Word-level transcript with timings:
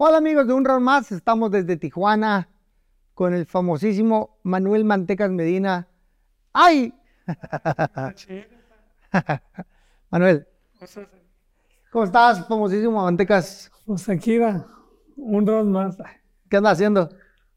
Hola 0.00 0.18
amigos 0.18 0.46
de 0.46 0.52
Un 0.52 0.64
Round 0.64 0.84
Más, 0.84 1.10
estamos 1.10 1.50
desde 1.50 1.76
Tijuana 1.76 2.48
con 3.14 3.34
el 3.34 3.46
famosísimo 3.46 4.38
Manuel 4.44 4.84
Mantecas 4.84 5.28
Medina. 5.28 5.88
¡Ay! 6.52 6.94
Manuel, 10.08 10.46
¿cómo 11.90 12.04
estás, 12.04 12.46
famosísimo 12.46 13.02
Mantecas? 13.02 13.72
Pues 13.86 14.08
aquí 14.08 14.38
va, 14.38 14.68
un 15.16 15.44
round 15.44 15.72
más. 15.72 15.98
¿Qué 16.48 16.58
andas 16.58 16.74
haciendo? 16.74 17.08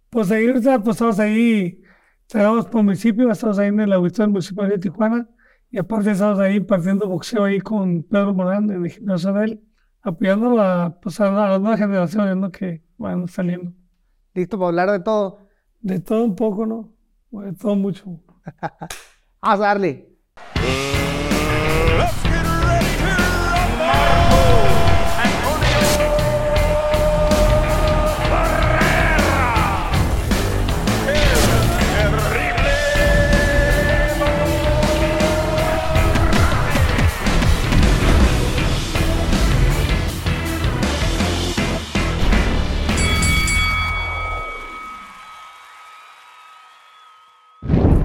Pues 0.10 0.32
ahí, 0.32 0.52
pues 0.52 0.96
estamos 0.96 1.20
ahí, 1.20 1.84
trabajamos 2.26 2.66
por 2.66 2.82
municipio, 2.82 3.30
estamos 3.30 3.60
ahí 3.60 3.68
en 3.68 3.82
el 3.82 3.94
auditorio 3.94 4.32
municipal 4.32 4.68
de 4.68 4.80
Tijuana, 4.80 5.30
y 5.70 5.78
aparte 5.78 6.10
estamos 6.10 6.40
ahí 6.40 6.60
partiendo 6.60 7.08
boxeo 7.08 7.44
ahí 7.44 7.60
con 7.60 8.02
Pedro 8.02 8.34
Morán 8.34 8.68
en 8.72 8.84
el 8.84 8.90
gimnasio 8.90 9.32
de 9.32 9.46
él, 9.46 9.62
apoyando 10.04 10.60
a, 10.62 11.00
pues, 11.02 11.20
a, 11.20 11.32
la- 11.32 11.46
a 11.46 11.50
las 11.52 11.62
nuevas 11.62 11.80
generaciones 11.80 12.38
¿no? 12.38 12.52
que 12.52 12.84
van 12.98 13.28
saliendo. 13.28 13.74
¿Listo 14.34 14.58
para 14.58 14.70
hablar 14.70 14.92
de 14.92 15.00
todo? 15.02 15.40
De 15.82 16.00
todo 16.00 16.24
un 16.24 16.36
poco, 16.36 16.66
¿no? 16.66 16.94
De 17.32 17.54
todo 17.54 17.76
mucho. 17.76 18.06
Vamos 19.42 19.42
a 19.42 19.58
darle. 19.58 20.10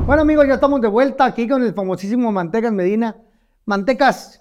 Bueno 0.06 0.22
amigos, 0.22 0.46
ya 0.46 0.54
estamos 0.54 0.80
de 0.80 0.86
vuelta 0.86 1.24
aquí 1.24 1.48
con 1.48 1.64
el 1.64 1.74
famosísimo 1.74 2.30
Mantecas 2.30 2.72
Medina. 2.72 3.16
Mantecas, 3.64 4.40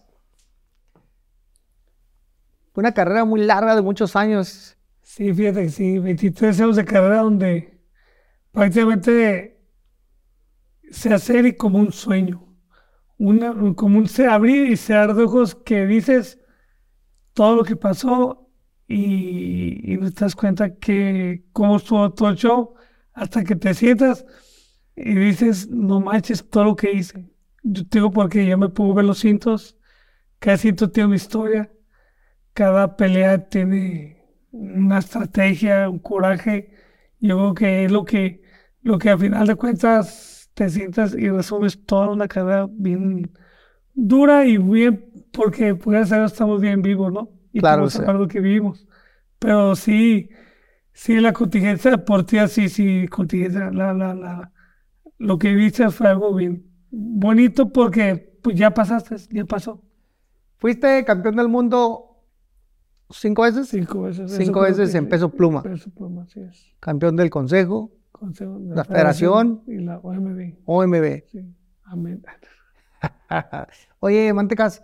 una 2.76 2.94
carrera 2.94 3.26
muy 3.26 3.42
larga 3.42 3.76
de 3.76 3.82
muchos 3.82 4.16
años. 4.16 4.78
Sí, 5.02 5.34
fíjate 5.34 5.64
que 5.64 5.70
sí, 5.70 5.98
23 5.98 6.62
años 6.62 6.76
de 6.76 6.86
carrera 6.86 7.22
donde 7.22 7.82
prácticamente 8.52 9.60
se 10.92 11.12
hace 11.12 11.58
como 11.58 11.80
un 11.80 11.92
sueño, 11.92 12.48
una, 13.18 13.50
un- 13.50 13.74
como 13.74 13.98
un 13.98 14.08
se 14.08 14.28
abrir 14.28 14.70
y 14.70 14.78
cerrar 14.78 15.16
de 15.16 15.24
ojos 15.24 15.56
que 15.56 15.88
dices 15.88 16.40
todo 17.34 17.56
lo 17.56 17.64
que 17.64 17.76
pasó 17.76 18.52
y, 18.88 19.98
no 20.00 20.12
te 20.12 20.28
cuenta 20.36 20.76
que 20.76 21.46
cómo 21.54 21.78
estuvo 21.78 22.14
todo 22.14 22.30
el 22.30 22.36
show 22.36 22.76
hasta 23.14 23.44
que 23.44 23.56
te 23.56 23.74
sientas 23.74 24.26
y 24.96 25.16
dices, 25.16 25.70
no 25.70 26.00
manches 26.02 26.48
todo 26.50 26.64
lo 26.66 26.76
que 26.76 26.92
hice. 26.94 27.26
Yo 27.64 27.88
te 27.88 28.00
digo 28.00 28.12
porque 28.12 28.46
ya 28.46 28.58
me 28.58 28.70
puedo 28.70 28.94
ver 28.94 29.06
los 29.06 29.20
cintos, 29.20 29.78
cada 30.40 30.58
cinto 30.58 30.92
tiene 30.92 31.08
una 31.08 31.16
historia, 31.18 31.72
cada 32.54 32.96
pelea 32.98 33.50
tiene 33.50 34.24
una 34.52 35.00
estrategia, 35.00 35.90
un 35.90 36.00
coraje. 36.00 36.72
Yo 37.20 37.38
creo 37.38 37.54
que 37.56 37.86
es 37.86 37.92
lo 37.92 38.06
que, 38.06 38.42
lo 38.82 38.98
que 39.00 39.10
al 39.10 39.20
final 39.20 39.48
de 39.48 39.56
cuentas 39.56 40.50
te 40.54 40.70
sientas 40.70 41.16
y 41.16 41.30
resumes 41.30 41.86
toda 41.86 42.10
una 42.10 42.28
carrera 42.28 42.68
bien 42.72 43.32
dura 43.94 44.46
y 44.46 44.58
bien, 44.58 45.06
porque 45.32 45.76
por 45.76 45.94
gracias 45.94 46.20
a 46.20 46.26
estamos 46.26 46.62
bien 46.62 46.82
vivos, 46.82 47.12
¿no? 47.14 47.30
Y 47.54 47.60
Claro, 47.60 47.90
sí. 47.90 48.02
lo 48.06 48.28
que 48.28 48.40
vivimos. 48.42 48.88
Pero 49.40 49.76
sí, 49.76 50.30
sí, 50.94 51.20
la 51.20 51.34
contingencia 51.34 51.92
deportiva, 51.92 52.48
sí, 52.48 52.70
sí, 52.70 53.08
contingencia, 53.10 53.72
la, 53.72 53.94
la, 53.94 54.14
la, 54.14 54.54
lo 55.18 55.38
que 55.38 55.54
viste 55.54 55.90
fue 55.90 56.08
algo 56.10 56.34
bien 56.34 56.66
bonito 56.92 57.72
porque 57.72 58.38
pues 58.42 58.58
ya 58.58 58.74
pasaste, 58.74 59.16
ya 59.32 59.46
pasó. 59.46 59.82
Fuiste 60.58 61.04
campeón 61.06 61.36
del 61.36 61.48
mundo 61.50 62.22
cinco 63.10 63.42
veces, 63.44 63.68
Cinco 63.70 64.04
veces. 64.04 64.32
Cinco 64.32 64.62
veces 64.62 64.94
en 64.96 65.08
peso 65.10 65.30
pluma. 65.30 65.62
Peso 65.64 65.90
pluma, 65.92 66.24
así 66.24 66.40
es. 66.42 66.74
campeón 66.80 67.16
del 67.16 67.30
consejo, 67.30 67.92
Consejo 68.12 68.60
de 68.60 68.76
La 68.76 68.86
Federación. 68.86 69.64
y 69.68 69.78
la 69.80 70.00
OMB. 70.00 70.56
OMB. 70.66 71.24
Sí, 71.28 71.42
amén. 71.84 72.24
Oye, 74.00 74.32
Mantecas, 74.34 74.82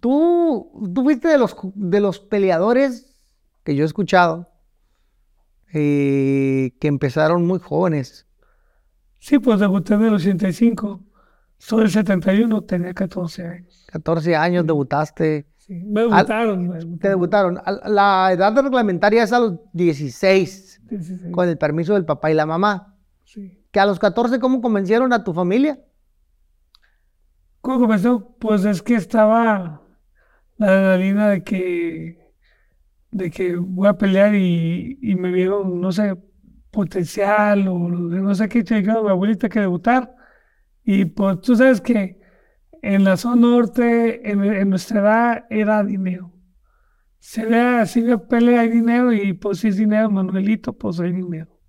tú, 0.00 0.70
tú 0.94 1.02
fuiste 1.02 1.28
de 1.28 1.38
los, 1.38 1.56
de 1.74 2.00
los 2.00 2.20
peleadores 2.20 3.18
que 3.64 3.74
yo 3.74 3.84
he 3.84 3.86
escuchado 3.86 4.48
eh, 5.72 6.76
que 6.80 6.88
empezaron 6.88 7.46
muy 7.46 7.58
jóvenes. 7.60 8.26
Sí, 9.20 9.38
pues 9.38 9.60
debuté 9.60 9.94
en 9.94 10.04
el 10.06 10.14
85. 10.14 11.00
Soy 11.58 11.80
del 11.82 11.90
71, 11.90 12.62
tenía 12.62 12.92
14 12.94 13.46
años. 13.46 13.86
14 13.92 14.34
años 14.34 14.66
debutaste. 14.66 15.46
Sí, 15.58 15.74
me 15.84 16.00
debutaron. 16.00 16.68
me 16.68 16.78
Te 16.96 17.08
debutaron. 17.10 17.54
debutaron. 17.54 17.58
A- 17.64 17.88
La 17.88 18.32
edad 18.32 18.56
reglamentaria 18.60 19.22
es 19.22 19.32
a 19.32 19.38
los 19.40 19.58
16, 19.74 20.80
Sí, 20.88 21.02
sí, 21.04 21.18
sí, 21.18 21.30
con 21.30 21.48
el 21.48 21.58
permiso 21.58 21.92
del 21.94 22.04
papá 22.06 22.30
y 22.30 22.34
la 22.34 22.46
mamá. 22.46 22.96
sí. 23.24 23.56
Que 23.70 23.78
a 23.78 23.86
los 23.86 24.00
14, 24.00 24.40
¿cómo 24.40 24.60
convencieron 24.60 25.12
a 25.12 25.22
tu 25.22 25.32
familia? 25.32 25.78
¿Cómo 27.60 27.78
comenzó? 27.78 28.34
Pues 28.40 28.64
es 28.64 28.82
que 28.82 28.94
estaba 28.94 29.82
la 30.56 30.66
adrenalina 30.66 31.28
de 31.28 31.44
que, 31.44 32.32
de 33.12 33.30
que 33.30 33.54
voy 33.56 33.86
a 33.86 33.98
pelear 33.98 34.34
y, 34.34 34.98
y 35.02 35.14
me 35.14 35.30
vieron, 35.30 35.80
no 35.80 35.92
sé, 35.92 36.16
potencial 36.70 37.68
o 37.68 37.78
no 37.78 38.34
sé 38.34 38.48
qué, 38.48 38.62
llegado 38.62 39.04
mi 39.04 39.10
abuelita 39.10 39.48
que 39.48 39.60
debutar. 39.60 40.14
Y 40.84 41.04
pues 41.06 41.40
tú 41.40 41.56
sabes 41.56 41.80
que 41.80 42.20
en 42.82 43.04
la 43.04 43.16
zona 43.16 43.42
norte, 43.42 44.30
en, 44.30 44.42
en 44.44 44.70
nuestra 44.70 45.00
edad, 45.00 45.44
era 45.50 45.84
dinero. 45.84 46.32
Se 47.18 47.44
ve, 47.44 47.86
si 47.86 48.00
ve 48.02 48.18
pelea 48.18 48.62
hay 48.62 48.70
dinero 48.70 49.12
y 49.12 49.34
pues 49.34 49.58
si 49.60 49.68
es 49.68 49.76
dinero, 49.76 50.10
Manuelito, 50.10 50.72
pues 50.72 50.98
hay 51.00 51.12
dinero. 51.12 51.60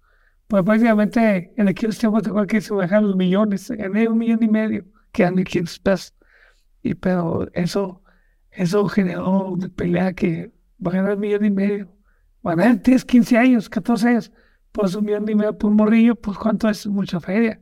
Pues 0.47 0.63
prácticamente 0.63 1.53
en 1.57 1.67
aquellos 1.67 1.97
tiempos 1.97 2.23
te 2.23 2.47
que 2.47 2.61
se 2.61 2.73
bajaron 2.73 3.07
los 3.07 3.16
millones, 3.17 3.69
gané 3.72 4.07
un 4.07 4.17
millón 4.17 4.44
y 4.44 4.47
medio, 4.47 4.85
que 5.11 5.23
eran 5.23 5.35
500 5.35 5.79
pesos. 5.79 6.16
Y 6.81 6.95
pero 6.95 7.47
eso, 7.53 8.03
eso 8.51 8.88
generó 8.88 9.50
una 9.51 9.69
pelea 9.69 10.13
que 10.13 10.51
va 10.85 10.91
a 10.91 10.95
ganar 10.95 11.16
un 11.16 11.19
millón 11.22 11.45
y 11.45 11.51
medio. 11.51 11.95
Va 12.45 12.53
a 12.53 12.56
ganar 12.56 12.81
10, 12.81 13.06
15 13.06 13.38
años, 13.38 13.69
14 13.69 14.07
años. 14.07 14.31
Pues 14.71 14.95
un 14.95 15.05
millón 15.05 15.29
y 15.29 15.35
medio 15.35 15.57
por 15.57 15.71
un 15.71 15.77
morrillo, 15.77 16.15
pues 16.15 16.37
cuánto 16.37 16.69
es 16.69 16.87
mucha 16.87 17.19
feria. 17.19 17.61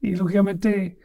Y 0.00 0.16
lógicamente 0.16 0.98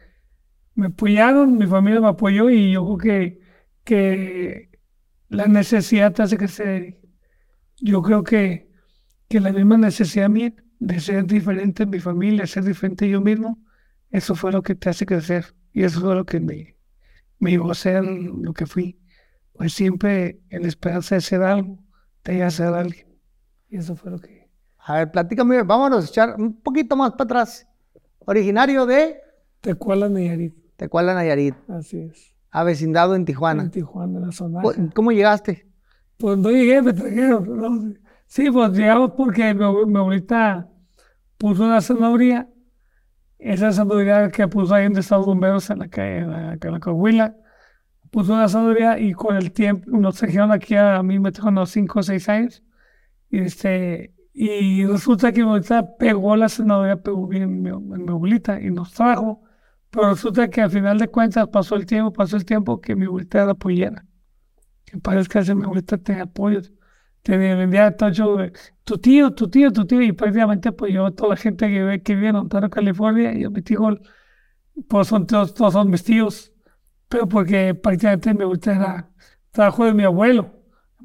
me 0.74 0.86
apoyaron, 0.86 1.58
mi 1.58 1.66
familia 1.66 2.00
me 2.00 2.08
apoyó 2.08 2.50
y 2.50 2.72
yo 2.72 2.84
creo 2.84 2.98
que, 2.98 3.40
que 3.84 4.70
la 5.28 5.46
necesidad 5.46 6.12
te 6.12 6.22
hace 6.22 6.36
crecer. 6.36 7.00
Yo 7.80 8.02
creo 8.02 8.22
que, 8.22 8.70
que 9.28 9.40
la 9.40 9.52
misma 9.52 9.78
necesidad 9.78 10.28
mía 10.28 10.54
de 10.78 11.00
ser 11.00 11.26
diferente 11.26 11.84
en 11.84 11.90
mi 11.90 12.00
familia, 12.00 12.46
ser 12.46 12.64
diferente 12.64 13.08
yo 13.08 13.20
mismo, 13.20 13.62
eso 14.10 14.34
fue 14.34 14.52
lo 14.52 14.62
que 14.62 14.74
te 14.74 14.90
hace 14.90 15.06
crecer. 15.06 15.54
Y 15.72 15.84
eso 15.84 16.00
fue 16.00 16.14
lo 16.14 16.26
que 16.26 16.38
me, 16.40 16.76
me 17.38 17.50
llevó 17.50 17.70
a 17.70 17.74
ser 17.74 18.04
lo 18.04 18.52
que 18.52 18.66
fui. 18.66 19.00
Pues 19.54 19.72
siempre 19.72 20.40
en 20.50 20.62
la 20.62 20.68
esperanza 20.68 21.14
de 21.14 21.20
ser 21.20 21.42
algo, 21.42 21.82
de 22.24 22.32
llegar 22.34 22.48
a 22.48 22.50
ser 22.50 22.66
alguien. 22.74 23.08
Y 23.68 23.76
eso 23.78 23.96
fue 23.96 24.10
lo 24.10 24.20
que... 24.20 24.41
A 24.84 24.94
ver, 24.96 25.10
platícame, 25.10 25.62
vámonos 25.62 26.04
a 26.04 26.08
echar 26.08 26.34
un 26.38 26.60
poquito 26.60 26.96
más 26.96 27.12
para 27.12 27.24
atrás. 27.24 27.66
Originario 28.20 28.86
de 28.86 29.20
Tecuala, 29.60 30.08
Nayarit. 30.08 30.54
Tecuala, 30.76 31.14
Nayarit, 31.14 31.54
Así 31.68 31.98
es. 32.00 32.34
avecindado 32.50 33.14
en 33.14 33.24
Tijuana. 33.24 33.62
En 33.64 33.70
Tijuana, 33.70 34.18
en 34.18 34.26
la 34.26 34.32
zona. 34.32 34.60
¿Cómo- 34.62 34.90
¿Cómo 34.94 35.12
llegaste? 35.12 35.68
Pues 36.18 36.38
no 36.38 36.50
llegué, 36.50 36.82
me 36.82 36.92
trajeron. 36.92 37.44
¿no? 37.56 37.94
Sí, 38.26 38.50
pues 38.50 38.72
llegamos 38.72 39.12
porque 39.16 39.54
mi, 39.54 39.60
abue- 39.62 39.86
mi 39.86 39.98
abuelita 39.98 40.68
puso 41.38 41.64
una 41.64 41.80
zanahoria. 41.80 42.48
Esa 43.38 43.72
zanahoria 43.72 44.30
que 44.30 44.46
puso 44.48 44.74
ahí 44.74 44.86
están 44.86 45.18
los 45.18 45.26
bomberos 45.26 45.68
en 45.70 45.78
la 45.80 45.88
calle, 45.88 46.18
en 46.18 46.30
la, 46.30 46.52
en 46.60 46.72
la 46.72 46.80
Coahuila. 46.80 47.36
Puso 48.10 48.32
una 48.34 48.48
zanahoria 48.48 48.98
y 48.98 49.12
con 49.12 49.36
el 49.36 49.52
tiempo 49.52 49.90
nos 49.90 50.16
trajeron 50.16 50.50
aquí 50.52 50.74
a, 50.74 50.96
a 50.96 51.02
mí, 51.02 51.18
me 51.18 51.30
trajeron 51.32 51.58
a 51.58 51.60
los 51.62 51.70
5 51.70 51.98
o 52.00 52.02
6 52.02 52.28
años. 52.28 52.62
Y, 53.30 53.38
este, 53.40 54.14
y 54.32 54.86
resulta 54.86 55.32
que 55.32 55.40
mi 55.40 55.46
abuelita 55.48 55.96
pegó 55.96 56.36
la 56.36 56.48
zanahoria, 56.48 56.96
pegó 57.02 57.26
bien 57.28 57.42
en 57.44 57.62
mi, 57.62 57.72
mi 57.72 58.10
abuelita 58.10 58.60
y 58.60 58.70
nos 58.70 58.92
trajo. 58.92 59.42
Pero 59.90 60.10
resulta 60.10 60.48
que 60.48 60.62
al 60.62 60.70
final 60.70 60.98
de 60.98 61.08
cuentas 61.08 61.48
pasó 61.48 61.76
el 61.76 61.86
tiempo, 61.86 62.12
pasó 62.12 62.36
el 62.36 62.44
tiempo 62.46 62.80
que 62.80 62.96
mi 62.96 63.06
abuelita 63.06 63.42
era 63.42 63.54
pollera 63.54 64.06
que 64.92 64.98
parezca 64.98 65.42
que 65.44 65.54
mi 65.54 65.64
abuelita 65.64 65.98
tenía 65.98 66.24
apoyo. 66.24 66.60
Te 67.22 67.36
vendía 67.36 67.96
todo 67.96 68.36
de 68.36 68.52
tu 68.84 68.98
tío, 68.98 69.32
tu 69.32 69.48
tío, 69.48 69.72
tu 69.72 69.86
tío, 69.86 70.02
y 70.02 70.12
prácticamente 70.12 70.72
pues 70.72 70.92
yo, 70.92 71.12
toda 71.12 71.30
la 71.30 71.36
gente 71.36 71.68
que 71.68 72.02
que 72.02 72.14
vive 72.16 72.28
en 72.28 72.36
Ontario, 72.36 72.68
California, 72.70 73.32
y 73.32 73.42
yo 73.42 73.50
mi 73.50 73.62
tío, 73.62 73.80
pues 74.88 75.08
son 75.08 75.26
todos, 75.26 75.54
todos 75.54 75.72
son 75.74 75.90
mis 75.90 76.04
tíos, 76.04 76.52
pero 77.08 77.28
porque 77.28 77.74
prácticamente 77.74 78.34
mi 78.34 78.42
abuelita 78.42 78.74
era 78.74 79.10
trabajo 79.50 79.84
de 79.86 79.94
mi 79.94 80.04
abuelo. 80.04 80.52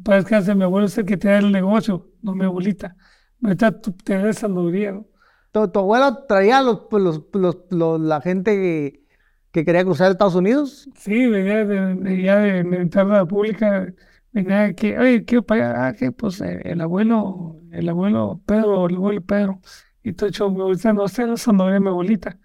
Para 0.03 0.18
descansar, 0.19 0.56
mi 0.56 0.63
abuelo 0.63 0.88
es 0.88 0.97
el 0.97 1.06
que 1.06 1.18
tenía 1.18 1.39
el 1.39 1.51
negocio, 1.51 2.12
no 2.21 2.35
mi 2.35 2.45
abuelita. 2.45 2.95
Ahorita 3.44 3.81
tú 3.81 3.92
tenés 3.94 4.39
sanduría, 4.39 4.92
¿no? 4.94 5.06
¿Tu, 5.51 5.68
tu 5.69 5.80
abuelo 5.80 6.25
traía 6.28 6.62
los, 6.62 6.81
pues, 6.89 7.04
los, 7.04 7.24
los- 7.34 7.57
los- 7.69 8.00
la 8.01 8.22
gente 8.22 8.51
que, 8.56 9.06
que 9.51 9.66
quería 9.66 9.84
cruzar 9.84 10.12
Estados 10.12 10.36
Unidos? 10.36 10.89
Sí, 10.95 11.28
venía 11.28 11.66
de, 11.66 11.95
de, 11.95 12.22
ya 12.22 12.38
de, 12.38 12.63
de 12.63 12.78
entrar 12.78 13.06
a 13.12 13.18
la 13.18 13.25
pública, 13.25 13.94
venía 14.31 14.74
que, 14.74 14.98
oye, 14.98 15.25
quiero 15.25 15.44
pagar, 15.45 15.75
ah, 15.78 15.94
que 15.94 16.12
pues 16.12 16.42
eh, 16.42 16.62
el 16.66 16.81
abuelo, 16.81 17.62
el 17.72 17.88
abuelo 17.89 18.42
Pedro, 18.45 18.88
el 18.88 18.95
abuelo 18.95 19.22
Pedro, 19.22 19.62
y 20.04 20.13
todo 20.13 20.28
el 20.28 20.34
show, 20.34 20.50
mi 20.51 20.62
abuelita 20.62 20.94
no 20.94 21.07
sé, 21.07 21.25
la 21.28 21.38
sanduría 21.38 21.80
mi 21.80 21.89
abuelita, 21.89 22.39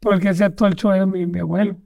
porque 0.00 0.28
hacía 0.30 0.54
todo 0.54 0.68
el 0.68 0.74
show 0.76 0.92
era 0.92 1.06
mi, 1.06 1.26
mi 1.26 1.38
abuelo. 1.40 1.76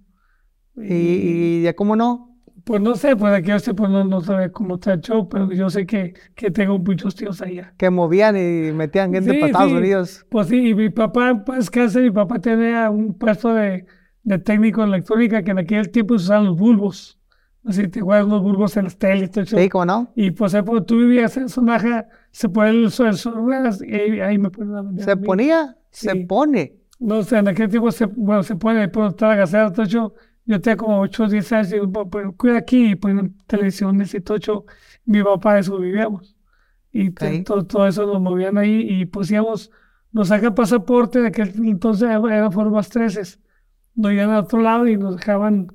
Y, 0.77 1.61
y 1.61 1.63
ya 1.65 1.75
cómo 1.75 1.97
no. 1.97 2.32
Pues 2.65 2.81
no 2.81 2.95
sé, 2.95 3.17
pues 3.17 3.33
aquí 3.33 3.51
sé, 3.59 3.75
pues 3.75 3.91
no, 3.91 4.05
no 4.05 4.21
sabe 4.21 4.53
cómo 4.53 4.75
está 4.77 4.93
el 4.93 5.01
show, 5.01 5.29
pero 5.29 5.51
yo 5.53 5.69
sé 5.69 5.85
que, 5.85 6.15
que 6.35 6.51
tengo 6.51 6.79
muchos 6.79 7.15
tíos 7.15 7.43
allá. 7.43 7.75
Que 7.77 7.91
movían 7.91 8.37
y 8.37 8.73
metían 8.73 9.13
gente 9.13 9.33
Sí, 9.33 9.37
para 9.39 9.47
Estados 9.47 9.71
sí. 9.73 9.77
Unidos. 9.77 10.27
Pues 10.31 10.47
sí, 10.49 10.69
y 10.69 10.75
mi 10.75 10.91
papá, 10.91 11.43
pues 11.45 11.71
casi 11.71 11.99
mi 12.01 12.11
papá 12.11 12.39
tenía 12.39 12.89
un 12.91 13.15
puesto 13.19 13.53
de, 13.55 13.87
de 14.23 14.39
técnico 14.39 14.83
en 14.83 14.89
electrónica 14.91 15.43
que 15.43 15.51
en 15.51 15.59
aquel 15.59 15.91
tiempo 15.91 16.19
se 16.19 16.25
usaban 16.27 16.47
los 16.47 16.57
bulbos. 16.57 17.19
Así 17.65 17.87
te 17.89 18.01
acuerdas 18.01 18.27
los 18.29 18.43
bulbos 18.43 18.77
en 18.77 18.85
las 18.85 18.97
teles. 18.99 19.31
Sí, 19.47 19.69
cómo 19.69 19.85
no. 19.85 20.13
Y 20.17 20.33
pues 20.33 20.55
pues, 20.65 20.87
tú 20.87 20.99
vivías 20.99 21.37
en 21.37 21.49
Sonaja, 21.49 22.09
se 22.33 22.49
pone 22.49 22.71
el 22.71 22.91
sol, 22.91 23.15
y 23.87 23.95
ahí, 23.95 24.21
ahí 24.21 24.39
me 24.39 24.49
a 24.49 25.05
Se 25.05 25.17
ponía, 25.17 25.77
se 25.91 26.11
Sí. 26.11 26.25
pone. 26.25 26.77
No 26.99 27.23
sé, 27.23 27.39
en 27.39 27.49
aquel 27.49 27.69
tiempo 27.69 27.91
se, 27.91 28.07
bueno, 28.07 28.43
se 28.43 28.57
pone, 28.57 28.89
pero 28.89 29.09
estaba 29.09 29.35
gasado, 29.35 29.73
todo. 29.73 30.15
Yo 30.45 30.61
tenía 30.61 30.77
como 30.77 31.01
8 31.01 31.25
o 31.25 31.29
10 31.29 31.53
años 31.53 31.71
y 31.71 31.75
digo, 31.75 31.87
"Bueno, 31.87 32.11
pues 32.11 32.27
cuida 32.37 32.59
aquí 32.59 32.91
y 32.93 32.95
ponen 32.97 33.37
y 33.49 34.21
todo 34.21 34.37
el 34.37 34.43
show. 34.43 34.65
Mi 35.05 35.23
papá, 35.23 35.59
eso 35.59 35.79
vivíamos. 35.79 36.37
Y 36.93 37.11
te- 37.11 37.41
Ok. 37.41 37.47
todo, 37.47 37.65
todo 37.65 37.87
eso 37.87 38.07
nos 38.07 38.21
movían 38.21 38.59
ahí 38.59 38.87
y 38.89 39.07
pues 39.07 39.31
íbamos, 39.31 39.71
nos 40.11 40.29
sacan 40.29 40.55
pasaporte, 40.55 41.21
de 41.21 41.29
aquel 41.29 41.53
entonces 41.65 42.09
eran 42.11 42.53
formas 42.53 42.89
13. 42.89 43.39
Nos 43.95 44.13
iban 44.13 44.31
a 44.31 44.41
otro 44.41 44.61
lado 44.61 44.87
y 44.89 44.97
nos 44.97 45.17
dejaban, 45.17 45.69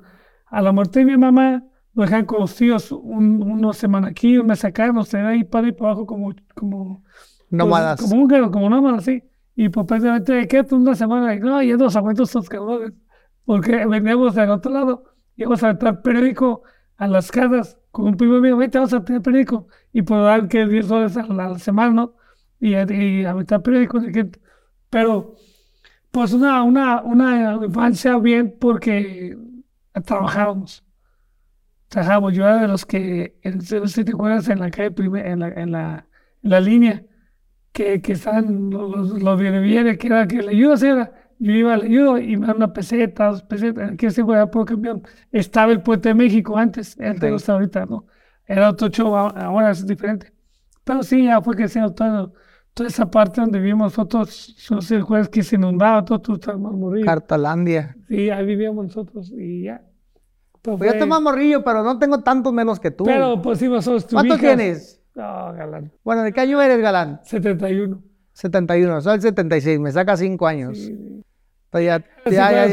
a 0.48 0.62
la 0.62 0.72
muerte 0.72 1.00
de 1.00 1.06
mi 1.06 1.18
mamá, 1.18 1.64
nos 1.94 2.06
dejaban 2.06 2.26
con 2.26 2.42
los 2.42 2.56
tíos 2.56 2.92
un, 2.92 3.42
una 3.42 3.74
semana 3.74 4.08
aquí, 4.10 4.38
una 4.38 4.54
acá, 4.54 4.92
nos 4.92 5.10
traían 5.10 5.30
ahí 5.30 5.44
para 5.44 5.68
y 5.68 5.72
para 5.72 5.92
abajo 5.92 6.06
como, 6.06 6.34
como, 6.56 7.04
pues, 7.04 7.14
Nómadas. 7.52 8.02
como 8.02 8.22
húngaro, 8.22 8.52
como 8.52 8.70
nómadas, 8.70 9.06
sí. 9.06 9.24
Y 9.56 9.70
pues 9.70 9.88
prácticamente, 9.88 10.34
¿de 10.34 10.48
qué? 10.48 10.64
Una 10.72 10.94
semana, 10.94 11.34
y 11.34 11.40
no, 11.40 11.62
ya 11.64 11.78
nos 11.78 11.96
aguanto 11.96 12.24
estos 12.24 12.48
cabrones. 12.48 12.94
Porque 13.48 13.86
veníamos 13.86 14.36
del 14.36 14.50
otro 14.50 14.74
lado, 14.74 15.04
íbamos 15.38 15.64
a 15.64 15.70
meter 15.70 16.02
periódico 16.02 16.64
a 16.98 17.08
las 17.08 17.32
casas 17.32 17.80
con 17.92 18.08
un 18.08 18.18
primo 18.18 18.42
mío, 18.42 18.58
vete, 18.58 18.78
vamos 18.78 18.92
a 18.92 19.06
tener 19.06 19.22
periódico. 19.22 19.70
Y 19.94 20.02
por 20.02 20.22
dar 20.22 20.50
que 20.50 20.68
10 20.68 20.86
dólares 20.90 21.16
a 21.16 21.26
la, 21.28 21.58
semana, 21.58 21.94
¿no? 21.94 22.16
Y, 22.60 22.76
y 22.76 23.24
a 23.24 23.34
meter 23.34 23.62
periódico. 23.62 24.02
Pero, 24.90 25.36
pues 26.12 26.34
una, 26.34 26.62
una, 26.64 27.02
una 27.04 27.66
infancia 27.66 28.18
bien 28.18 28.54
porque 28.60 29.38
trabajábamos. 30.06 30.84
Trabajábamos. 31.88 32.34
Yo 32.34 32.44
era 32.44 32.58
de 32.64 32.68
los 32.68 32.86
que, 32.86 33.40
si 33.86 34.04
te 34.04 34.12
acuerdas, 34.12 34.50
en 34.50 34.60
la 34.60 34.72
calle, 34.72 34.94
en 34.98 35.40
la, 35.40 35.48
en 35.48 35.72
la, 35.72 36.06
la 36.42 36.60
línea, 36.60 37.02
que, 37.72 38.02
que 38.02 38.12
están 38.12 38.72
los, 38.72 38.92
los, 38.92 39.22
los 39.24 39.40
que 39.40 40.08
era 40.08 40.28
que 40.28 40.42
le 40.42 40.50
ayudo, 40.50 40.76
señora. 40.76 41.27
Yo 41.40 41.52
iba, 41.52 41.78
le 41.78 41.86
ayudo 41.86 42.18
y 42.18 42.36
me 42.38 42.48
dan 42.48 42.58
una 42.58 42.74
peseta, 42.74 43.28
dos 43.28 43.44
pesetas, 43.44 43.92
que 43.98 44.10
se 44.12 44.24
fuera 44.24 44.50
por 44.50 44.66
camión. 44.66 45.04
Estaba 45.32 45.72
el 45.72 45.82
puente 45.82 46.10
de 46.10 46.16
México 46.16 46.58
antes, 46.58 46.98
antes 47.00 47.30
no 47.30 47.36
está 47.38 47.54
ahorita, 47.54 47.86
¿no? 47.86 48.06
Era 48.46 48.70
otro 48.70 48.88
show, 48.90 49.16
a- 49.16 49.30
ahora 49.30 49.72
es 49.72 49.86
diferente. 49.86 50.32
Pero 50.84 51.04
sí, 51.04 51.26
ya 51.26 51.42
fue 51.42 51.56
creciendo 51.56 51.94
todo, 51.94 52.34
toda 52.74 52.88
esa 52.90 53.10
parte 53.12 53.42
donde 53.42 53.60
vivimos 53.60 53.92
nosotros, 53.98 54.56
el 54.92 55.02
jueves 55.04 55.30
que 55.30 55.44
se 55.44 55.58
inundaba, 55.58 56.04
todo, 56.06 56.20
todo 56.20 56.36
estaba 56.38 56.58
más 56.58 56.72
morrido. 56.74 57.06
Cartalandia. 57.06 57.96
Sí, 58.08 58.30
ahí 58.30 58.46
vivíamos 58.46 58.86
nosotros 58.86 59.32
y 59.38 59.64
ya. 59.64 59.82
Pero, 60.62 60.78
Pues 60.78 60.90
yo 60.90 60.94
estoy 60.94 61.08
más 61.10 61.22
morrillo, 61.22 61.64
pero 61.64 61.84
no 61.84 62.00
tengo 62.00 62.22
tantos 62.24 62.52
menos 62.52 62.80
que 62.80 62.90
tú. 62.92 63.04
pero 63.04 63.42
pues 63.42 63.60
sí, 63.60 63.68
nosotros 63.68 64.08
¿Cuántos 64.12 64.40
tienes? 64.40 65.02
No, 65.16 65.54
galán. 65.54 65.92
Bueno, 66.04 66.24
¿de 66.24 66.32
qué 66.34 66.42
año 66.42 66.62
eres, 66.62 66.80
Galán? 66.80 67.20
71. 67.24 68.02
71, 68.34 69.02
soy 69.02 69.16
el 69.16 69.22
76, 69.22 69.80
me 69.80 69.92
saca 69.92 70.16
5 70.16 70.46
años. 70.46 70.78
Sí. 70.78 71.24
Ya, 71.74 71.80
ya, 71.82 72.04
ya, 72.26 72.50
claro, 72.50 72.70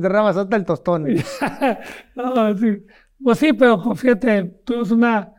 ya 0.00 0.08
rebasaste, 0.08 0.56
el 0.56 0.64
tostón. 0.64 1.06
no, 2.16 2.56
sí. 2.56 2.84
Pues 3.22 3.38
sí, 3.38 3.52
pero 3.52 3.82
pues 3.82 4.00
fíjate, 4.00 4.44
tuvimos 4.64 4.90
una, 4.90 5.32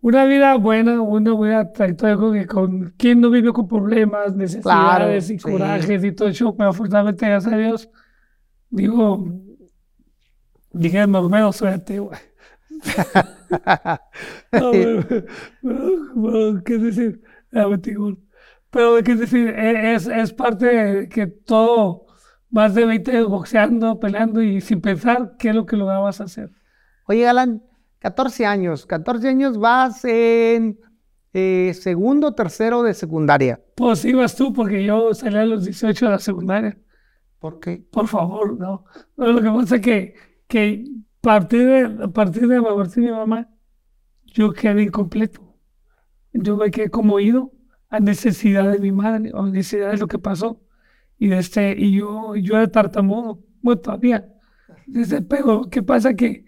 una 0.00 0.24
vida 0.24 0.54
buena, 0.56 1.00
una 1.00 1.32
buena 1.32 1.72
trayectoria 1.72 2.16
con, 2.16 2.44
con 2.46 2.90
quien 2.96 3.20
no 3.20 3.30
vivió 3.30 3.52
con 3.52 3.66
problemas, 3.66 4.34
necesidades 4.36 5.30
y 5.30 5.38
sí. 5.38 5.42
corajes 5.42 6.04
y 6.04 6.12
todo 6.12 6.28
eso, 6.28 6.56
pero 6.56 6.70
afortunadamente, 6.70 7.26
gracias 7.26 7.52
a 7.52 7.56
Dios, 7.56 7.90
digo, 8.70 9.26
dije, 10.72 11.06
más 11.06 11.22
o 11.22 11.28
menos, 11.28 11.56
suerte, 11.56 11.98
güey. 11.98 12.18
No, 14.52 14.70
pero, 14.72 15.04
pero- 15.08 15.32
pero, 15.62 16.62
¿qué 16.64 16.78
decir? 16.78 17.22
Ah, 17.52 17.68
metí 17.68 17.94
gol. 17.94 18.18
Pero, 18.76 19.02
¿qué 19.02 19.14
decir? 19.14 19.48
E- 19.48 19.94
Es, 19.94 20.06
es 20.06 20.34
parte 20.34 20.66
de 20.66 21.08
que 21.08 21.26
todo, 21.26 22.04
más 22.50 22.74
de 22.74 22.84
20 22.84 23.10
años 23.10 23.30
boxeando, 23.30 23.98
peleando 23.98 24.42
y 24.42 24.60
sin 24.60 24.82
pensar 24.82 25.36
qué 25.38 25.48
es 25.48 25.54
lo 25.54 25.64
que 25.64 25.78
lograbas 25.78 26.20
hacer. 26.20 26.50
Oye, 27.06 27.22
Galán, 27.22 27.62
14 28.00 28.44
años. 28.44 28.84
14 28.84 29.28
años 29.28 29.56
vas 29.56 30.04
en 30.04 30.78
eh, 31.32 31.72
segundo, 31.72 32.34
tercero 32.34 32.82
de 32.82 32.92
secundaria. 32.92 33.62
Pues 33.76 34.04
ibas 34.04 34.36
tú, 34.36 34.52
porque 34.52 34.84
yo 34.84 35.14
salí 35.14 35.38
a 35.38 35.46
los 35.46 35.64
18 35.64 36.04
de 36.04 36.10
la 36.12 36.18
secundaria. 36.18 36.78
¿Por 37.38 37.58
qué? 37.58 37.82
Por 37.90 38.06
favor, 38.08 38.58
no. 38.58 38.84
No, 39.16 39.26
lo 39.32 39.40
que 39.40 39.48
pasa 39.58 39.76
es 39.76 39.80
que, 39.82 40.14
que 40.48 40.84
partir 41.22 41.66
de, 41.66 42.04
a 42.04 42.08
partir 42.08 42.46
de 42.46 42.56
la 42.56 42.74
muerte 42.74 43.00
de 43.00 43.06
mi 43.06 43.12
mamá, 43.12 43.48
yo 44.26 44.52
quedé 44.52 44.82
incompleto. 44.82 45.40
Yo 46.34 46.58
me 46.58 46.70
quedé 46.70 46.90
como 46.90 47.18
ido 47.18 47.52
a 47.88 48.00
necesidad 48.00 48.70
de 48.72 48.78
mi 48.78 48.92
madre, 48.92 49.30
o 49.34 49.46
necesidad 49.46 49.90
de 49.92 49.98
lo 49.98 50.08
que 50.08 50.18
pasó. 50.18 50.60
Y, 51.18 51.28
de 51.28 51.38
este, 51.38 51.74
y 51.78 51.96
yo, 51.98 52.36
yo 52.36 52.56
era 52.56 52.68
tartamudo, 52.70 53.42
bueno, 53.62 53.80
todavía. 53.80 54.28
Dice, 54.86 55.22
pero, 55.22 55.68
¿qué 55.70 55.82
pasa? 55.82 56.14
Que, 56.14 56.44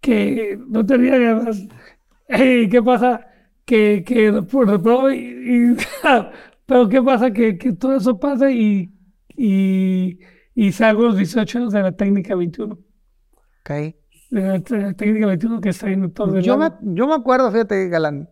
que 0.00 0.58
no 0.68 0.84
tenía 0.86 1.18
ganas. 1.18 1.66
Ey, 2.28 2.68
¿Qué 2.68 2.82
pasa? 2.82 3.26
Que, 3.64 4.02
que 4.06 4.32
por 4.42 4.68
reprobo 4.68 5.10
y, 5.10 5.16
y- 5.18 5.76
pero 6.66 6.88
¿qué 6.88 7.02
pasa? 7.02 7.30
Que, 7.32 7.58
que 7.58 7.72
todo 7.72 7.96
eso 7.96 8.18
pasa 8.18 8.50
y, 8.50 8.92
y, 9.36 10.18
y 10.54 10.72
salgo 10.72 11.02
a 11.02 11.06
los 11.08 11.16
18 11.16 11.58
años 11.58 11.72
de 11.72 11.82
la 11.82 11.92
técnica 11.92 12.34
21. 12.34 12.74
Ok. 12.74 13.70
De 14.30 14.40
la, 14.40 14.58
de 14.58 14.78
la 14.78 14.94
técnica 14.94 15.26
21 15.26 15.60
que 15.60 15.68
está 15.68 15.90
en 15.90 16.04
el 16.04 16.12
Torre 16.12 16.34
del 16.34 16.42
Yo 16.42 16.56
me, 16.56 16.70
yo 16.82 17.06
me 17.06 17.14
acuerdo, 17.14 17.50
fíjate, 17.52 17.88
Galán. 17.88 18.28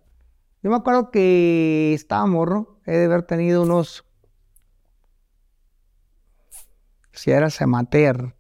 Yo 0.63 0.71
me 0.71 0.77
acuerdo 0.77 1.11
que 1.11 1.93
estaba 1.95 2.27
morro. 2.27 2.81
He 2.87 2.93
de 2.97 3.05
haber 3.07 3.23
tenido 3.23 3.63
unos. 3.63 4.05
Si 7.13 7.31
eras 7.31 7.61
amateur. 7.61 8.35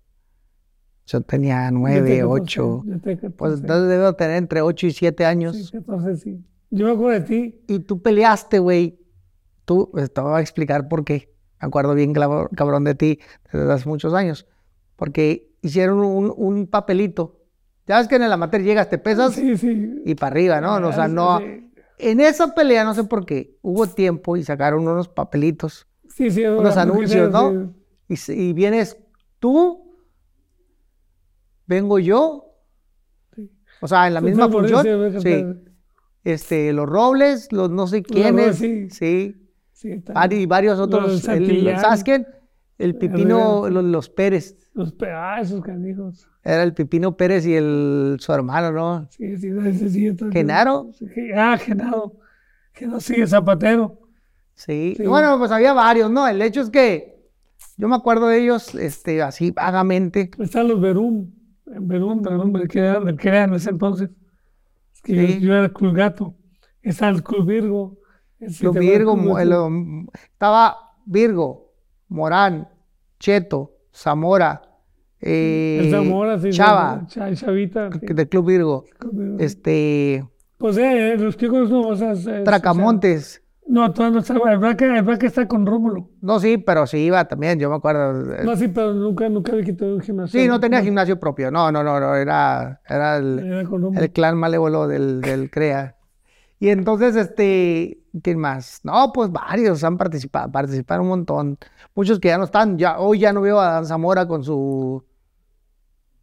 Yo 1.06 1.22
tenía 1.22 1.70
Yo 1.70 1.70
tenía 1.70 1.70
9, 1.72 2.18
14, 2.20 2.22
8. 2.24 2.82
yo 2.86 3.00
tenía 3.00 3.16
14. 3.16 3.30
Pues 3.36 3.60
entonces 3.60 3.88
debo 3.88 4.12
tener 4.14 4.36
entre 4.36 4.62
8 4.62 4.86
y 4.86 4.90
7 4.92 5.24
años. 5.26 5.56
Sí, 5.56 5.72
14, 5.72 6.16
sí. 6.16 6.44
Yo 6.70 6.86
me 6.86 6.92
acuerdo 6.92 7.20
de 7.20 7.26
ti. 7.26 7.60
Y 7.66 7.80
tú 7.80 8.00
peleaste, 8.00 8.58
güey. 8.60 9.00
Tú, 9.64 9.88
pues, 9.90 10.12
te 10.12 10.20
voy 10.20 10.38
a 10.38 10.40
explicar 10.40 10.88
por 10.88 11.04
qué. 11.04 11.34
Me 11.60 11.66
acuerdo 11.66 11.94
bien, 11.94 12.12
cabrón, 12.12 12.84
de 12.84 12.94
ti 12.94 13.18
desde 13.52 13.72
hace 13.72 13.88
muchos 13.88 14.14
años. 14.14 14.46
Porque 14.96 15.52
hicieron 15.62 15.98
un, 15.98 16.32
un 16.36 16.66
papelito. 16.68 17.40
Ya 17.86 17.98
ves 17.98 18.06
que 18.06 18.16
en 18.16 18.22
el 18.22 18.32
amateur 18.32 18.62
llegas, 18.62 18.88
te 18.88 18.98
pesas 18.98 19.32
Sí, 19.34 19.56
sí. 19.56 20.02
y 20.04 20.14
para 20.14 20.30
arriba, 20.32 20.60
¿no? 20.60 20.76
O 20.86 20.92
sea, 20.92 21.04
Ah, 21.04 21.08
no. 21.08 21.40
En 22.02 22.20
esa 22.20 22.54
pelea, 22.54 22.84
no 22.84 22.94
sé 22.94 23.04
por 23.04 23.26
qué, 23.26 23.56
hubo 23.62 23.86
tiempo 23.86 24.36
y 24.36 24.42
sacaron 24.44 24.86
unos 24.86 25.08
papelitos 25.08 25.86
Sí, 26.08 26.30
sí, 26.30 26.44
unos 26.44 26.76
anuncios, 26.76 27.30
¿no? 27.30 27.74
y, 28.08 28.52
vienes 28.52 28.96
tú, 29.38 29.94
vengo 31.66 31.98
yo. 31.98 32.46
O 33.80 33.88
sea, 33.88 34.06
en 34.08 34.14
la 34.14 34.20
misma 34.20 34.48
función. 34.50 34.84
Sí. 35.22 35.44
Este, 36.24 36.72
los 36.72 36.86
Robles, 36.88 37.50
los 37.52 37.70
no 37.70 37.86
sé 37.86 38.02
quiénes. 38.02 38.56
sí. 38.56 38.90
Sí. 38.90 39.36
sí, 39.72 39.92
está 39.92 40.12
Vari- 40.12 40.28
bien. 40.30 40.42
y 40.42 40.46
varios 40.46 40.78
Los 40.78 40.86
otros. 40.86 41.12
el- 41.14 41.20
Santillán. 41.22 42.26
El 42.80 42.96
Pipino, 42.96 43.66
sí. 43.66 43.72
los, 43.72 43.84
los 43.84 44.08
Pérez. 44.08 44.56
Los 44.74 44.94
ah, 45.02 45.38
esos 45.40 45.60
canijos. 45.62 46.26
Era 46.42 46.62
el 46.62 46.72
Pipino 46.72 47.16
Pérez 47.16 47.46
y 47.46 47.54
el 47.54 48.16
su 48.20 48.32
hermano, 48.32 48.72
¿no? 48.72 49.06
Sí, 49.10 49.36
sí, 49.36 49.48
ese 49.66 49.88
sí. 49.90 50.06
entonces- 50.06 50.32
¿Genaro? 50.34 50.90
Ah, 51.36 51.58
Genaro. 51.58 52.14
Genaro, 52.72 53.00
sí, 53.00 53.26
Zapatero. 53.26 53.98
Sí. 54.54 54.94
Sí. 54.96 55.06
Bueno, 55.06 55.38
pues 55.38 55.50
había 55.50 55.72
varios, 55.72 56.10
¿no? 56.10 56.26
El 56.26 56.40
hecho 56.42 56.60
es 56.62 56.70
que 56.70 57.20
yo 57.76 57.88
me 57.88 57.96
acuerdo 57.96 58.28
de 58.28 58.42
ellos, 58.42 58.74
este, 58.74 59.22
así 59.22 59.50
vagamente. 59.50 60.30
Están 60.38 60.68
los 60.68 60.80
Verum. 60.80 61.30
En 61.66 61.86
Verum, 61.86 62.22
Verum, 62.22 62.56
el 62.56 62.68
que 62.68 62.78
eran, 62.80 63.08
el 63.08 63.16
que 63.16 63.28
eran 63.28 63.50
en 63.50 63.56
ese 63.56 63.70
entonces. 63.70 64.10
Es 64.94 65.02
que 65.02 65.14
yo- 65.14 65.26
Sí. 65.26 65.40
yo, 65.40 65.52
era 65.54 65.64
el 65.64 65.72
Club 65.72 65.94
Gato. 65.94 66.34
Estaba 66.82 67.12
el 67.12 67.22
Club 67.22 67.46
Virgo. 67.46 67.98
el- 68.40 69.52
el- 69.52 70.06
estaba 70.32 70.76
Virgo, 71.04 71.69
Morán, 72.10 72.68
Cheto, 73.18 73.72
Zamora, 73.94 74.60
eh, 75.20 75.78
El 75.84 75.90
Zamora, 75.90 76.38
sí, 76.38 76.50
Chava, 76.50 77.04
Cha- 77.06 77.34
Chavita. 77.34 77.88
sí, 77.92 78.00
del 78.12 78.28
Club 78.28 78.46
Virgo, 78.46 78.84
Club 78.98 79.14
Virgo. 79.14 79.36
este, 79.38 80.24
Pues 80.58 80.76
eh, 80.76 81.16
los 81.18 81.36
chicos 81.38 81.70
no, 81.70 81.80
o 81.88 81.96
sea, 81.96 82.12
es- 82.12 82.26
es- 82.26 82.44
Tracamontes. 82.44 83.42
No, 83.66 83.92
todavía 83.92 84.14
no 84.16 84.20
estaba. 84.20 84.52
El 84.52 84.58
Braca, 84.58 84.96
el 84.98 85.02
Braca 85.04 85.26
está 85.28 85.46
con 85.46 85.64
Rómulo. 85.64 86.10
No, 86.20 86.40
sí, 86.40 86.58
pero 86.58 86.88
sí 86.88 86.98
iba 86.98 87.24
también, 87.26 87.58
yo 87.60 87.70
me 87.70 87.76
acuerdo. 87.76 88.34
eh, 88.34 88.40
No, 88.44 88.56
sí, 88.56 88.66
pero 88.66 88.92
nunca, 88.94 89.28
nunca 89.28 89.52
que 89.62 89.72
tuve 89.72 89.94
un 89.94 90.00
gimnasio. 90.00 90.40
Sí, 90.40 90.48
no 90.48 90.58
tenía 90.58 90.82
gimnasio 90.82 91.20
propio. 91.20 91.52
No, 91.52 91.70
no, 91.70 91.84
no, 91.84 92.00
no, 92.00 92.16
era, 92.16 92.80
era 92.88 93.16
el, 93.18 93.38
Era 93.38 93.60
el 94.04 94.10
clan 94.10 94.36
malévolo 94.36 94.88
del, 94.88 95.20
del 95.20 95.50
CREA. 95.50 95.94
Y 96.58 96.70
entonces, 96.70 97.14
este, 97.14 97.99
¿quién 98.22 98.38
más? 98.38 98.80
No, 98.84 99.12
pues 99.12 99.30
varios 99.30 99.82
han 99.84 99.96
participado, 99.96 100.50
participaron 100.50 101.04
un 101.04 101.10
montón. 101.10 101.58
Muchos 101.94 102.18
que 102.20 102.28
ya 102.28 102.38
no 102.38 102.44
están, 102.44 102.78
ya, 102.78 102.98
hoy 102.98 103.18
ya 103.20 103.32
no 103.32 103.40
veo 103.40 103.60
a 103.60 103.72
Dan 103.72 103.86
Zamora 103.86 104.26
con 104.26 104.42
su, 104.44 105.04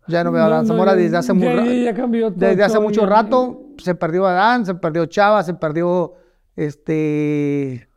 ya 0.08 0.24
no 0.24 0.32
veo 0.32 0.44
a 0.44 0.50
Dan 0.50 0.63
no, 0.63 0.67
Zamora 0.74 0.96
desde 0.96 1.17
hace, 1.17 1.34
muy 1.34 1.48
ya- 1.48 1.94
todo, 1.96 2.32
desde 2.36 2.63
hace 2.63 2.79
mucho 2.79 3.06
rato. 3.06 3.62
Se 3.77 3.94
perdió 3.96 4.25
Adán, 4.25 4.65
se 4.65 4.74
perdió 4.75 5.06
Chava, 5.06 5.44
se 5.44 5.53
perdió, 5.53 6.13
este, 6.56 7.88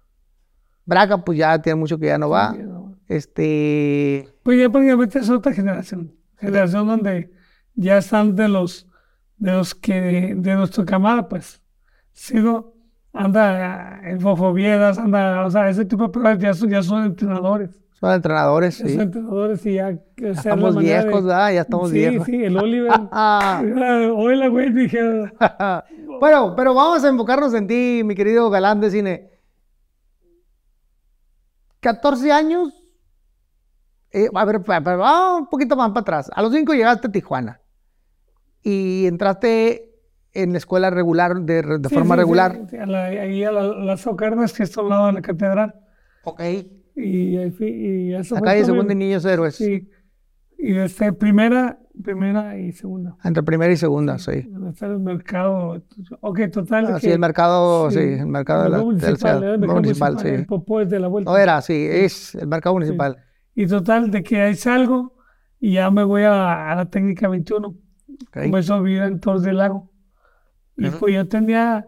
Braga, 0.85 1.25
pues 1.25 1.39
ya 1.39 1.61
tiene 1.63 1.77
mucho 1.79 1.99
que 1.99 2.07
ya 2.07 2.19
no 2.19 2.29
va. 2.31 2.55
ya 2.57 2.63
no 2.65 2.85
va. 2.85 2.91
Este, 3.09 4.29
Pues 4.43 4.59
ya 4.61 4.69
prácticamente 4.71 5.19
es 5.19 5.31
otra 5.31 5.53
generación. 5.53 6.15
Generación 6.39 6.87
donde 6.87 7.33
ya 7.75 7.99
están 7.99 8.35
de 8.37 8.49
los, 8.49 8.87
de 9.37 9.53
los 9.53 9.75
que, 9.75 10.35
de 10.37 10.55
nuestra 10.55 10.85
camada, 10.85 11.29
pues. 11.29 11.63
Sigo, 12.13 12.75
anda 13.13 14.01
en 14.09 14.21
Fofoviedas, 14.21 14.99
anda, 14.99 15.45
o 15.45 15.51
sea, 15.51 15.69
ese 15.69 15.85
tipo 15.85 16.05
de 16.05 16.09
personas 16.11 16.39
ya 16.39 16.55
son, 16.55 16.71
ya 16.71 16.83
son 16.83 17.05
entrenadores. 17.05 17.71
son 17.93 18.13
entrenadores, 18.13 18.75
sí. 18.77 18.89
son 18.89 19.01
entrenadores 19.03 19.67
y 19.67 19.75
ya. 19.75 19.91
Ya 19.93 20.01
la 20.19 20.31
estamos 20.31 20.77
viejos, 20.77 21.23
de- 21.23 21.29
¿verdad? 21.29 21.53
Ya 21.53 21.61
estamos 21.63 21.91
sí, 21.91 21.99
viejos. 21.99 22.27
Sí, 22.27 22.45
el 22.45 22.57
Oliver. 22.59 22.93
Ah. 23.13 23.63
Hola, 24.15 24.49
güey, 24.49 24.73
dije. 24.73 25.01
bueno, 26.21 26.55
pero 26.57 26.75
vamos 26.75 27.05
a 27.05 27.09
enfocarnos 27.09 27.53
en 27.55 27.67
ti, 27.67 28.03
mi 28.05 28.15
querido 28.15 28.49
galán 28.51 28.81
de 28.81 28.91
cine. 28.91 29.31
14 31.81 32.31
años. 32.33 32.75
Eh, 34.13 34.29
a 34.35 34.45
ver, 34.45 34.61
vamos 34.61 35.41
un 35.43 35.47
poquito 35.49 35.77
más 35.77 35.89
para 35.91 36.01
atrás. 36.01 36.31
A 36.35 36.43
los 36.43 36.53
5 36.53 36.75
llegaste 36.75 37.07
a 37.09 37.13
Tijuana. 37.13 37.61
Y 38.63 39.07
entraste 39.07 39.90
en 40.33 40.53
la 40.53 40.59
escuela 40.59 40.91
regular, 40.91 41.41
de, 41.43 41.63
de 41.63 41.89
Sí, 41.89 41.95
forma 41.95 42.15
sí, 42.15 42.19
sí, 42.19 42.25
regular. 42.25 42.61
sí, 42.71 42.77
a 42.77 42.87
la- 42.87 43.05
ahí 43.05 43.45
a 43.45 43.53
la- 43.53 43.75
las 43.85 44.07
Ocarnas 44.07 44.53
que 44.53 44.63
está 44.63 44.81
al 44.81 44.89
lado 44.89 45.07
de 45.07 45.13
la 45.15 45.23
catedral. 45.23 45.75
Ok. 46.25 46.41
Y, 46.97 47.37
y 47.39 48.15
eso 48.15 48.37
hay 48.45 48.59
todo 48.63 48.67
segundo 48.67 48.93
y 48.93 48.97
niños 48.97 49.25
héroes. 49.25 49.57
Sí. 49.57 49.89
Y 50.59 50.77
este, 50.77 51.13
primera, 51.15 51.79
primera 52.03 52.59
y 52.59 52.73
segunda. 52.73 53.17
Entre 53.25 53.43
primera 53.43 53.73
y 53.73 53.77
segunda, 53.77 54.19
sí. 54.19 54.47
Está 54.69 54.87
el 54.87 54.99
mercado. 54.99 55.83
Ok, 56.21 56.41
total. 56.53 56.87
Ah, 56.89 57.01
sí, 57.01 57.07
que- 57.07 57.13
el 57.15 57.19
mercado, 57.19 57.91
sí, 57.91 57.97
sí, 57.99 58.03
el 58.21 58.27
mercado 58.27 58.65
de 58.65 58.69
la, 58.71 58.79
municipal, 58.79 59.43
el 59.43 59.59
mercado 59.59 59.75
municipal, 59.81 60.13
municipal, 60.13 60.35
El 60.35 60.41
sí. 60.41 60.47
popó 60.47 60.81
es 60.83 60.91
de 60.91 61.01
la 61.01 61.09
vuelta. 61.09 61.31
No 61.31 61.39
era, 61.39 61.61
sí, 61.63 61.87
es 61.91 62.35
el 62.35 62.47
mercado 62.49 62.75
municipal. 62.75 63.17
Y 63.55 63.67
total, 63.67 64.11
de 64.11 64.23
que 64.23 64.41
ahí 64.43 64.55
salgo 64.55 65.15
y 65.59 65.73
ya 65.75 65.91
me 65.91 66.05
voy 66.05 66.23
a, 66.23 66.71
a 66.71 66.75
la 66.77 66.85
técnica 66.91 67.29
21. 67.29 67.69
Ok. 67.69 67.77
Comienzo 68.43 68.75
a 68.75 68.81
vivir 68.83 69.03
en 69.03 69.19
Torres 69.21 69.43
del 69.43 69.57
Lago. 69.57 69.90
Y 70.81 70.91
pues 70.91 71.15
yo 71.15 71.29
tenía, 71.29 71.87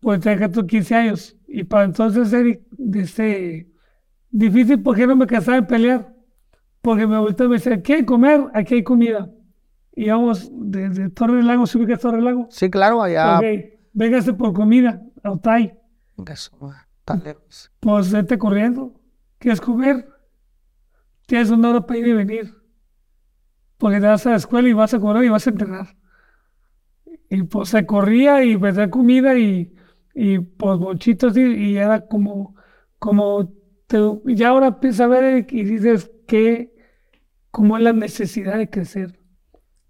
pues 0.00 0.20
tenía 0.20 0.38
14, 0.38 0.66
15 0.66 0.94
años. 0.94 1.36
Y 1.46 1.64
para 1.64 1.84
entonces 1.84 2.32
era 2.32 2.58
este, 2.94 3.70
difícil 4.30 4.82
porque 4.82 5.06
no 5.06 5.16
me 5.16 5.26
cansaba 5.26 5.60
de 5.60 5.66
pelear. 5.66 6.14
Porque 6.80 7.06
mi 7.06 7.14
abuelita 7.14 7.44
me 7.44 7.56
decía, 7.56 7.82
¿qué 7.82 7.94
hay 7.94 8.04
comer? 8.04 8.46
Aquí 8.54 8.76
hay 8.76 8.82
comida. 8.82 9.30
Y 9.94 10.08
vamos 10.08 10.50
desde 10.50 11.10
Torres 11.10 11.36
del 11.36 11.46
Lago, 11.46 11.66
subí 11.66 11.92
a 11.92 11.98
Torres 11.98 12.16
del 12.16 12.24
Lago. 12.24 12.46
Sí, 12.50 12.70
claro, 12.70 13.02
allá. 13.02 13.38
Ok, 13.38 13.44
véngase 13.92 14.32
por 14.32 14.54
comida, 14.54 15.02
a 15.22 15.32
Otay. 15.32 15.74
Eso, 16.26 16.72
tan 17.04 17.22
lejos. 17.22 17.70
Pues 17.80 18.10
vete 18.10 18.38
corriendo. 18.38 18.94
¿Quieres 19.38 19.60
comer? 19.60 20.08
Tienes 21.26 21.50
una 21.50 21.70
hora 21.70 21.86
para 21.86 21.98
ir 21.98 22.06
y 22.06 22.12
venir. 22.12 22.54
Porque 23.76 24.00
te 24.00 24.06
vas 24.06 24.26
a 24.26 24.30
la 24.30 24.36
escuela 24.36 24.68
y 24.68 24.72
vas 24.72 24.94
a 24.94 25.00
correr 25.00 25.24
y 25.24 25.28
vas 25.28 25.46
a 25.46 25.50
entrenar. 25.50 25.99
Y 27.30 27.44
pues 27.44 27.70
se 27.70 27.86
corría 27.86 28.44
y 28.44 28.56
vendía 28.56 28.90
comida 28.90 29.38
y, 29.38 29.72
y 30.14 30.40
pues 30.40 30.78
bonchitos 30.78 31.36
y, 31.36 31.42
y 31.42 31.76
era 31.78 32.06
como, 32.08 32.56
como 32.98 33.52
te, 33.86 33.98
y 34.26 34.42
ahora 34.44 34.68
empiezas 34.68 35.00
a 35.02 35.08
ver 35.08 35.46
y 35.50 35.64
dices 35.64 36.10
que, 36.26 36.74
cómo 37.50 37.76
es 37.78 37.82
la 37.84 37.92
necesidad 37.92 38.58
de 38.58 38.70
crecer. 38.70 39.18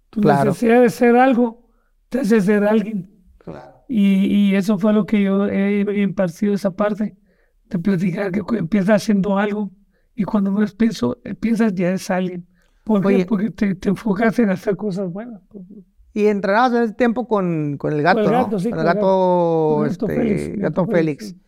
Tu 0.09 0.21
Claro. 0.21 0.49
necesidad 0.49 0.81
de 0.81 0.89
ser 0.89 1.15
algo 1.17 1.69
te 2.09 2.19
hace 2.21 2.41
ser 2.41 2.65
alguien. 2.65 3.11
Claro. 3.37 3.83
Y, 3.87 4.25
y 4.51 4.55
eso 4.55 4.77
fue 4.79 4.93
lo 4.93 5.05
que 5.05 5.21
yo 5.23 5.47
he 5.47 5.81
impartido 6.01 6.53
esa 6.53 6.71
parte, 6.75 7.17
de 7.65 7.79
platicar 7.79 8.31
que 8.31 8.41
empiezas 8.57 9.03
haciendo 9.03 9.37
algo 9.37 9.71
y 10.15 10.23
cuando 10.25 10.51
menos 10.51 10.75
pienso, 10.75 11.19
piensas 11.39 11.73
ya 11.75 11.91
es 11.93 12.09
alguien. 12.09 12.47
¿Por? 12.83 13.05
Oye. 13.05 13.25
Porque 13.25 13.51
te, 13.51 13.75
te 13.75 13.89
enfocas 13.89 14.37
en 14.39 14.49
hacer 14.49 14.75
cosas 14.77 15.11
buenas. 15.11 15.41
Y 16.13 16.27
entrenabas 16.27 16.73
en 16.73 16.83
ese 16.83 16.93
tiempo 16.93 17.27
con, 17.27 17.77
con 17.77 17.93
el 17.93 18.01
gato, 18.03 18.19
el 18.19 18.31
¿no? 18.31 18.31
gato, 18.31 18.59
sí, 18.59 18.69
Con 18.69 18.79
el 18.79 18.85
gato, 18.85 19.05
Con 19.65 19.85
el 19.85 19.89
gato 19.89 20.07
este, 20.07 20.07
Félix, 20.07 20.51
gato 20.57 20.85
Félix. 20.85 20.87
Félix, 20.87 21.35
sí. 21.35 21.41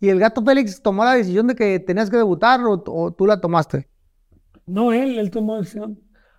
¿Y 0.00 0.08
el 0.10 0.18
gato 0.20 0.44
Félix 0.44 0.82
tomó 0.82 1.04
la 1.04 1.14
decisión 1.14 1.46
de 1.48 1.54
que 1.54 1.80
tenías 1.80 2.10
que 2.10 2.16
debutar 2.18 2.60
o, 2.62 2.82
o 2.86 3.12
tú 3.12 3.26
la 3.26 3.40
tomaste? 3.40 3.88
No, 4.66 4.92
él, 4.92 5.18
él 5.18 5.30
tomó 5.30 5.56
decisión. 5.58 5.98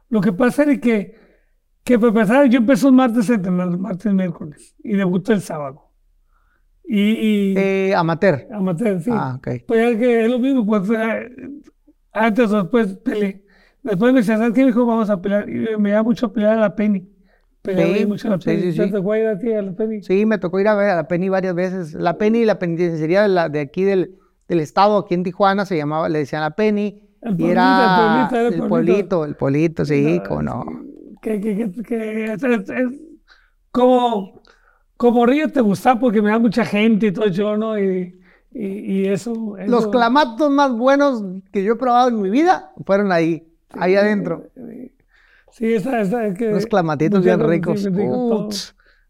Lo 0.10 0.22
que 0.22 0.34
pasa 0.34 0.64
es 0.64 0.80
que, 0.80 1.16
que 1.84 2.00
para 2.00 2.10
empezar, 2.10 2.50
yo 2.50 2.60
empecé 2.60 2.88
un 2.88 2.96
martes 2.96 3.30
a 3.30 3.36
entrenar, 3.36 3.78
martes, 3.78 4.14
miércoles, 4.14 4.76
y 4.84 4.96
debuté 4.96 5.34
el 5.34 5.42
sábado. 5.42 5.92
Y, 6.84 7.54
y 7.54 7.56
Eh, 7.58 7.94
amateur. 7.96 8.48
amateur, 8.52 9.02
sí. 9.02 9.12
Ah, 9.14 9.36
ok. 9.38 9.48
Pues 9.68 9.94
ya 9.94 10.00
que 10.00 10.26
es 10.26 10.32
lo 10.32 10.40
mismo, 10.40 10.66
pues 10.66 10.90
eh, 10.90 11.30
antes 12.12 12.52
o 12.52 12.62
después 12.64 12.98
peleé. 12.98 13.46
Después 13.84 14.14
me 14.14 14.24
¿sabes 14.24 14.54
qué? 14.54 14.66
Dijo, 14.66 14.86
vamos 14.86 15.10
a 15.10 15.22
pelear. 15.22 15.50
Y 15.50 15.78
me 15.78 15.92
da 15.92 16.04
mucho 16.04 16.28
a 16.28 16.34
pelear 16.34 16.58
a 16.58 16.62
la 16.62 16.76
Penny. 16.76 17.08
Sí, 17.76 17.82
ahí 17.82 18.06
mucho 18.06 18.28
a 18.28 18.32
la 18.32 18.38
sí, 18.40 18.44
Penny. 18.44 18.62
sí, 18.62 18.74
sí. 18.74 18.80
¿Ya 18.80 18.90
¿Te 18.90 18.98
acuerdas 18.98 19.40
de 19.40 19.46
ti 19.48 19.54
a 19.54 19.62
la 19.62 19.74
Penny? 19.74 20.02
Sí, 20.02 20.26
me 20.26 20.38
tocó 20.38 20.60
ir 20.60 20.68
a 20.68 20.76
ver 20.76 20.90
a 20.92 20.96
la 20.96 21.08
Penny 21.08 21.30
varias 21.30 21.54
veces. 21.56 21.94
La 21.94 22.18
Penny, 22.18 22.46
la 22.46 22.58
penitenciaría 22.60 23.22
de, 23.24 23.28
la, 23.28 23.50
de 23.50 23.60
aquí 23.60 23.84
del, 23.84 24.18
del 24.48 24.60
estado, 24.62 24.98
aquí 24.98 25.14
en 25.14 25.24
Tijuana, 25.24 25.66
se 25.66 25.78
llamaba, 25.78 26.10
le 26.10 26.20
decían 26.20 26.42
la 26.42 26.56
Penny. 26.56 27.04
El 27.22 27.38
y 27.38 27.48
pueblito, 27.48 27.82
era 27.82 27.86
el 27.86 27.94
pueblito, 27.94 28.36
era 28.36 28.48
el 28.48 28.56
el 28.56 28.64
pueblito. 28.64 29.26
el 29.26 29.36
pueblito, 29.36 29.86
sí, 29.86 30.22
cómo 30.26 30.42
no. 30.42 30.66
Que, 31.22 31.42
que, 31.42 31.56
que, 31.58 31.84
que 31.84 32.26
es, 32.34 32.44
es- 32.44 32.70
es 32.70 33.00
como, 33.72 34.42
como 34.98 35.26
Río 35.26 35.52
te 35.52 35.62
gustaba 35.62 36.00
porque 36.00 36.22
me 36.22 36.32
da 36.32 36.40
mucha 36.40 36.66
gente 36.66 37.08
y 37.08 37.14
todo 37.14 37.28
yo, 37.28 37.58
¿no? 37.58 37.80
Y, 37.80 38.20
y, 38.54 39.02
y 39.04 39.08
eso, 39.08 39.56
Los 39.66 39.88
clamatos 39.88 40.50
más 40.50 40.72
buenos 40.74 41.24
que 41.52 41.64
yo 41.64 41.74
he 41.74 41.76
probado 41.78 42.10
en 42.10 42.22
mi 42.22 42.30
vida 42.30 42.72
fueron 42.86 43.12
ahí, 43.12 43.48
ahí 43.70 43.96
adentro. 43.96 44.52
Sí, 45.52 45.74
esa, 45.74 46.02
esa, 46.02 46.26
es 46.28 46.38
que... 46.38 46.50
Unos 46.50 46.66
clamatitos 46.66 47.24
bien 47.24 47.40
ricos. 47.40 47.84
me 47.92 48.02
digo, 48.02 48.50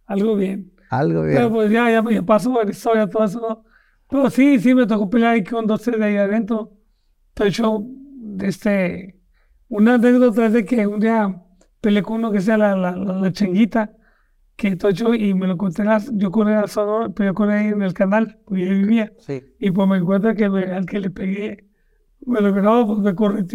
algo 0.05 0.35
bien. 0.35 0.71
algo 0.89 1.21
Pero 1.21 1.39
bien. 1.49 1.53
pues 1.53 1.71
ya, 1.71 1.89
ya, 1.91 2.03
ya 2.11 2.21
pasó 2.23 2.63
la 2.63 2.69
historia, 2.69 3.07
todo 3.07 3.23
eso. 3.25 3.63
Pero 4.09 4.29
sí, 4.29 4.57
sí, 4.59 4.73
me 4.73 4.87
tocó 4.87 5.09
pelear 5.09 5.33
ahí 5.33 5.43
con 5.43 5.67
dos, 5.67 5.81
tres 5.81 5.99
de 5.99 6.05
ahí 6.05 6.17
adentro. 6.17 6.71
Entonces 7.29 7.57
yo, 7.57 7.83
este, 8.41 9.19
una 9.67 9.95
anécdota 9.95 10.47
es 10.47 10.53
de 10.53 10.65
que 10.65 10.87
un 10.87 10.99
día 10.99 11.41
peleé 11.81 12.01
con 12.03 12.17
uno 12.17 12.31
que 12.31 12.41
sea 12.41 12.57
la, 12.57 12.75
la, 12.75 12.91
la, 12.95 13.13
la 13.13 13.31
changuita, 13.31 13.93
que 14.55 14.75
yo, 14.93 15.13
y 15.13 15.33
me 15.33 15.47
lo 15.47 15.53
encontré, 15.53 15.85
yo 16.13 16.31
corría 16.31 16.59
al 16.61 16.69
Sonora, 16.69 17.09
pero 17.15 17.29
yo 17.29 17.33
corría 17.33 17.59
ahí 17.59 17.67
en 17.67 17.81
el 17.81 17.93
canal, 17.93 18.39
porque 18.45 18.65
yo 18.65 18.71
vivía, 18.71 19.13
Sí. 19.19 19.41
y 19.59 19.71
pues 19.71 19.87
me 19.87 19.97
encuentro 19.97 20.35
que 20.35 20.49
me- 20.49 20.65
al 20.65 20.85
que 20.85 20.99
le 20.99 21.09
pegué, 21.11 21.68
me 22.25 22.41
lo 22.41 22.51
no, 22.61 22.85
pues 22.87 22.99
me 22.99 23.15
corrió. 23.15 23.45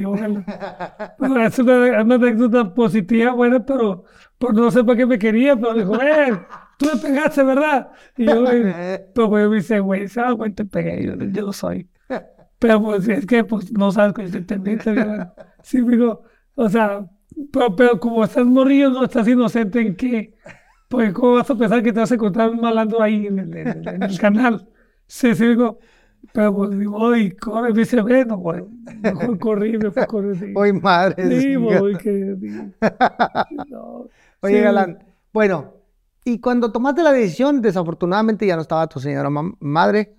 Pero 1.19 1.41
es 1.43 1.59
una, 1.59 2.03
una 2.03 2.15
anécdota 2.17 2.75
positiva, 2.75 3.33
buena, 3.33 3.65
pero, 3.65 4.05
pero 4.39 4.53
no 4.53 4.71
sé 4.71 4.83
para 4.85 4.97
qué 4.97 5.07
me 5.07 5.19
quería, 5.19 5.57
pero 5.57 5.75
dijo, 5.75 6.01
eh, 6.01 6.33
tú 6.79 6.87
me 6.93 7.01
pegaste, 7.01 7.43
¿verdad? 7.45 7.91
Y 8.17 8.27
yo, 8.27 8.45
eh, 8.51 9.07
pero 9.15 9.29
pues, 9.31 9.49
me 9.49 9.57
dice, 9.57 9.81
güey, 9.81 10.09
¿sabes 10.09 10.37
güey, 10.37 10.53
te 10.53 10.65
pegué? 10.65 11.05
Yo, 11.07 11.15
yo 11.17 11.43
lo 11.47 11.53
soy. 11.53 11.89
Pero 12.59 12.83
pues 12.83 13.07
es 13.09 13.27
que 13.27 13.45
pues 13.45 13.71
no 13.73 13.91
sabes 13.93 14.15
que 14.15 14.25
te 14.29 14.39
entendiste, 14.39 14.93
¿verdad? 14.93 15.35
Sí, 15.63 15.83
digo, 15.83 16.23
o 16.55 16.69
sea, 16.69 17.07
pero, 17.53 17.77
pero 17.77 18.01
como 18.01 18.25
estás 18.25 18.47
morrillo, 18.47 18.91
no 18.91 19.05
estás 19.05 19.29
inocente 19.29 19.81
en 19.81 19.97
que, 19.97 20.35
pues 20.89 21.13
cómo 21.13 21.35
vas 21.35 21.51
a 21.51 21.57
pensar 21.57 21.83
que 21.83 21.93
te 21.93 22.01
vas 22.01 22.11
a 22.13 22.15
encontrar 22.15 22.51
un 22.51 22.61
malandro 22.61 23.03
ahí 23.03 23.27
en 23.27 23.39
el, 23.39 23.57
en- 23.57 23.89
en 23.89 24.03
el 24.03 24.19
canal. 24.19 24.69
Sí, 25.07 25.35
sí, 25.35 25.47
digo, 25.49 25.79
pero 26.33 26.55
pues 26.55 26.79
digo, 26.79 27.17
y 27.17 27.31
corre, 27.33 27.73
me 27.73 27.79
dice, 27.81 28.01
bueno, 28.01 28.37
güey, 28.37 28.65
mejor 29.03 29.39
corrí, 29.39 29.79
me 29.79 29.91
fui 29.91 30.03
a 30.03 30.07
correr. 30.07 30.53
Uy, 30.57 30.73
madre. 30.73 31.41
sí, 31.41 31.55
güey, 31.55 31.97
que... 31.99 32.37
no. 33.69 34.09
Oye, 34.41 34.57
Sí, 34.57 34.61
Galán, 34.61 34.99
bueno, 35.33 35.75
Y 36.25 36.41
cuando 36.41 36.71
tomaste 36.71 37.03
la 37.03 37.13
decisión, 37.13 37.61
desafortunadamente 37.61 38.47
ya 38.47 38.57
no 38.57 38.63
estaba 38.63 38.87
tu 38.89 39.01
señora 39.01 39.31
madre, 39.61 40.17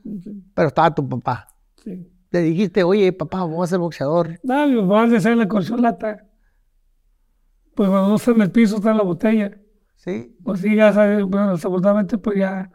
pero 0.54 0.68
estaba 0.68 0.94
tu 0.94 1.08
papá. 1.08 1.48
Sí. 1.84 2.12
Le 2.32 2.42
dijiste, 2.42 2.84
oye, 2.84 3.14
papá, 3.14 3.44
voy 3.44 3.64
a 3.64 3.68
ser 3.68 3.80
boxeador. 3.80 4.40
No, 4.44 4.68
mi 4.68 4.82
papá 4.82 5.06
le 5.06 5.18
hacer 5.18 5.38
la 5.38 5.48
corcholata. 5.48 6.26
Pues 7.76 7.90
cuando 7.90 8.10
no 8.10 8.16
está 8.16 8.32
en 8.32 8.42
el 8.42 8.52
piso 8.52 8.78
está 8.78 8.92
en 8.92 8.98
la 8.98 9.04
botella. 9.04 9.58
Sí. 9.96 10.36
Pues 10.44 10.62
sí, 10.62 10.76
ya 10.76 10.94
sabes, 10.94 11.24
bueno, 11.24 11.52
desafortunadamente 11.52 12.18
pues 12.18 12.38
ya 12.38 12.72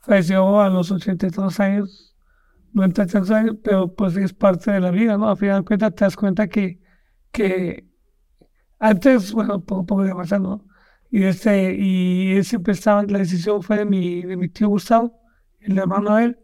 falleció 0.00 0.60
a 0.60 0.68
los 0.68 0.90
82 0.90 1.60
años, 1.60 2.11
93 2.72 3.30
años, 3.30 3.56
pero 3.62 3.94
pues 3.94 4.16
es 4.16 4.32
parte 4.32 4.70
de 4.70 4.80
la 4.80 4.90
vida, 4.90 5.16
¿no? 5.16 5.28
Al 5.28 5.36
final 5.36 5.60
de 5.60 5.64
cuentas 5.64 5.94
te 5.94 6.04
das 6.04 6.16
cuenta 6.16 6.48
que, 6.48 6.80
que 7.30 7.86
antes, 8.78 9.32
bueno, 9.32 9.64
poco, 9.64 9.86
poco 9.86 10.02
de 10.02 10.10
avanzar, 10.10 10.40
¿no? 10.40 10.66
Y, 11.10 11.24
este, 11.24 11.74
y 11.74 12.32
él 12.32 12.44
siempre 12.44 12.72
estaba, 12.72 13.02
la 13.02 13.18
decisión 13.18 13.62
fue 13.62 13.76
de 13.76 13.84
mi, 13.84 14.22
de 14.22 14.36
mi 14.36 14.48
tío 14.48 14.68
Gustavo, 14.68 15.20
el 15.60 15.76
hermano 15.78 16.16
de 16.16 16.24
él, 16.24 16.38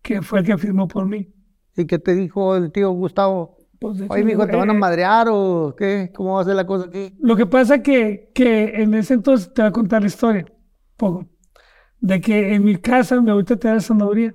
que 0.00 0.22
fue 0.22 0.40
el 0.40 0.46
que 0.46 0.56
firmó 0.56 0.88
por 0.88 1.06
mí. 1.06 1.32
¿Y 1.76 1.86
qué 1.86 1.98
te 1.98 2.14
dijo 2.14 2.56
el 2.56 2.72
tío 2.72 2.90
Gustavo? 2.90 3.58
Pues, 3.78 4.02
Oye, 4.08 4.24
mijo, 4.24 4.46
¿te 4.46 4.56
van 4.56 4.70
a 4.70 4.72
eh, 4.72 4.78
madrear 4.78 5.28
o 5.30 5.74
qué? 5.76 6.10
¿Cómo 6.14 6.34
va 6.34 6.40
a 6.40 6.44
ser 6.44 6.56
la 6.56 6.66
cosa 6.66 6.86
aquí? 6.86 7.14
Lo 7.20 7.36
que 7.36 7.46
pasa 7.46 7.82
que, 7.82 8.30
que 8.34 8.82
en 8.82 8.94
ese 8.94 9.14
entonces 9.14 9.52
te 9.52 9.62
voy 9.62 9.68
a 9.68 9.72
contar 9.72 10.00
la 10.00 10.08
historia, 10.08 10.46
poco, 10.96 11.28
de 12.00 12.20
que 12.20 12.54
en 12.54 12.64
mi 12.64 12.76
casa 12.76 13.20
mi 13.20 13.30
abuelita 13.30 13.56
tenía 13.56 13.80
zanahoria. 13.80 14.34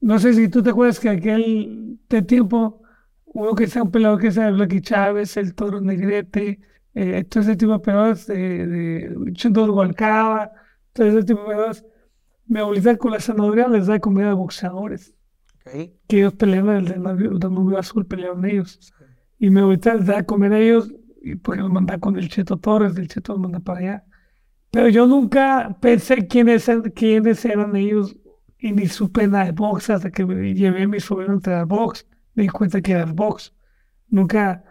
No 0.00 0.18
sé 0.18 0.32
si 0.34 0.48
tú 0.48 0.62
te 0.62 0.70
acuerdas 0.70 0.98
que 1.00 1.08
aquel 1.10 1.98
de 2.08 2.22
tiempo, 2.22 2.82
uno 3.26 3.54
que 3.54 3.66
sea 3.66 3.82
un 3.82 3.90
peleador 3.90 4.20
que 4.20 4.30
sea 4.32 4.50
Lucky 4.50 4.80
Chávez, 4.80 5.36
el 5.36 5.54
Toro 5.54 5.80
Negrete, 5.80 6.58
eh, 6.94 7.24
todo 7.24 7.42
ese 7.42 7.56
tipo 7.56 7.72
de 7.72 7.78
peleadores, 7.80 8.26
de, 8.26 8.66
de 8.66 9.32
Chendo 9.34 9.66
Rubalcaba, 9.66 10.50
todo 10.92 11.06
ese 11.06 11.22
tipo 11.24 11.40
de 11.40 11.46
peleadores, 11.48 11.84
mi 12.46 12.60
abuelita 12.60 12.96
con 12.96 13.12
la 13.12 13.20
zanahoria 13.20 13.68
les 13.68 13.86
da 13.86 14.00
comida 14.00 14.30
a 14.30 14.34
boxeadores 14.34 15.14
Ok. 15.66 15.90
que 16.08 16.18
ellos 16.18 16.32
peleaban 16.34 16.76
el 16.78 16.86
Danubio, 16.86 17.38
Danubio 17.38 17.78
Azul, 17.78 18.06
peleaban 18.06 18.44
ellos. 18.46 18.92
Y 19.38 19.50
me 19.50 19.60
ahorita 19.60 19.94
les 19.94 20.06
da 20.06 20.24
comer 20.24 20.52
a 20.54 20.58
ellos, 20.58 20.92
y 21.22 21.36
porque 21.36 21.60
los 21.60 21.70
manda 21.70 21.98
con 21.98 22.16
el 22.18 22.28
Cheto 22.28 22.56
Torres, 22.56 22.96
el 22.96 23.06
Cheto 23.08 23.34
los 23.34 23.42
manda 23.42 23.60
para 23.60 23.78
allá. 23.80 24.04
Pero 24.70 24.88
yo 24.88 25.06
nunca 25.06 25.76
pensé 25.80 26.26
quiénes, 26.26 26.68
er- 26.68 26.92
quiénes 26.94 27.44
eran 27.44 27.76
ellos, 27.76 28.16
y 28.60 28.72
ni 28.72 28.86
supe 28.86 29.26
nada 29.26 29.46
de 29.46 29.52
box 29.52 29.90
hasta 29.90 30.10
que 30.10 30.24
me 30.26 30.54
llevé 30.54 30.82
a 30.82 30.88
mi 30.88 31.00
sobrino 31.00 31.32
a 31.32 31.36
entrenar 31.36 31.66
box. 31.66 32.06
Me 32.34 32.44
di 32.44 32.48
cuenta 32.48 32.80
que 32.80 32.92
era 32.92 33.04
el 33.04 33.12
box. 33.12 33.54
Nunca, 34.08 34.64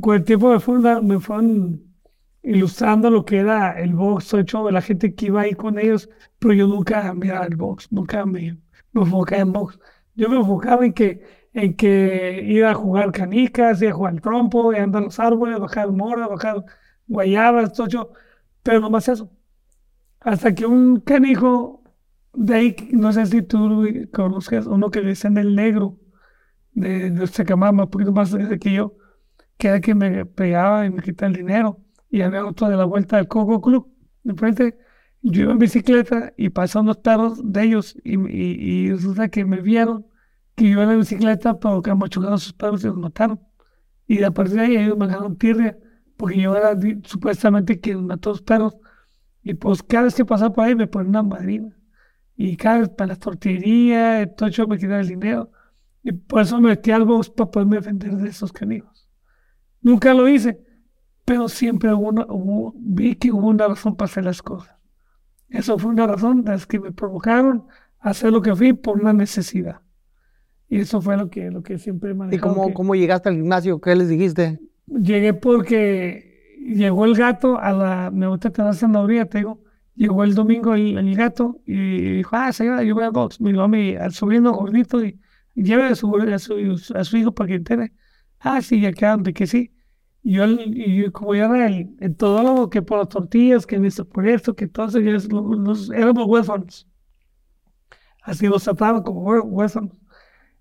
con 0.00 0.16
el 0.16 0.24
tiempo 0.24 0.50
me 0.50 0.60
fueron, 0.60 1.06
me 1.06 1.20
fueron 1.20 1.94
ilustrando 2.42 3.10
lo 3.10 3.24
que 3.24 3.38
era 3.38 3.72
el 3.80 3.94
box, 3.94 4.34
hecho, 4.34 4.70
la 4.70 4.82
gente 4.82 5.14
que 5.14 5.26
iba 5.26 5.42
ahí 5.42 5.54
con 5.54 5.78
ellos, 5.78 6.08
pero 6.38 6.54
yo 6.54 6.66
nunca 6.66 7.12
miraba 7.14 7.46
el 7.46 7.56
box, 7.56 7.90
nunca 7.90 8.24
me, 8.26 8.58
me 8.92 9.02
enfocaba 9.02 9.42
en 9.42 9.52
box. 9.52 9.78
Yo 10.14 10.28
me 10.28 10.36
enfocaba 10.36 10.84
en 10.84 10.92
que, 10.92 11.22
en 11.52 11.74
que 11.74 12.42
iba 12.46 12.70
a 12.70 12.74
jugar 12.74 13.12
canicas, 13.12 13.82
iba 13.82 13.90
a 13.92 13.94
jugar 13.94 14.20
trompo, 14.20 14.72
iba 14.72 14.80
a 14.82 14.84
andar 14.84 15.02
los 15.02 15.18
árboles, 15.20 15.58
bajar 15.58 15.90
moras, 15.92 16.28
bajar 16.28 16.64
guayabas, 17.06 17.72
tocho, 17.74 18.10
pero 18.62 18.80
no 18.80 18.90
más 18.90 19.08
eso. 19.08 19.30
Hasta 20.20 20.54
que 20.54 20.66
un 20.66 21.00
canijo 21.00 21.83
de 22.36 22.54
ahí, 22.54 22.76
no 22.92 23.12
sé 23.12 23.26
si 23.26 23.42
tú 23.42 23.86
conozcas 24.12 24.66
uno 24.66 24.90
que 24.90 25.00
le 25.00 25.10
dicen 25.10 25.38
el 25.38 25.54
negro, 25.54 25.98
de, 26.72 27.10
de 27.10 27.26
Sacamama, 27.26 27.84
un 27.84 27.90
poquito 27.90 28.12
más 28.12 28.34
grande 28.34 28.58
que 28.58 28.72
yo, 28.72 28.94
que 29.56 29.68
era 29.68 29.80
que 29.80 29.94
me 29.94 30.26
pegaba 30.26 30.86
y 30.86 30.90
me 30.90 31.02
quitaba 31.02 31.30
el 31.30 31.36
dinero. 31.36 31.80
Y 32.10 32.22
había 32.22 32.46
otro 32.46 32.68
de 32.68 32.76
la 32.76 32.84
vuelta 32.84 33.16
del 33.16 33.28
Coco 33.28 33.60
Club, 33.60 33.88
de 34.22 34.34
frente. 34.34 34.78
Yo 35.22 35.42
iba 35.42 35.52
en 35.52 35.58
bicicleta 35.58 36.34
y 36.36 36.50
pasaron 36.50 36.86
unos 36.86 36.98
perros 36.98 37.40
de 37.42 37.62
ellos 37.64 37.96
y, 38.04 38.18
y, 38.30 38.86
y 38.86 38.92
resulta 38.92 39.28
que 39.28 39.44
me 39.44 39.62
vieron 39.62 40.06
que 40.54 40.70
yo 40.70 40.82
en 40.82 40.88
la 40.88 40.96
bicicleta, 40.96 41.58
pero 41.58 41.82
que 41.82 41.94
machucaron 41.94 42.34
a 42.34 42.38
sus 42.38 42.52
perros 42.52 42.84
y 42.84 42.88
los 42.88 42.96
mataron. 42.96 43.40
Y 44.06 44.22
a 44.22 44.30
partir 44.30 44.56
de 44.56 44.60
ahí 44.60 44.76
ellos 44.76 44.98
me 44.98 45.06
dejaron 45.06 45.36
tirria, 45.36 45.78
porque 46.16 46.40
yo 46.40 46.56
era 46.56 46.78
supuestamente 47.04 47.80
quien 47.80 48.06
mató 48.06 48.30
a 48.30 48.32
los 48.34 48.42
perros. 48.42 48.76
Y 49.42 49.54
pues 49.54 49.82
cada 49.82 50.04
vez 50.04 50.14
que 50.14 50.24
pasaba 50.24 50.52
por 50.52 50.64
ahí 50.64 50.74
me 50.74 50.86
ponían 50.86 51.10
una 51.10 51.22
madrina. 51.22 51.76
Y 52.36 52.56
cada 52.56 52.78
vez 52.80 52.88
para 52.90 53.08
las 53.08 53.18
tortillerías, 53.18 54.22
el 54.22 54.34
tocho 54.34 54.66
me 54.66 54.76
quitaba 54.78 55.00
el 55.00 55.08
dinero. 55.08 55.50
Y 56.02 56.12
por 56.12 56.42
eso 56.42 56.60
me 56.60 56.68
metí 56.70 56.90
al 56.90 57.04
box 57.04 57.30
para 57.30 57.50
poderme 57.50 57.76
defender 57.76 58.12
de 58.16 58.28
esos 58.28 58.52
canijos. 58.52 59.08
Nunca 59.80 60.12
lo 60.14 60.28
hice, 60.28 60.60
pero 61.24 61.48
siempre 61.48 61.92
hubo 61.94 62.08
una- 62.08 62.26
hubo- 62.28 62.74
vi 62.76 63.14
que 63.14 63.30
hubo 63.32 63.48
una 63.48 63.68
razón 63.68 63.96
para 63.96 64.06
hacer 64.10 64.24
las 64.24 64.42
cosas. 64.42 64.74
Eso 65.48 65.78
fue 65.78 65.90
una 65.92 66.06
razón 66.06 66.42
de 66.44 66.52
las 66.52 66.66
que 66.66 66.80
me 66.80 66.90
provocaron 66.92 67.64
a 68.00 68.10
hacer 68.10 68.32
lo 68.32 68.42
que 68.42 68.54
fui 68.54 68.72
por 68.72 69.00
una 69.00 69.12
necesidad. 69.12 69.80
Y 70.68 70.80
eso 70.80 71.00
fue 71.00 71.16
lo 71.16 71.30
que, 71.30 71.50
lo 71.50 71.62
que 71.62 71.78
siempre 71.78 72.10
he 72.10 72.34
¿Y 72.34 72.38
cómo, 72.38 72.66
que- 72.68 72.74
cómo 72.74 72.94
llegaste 72.94 73.28
al 73.28 73.36
gimnasio? 73.36 73.80
¿Qué 73.80 73.94
les 73.94 74.08
dijiste? 74.08 74.58
Llegué 74.86 75.32
porque 75.34 76.58
llegó 76.66 77.04
el 77.04 77.14
gato 77.14 77.58
a 77.58 77.72
la, 77.72 78.10
me 78.10 78.26
gusta 78.26 78.50
tener 78.50 78.74
zanahoria, 78.74 79.26
te 79.26 79.38
digo, 79.38 79.62
llegó 79.94 80.24
el 80.24 80.34
domingo 80.34 80.74
el, 80.74 81.14
gato 81.16 81.60
y 81.66 82.16
dijo, 82.18 82.36
ah, 82.36 82.52
señora, 82.52 82.82
yo 82.82 82.94
voy 82.94 83.04
al 83.04 83.12
box, 83.12 83.38
a 83.40 83.68
mi, 83.68 83.94
al 83.96 84.12
sobrino 84.12 84.52
gordito 84.52 85.04
y, 85.04 85.20
lleve 85.54 85.84
a 85.84 85.94
su, 85.94 86.14
a, 86.16 86.38
su, 86.38 86.92
a 86.94 87.04
su 87.04 87.16
hijo 87.16 87.32
para 87.34 87.48
que 87.48 87.54
entrene. 87.56 87.92
Ah, 88.40 88.60
sí, 88.62 88.80
ya 88.80 88.92
quedaron 88.92 89.22
de 89.22 89.32
que 89.32 89.46
sí. 89.46 89.72
Y 90.22 90.34
yo, 90.34 90.46
y 90.46 90.96
yo, 91.02 91.12
como 91.12 91.34
yo 91.34 91.44
era 91.54 91.66
el, 91.68 91.94
el 92.00 92.16
todólogo, 92.16 92.70
que 92.70 92.82
por 92.82 92.98
las 92.98 93.08
tortillas, 93.08 93.66
que 93.66 93.78
por 94.04 94.26
esto, 94.28 94.54
que 94.56 94.66
eso, 94.86 95.00
ya 95.00 95.10
éramos 95.94 96.26
huérfanos. 96.26 96.88
Así 98.22 98.46
los 98.46 98.64
trataban 98.64 99.02
como 99.02 99.22
hué- 99.22 99.42
huérfanos. 99.44 99.92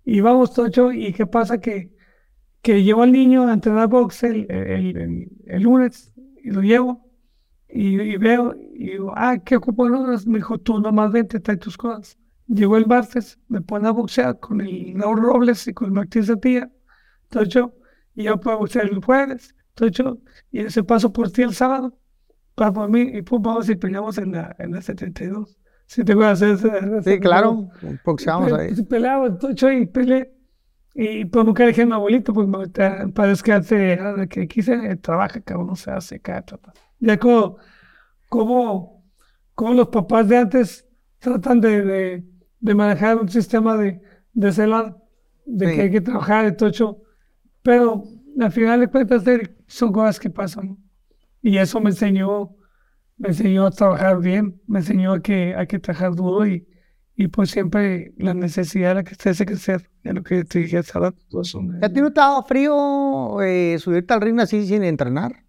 Y 0.05 0.21
vamos, 0.21 0.53
Tocho, 0.53 0.91
y 0.91 1.13
qué 1.13 1.25
pasa 1.25 1.59
que 1.59 1.91
que 2.61 2.83
llevo 2.83 3.03
al 3.03 3.11
niño 3.11 3.47
a 3.47 3.53
entrenar 3.53 3.89
box 3.89 4.23
el, 4.23 4.49
el- 4.51 5.29
el 5.47 5.63
lunes 5.63 6.13
y 6.43 6.49
lo 6.51 6.61
llevo 6.61 7.02
y, 7.75 7.99
y 8.01 8.17
veo 8.17 8.55
y 8.75 8.91
digo, 8.91 9.13
ah, 9.15 9.37
¿qué 9.43 9.55
ocupo 9.57 9.85
el 9.85 9.93
lunes? 9.93 10.27
Me 10.27 10.37
dijo, 10.37 10.57
tú 10.59 10.79
nomás 10.79 11.11
vente, 11.11 11.39
trae 11.39 11.57
tus 11.57 11.77
cosas. 11.77 12.17
Llegó 12.47 12.77
el 12.77 12.85
martes, 12.87 13.39
me 13.47 13.61
pone 13.61 13.87
a 13.87 13.91
boxear 13.91 14.39
con 14.39 14.61
el 14.61 14.93
Raúl 14.99 15.21
Robles 15.21 15.67
y 15.67 15.73
con 15.73 15.93
Martín 15.93 16.23
Satía, 16.23 16.69
entonces 17.23 17.53
yo, 17.53 17.73
y 18.15 18.23
yo 18.23 18.39
puedo 18.39 18.59
boxear 18.59 18.85
el 18.85 19.03
jueves, 19.03 19.55
entonces 19.69 19.97
yo, 19.97 20.17
y 20.51 20.59
ese 20.59 20.83
paso 20.83 21.11
por 21.11 21.31
ti 21.31 21.41
el 21.41 21.53
sábado, 21.53 21.97
para 22.55 22.71
por 22.73 22.89
mí, 22.89 23.01
y 23.01 23.21
pum, 23.23 23.41
vamos 23.41 23.67
y 23.69 23.75
peleamos 23.75 24.17
en 24.19 24.33
la, 24.33 24.55
en 24.59 24.71
la 24.73 24.81
72. 24.81 25.57
Si 25.87 26.03
te 26.03 26.13
voy 26.13 26.25
a 26.25 26.31
hacer 26.31 26.49
ese- 26.55 27.01
Sí, 27.03 27.19
claro. 27.19 27.69
Boxeamos 28.05 28.53
ahí. 28.53 28.75
Pe- 28.75 28.83
Peleaba, 28.83 29.27
entonces 29.27 29.55
yo 29.59 29.71
y 29.71 29.85
peleé. 29.87 30.31
Y 30.95 31.25
pero 31.25 31.43
nunca 31.45 31.65
dejé 31.65 31.81
a 31.81 31.85
mi 31.87 31.93
abuelito, 31.93 32.33
porque 32.33 32.55
me 32.57 32.67
te- 32.67 33.07
parece 33.13 33.41
que 33.43 33.51
hace 33.53 34.27
que 34.29 34.47
quise, 34.47 34.73
eh, 34.73 34.95
trabaja, 34.97 35.41
cabrón, 35.41 35.67
no 35.67 35.75
se 35.75 35.89
hace 35.91 36.19
cada. 36.19 36.43
Ya 37.05 37.17
como, 37.19 37.57
como, 38.29 39.03
como 39.55 39.73
los 39.73 39.87
papás 39.89 40.27
de 40.27 40.37
antes 40.37 40.87
tratan 41.19 41.59
de, 41.61 41.81
de, 41.83 42.23
de 42.59 42.75
manejar 42.75 43.17
un 43.17 43.29
sistema 43.29 43.75
de, 43.77 44.01
de 44.33 44.51
celar, 44.51 44.97
de 45.45 45.67
Sí. 45.69 45.75
que 45.75 45.81
hay 45.81 45.91
que 45.91 46.01
trabajar, 46.01 46.45
de 46.45 46.51
tocho. 46.53 47.01
Pero 47.61 48.03
al 48.39 48.51
final 48.51 48.79
de 48.79 48.87
cuentas 48.87 49.23
son 49.67 49.91
cosas 49.91 50.19
que 50.19 50.29
pasan. 50.29 50.77
Y 51.41 51.57
eso 51.57 51.81
me 51.81 51.89
enseñó, 51.89 52.55
me 53.17 53.29
enseñó 53.29 53.65
a 53.65 53.71
trabajar 53.71 54.19
bien, 54.19 54.61
me 54.65 54.79
enseñó 54.79 55.13
a 55.13 55.21
que 55.21 55.53
hay 55.55 55.67
que 55.67 55.79
trabajar 55.79 56.15
duro 56.15 56.47
y, 56.47 56.65
y 57.17 57.27
pues 57.27 57.51
siempre 57.51 58.13
la 58.17 58.33
necesidad 58.33 58.89
de 58.89 58.95
la 58.95 59.03
que 59.03 59.29
hace 59.29 59.45
crecer, 59.45 59.89
ya 60.05 60.13
lo 60.13 60.23
que 60.23 60.45
te 60.45 60.59
dije 60.59 60.77
hace 60.77 60.97
rato. 60.97 61.17
todo 61.29 61.41
eso 61.41 61.61
me- 61.61 61.85
¿A 61.85 61.89
ti 61.89 61.99
no 61.99 62.11
te 62.13 62.21
daba 62.21 62.43
frío 62.43 63.41
eh, 63.41 63.77
subirte 63.79 64.13
al 64.13 64.21
ring 64.21 64.39
así 64.39 64.65
sin 64.65 64.83
entrenar? 64.83 65.43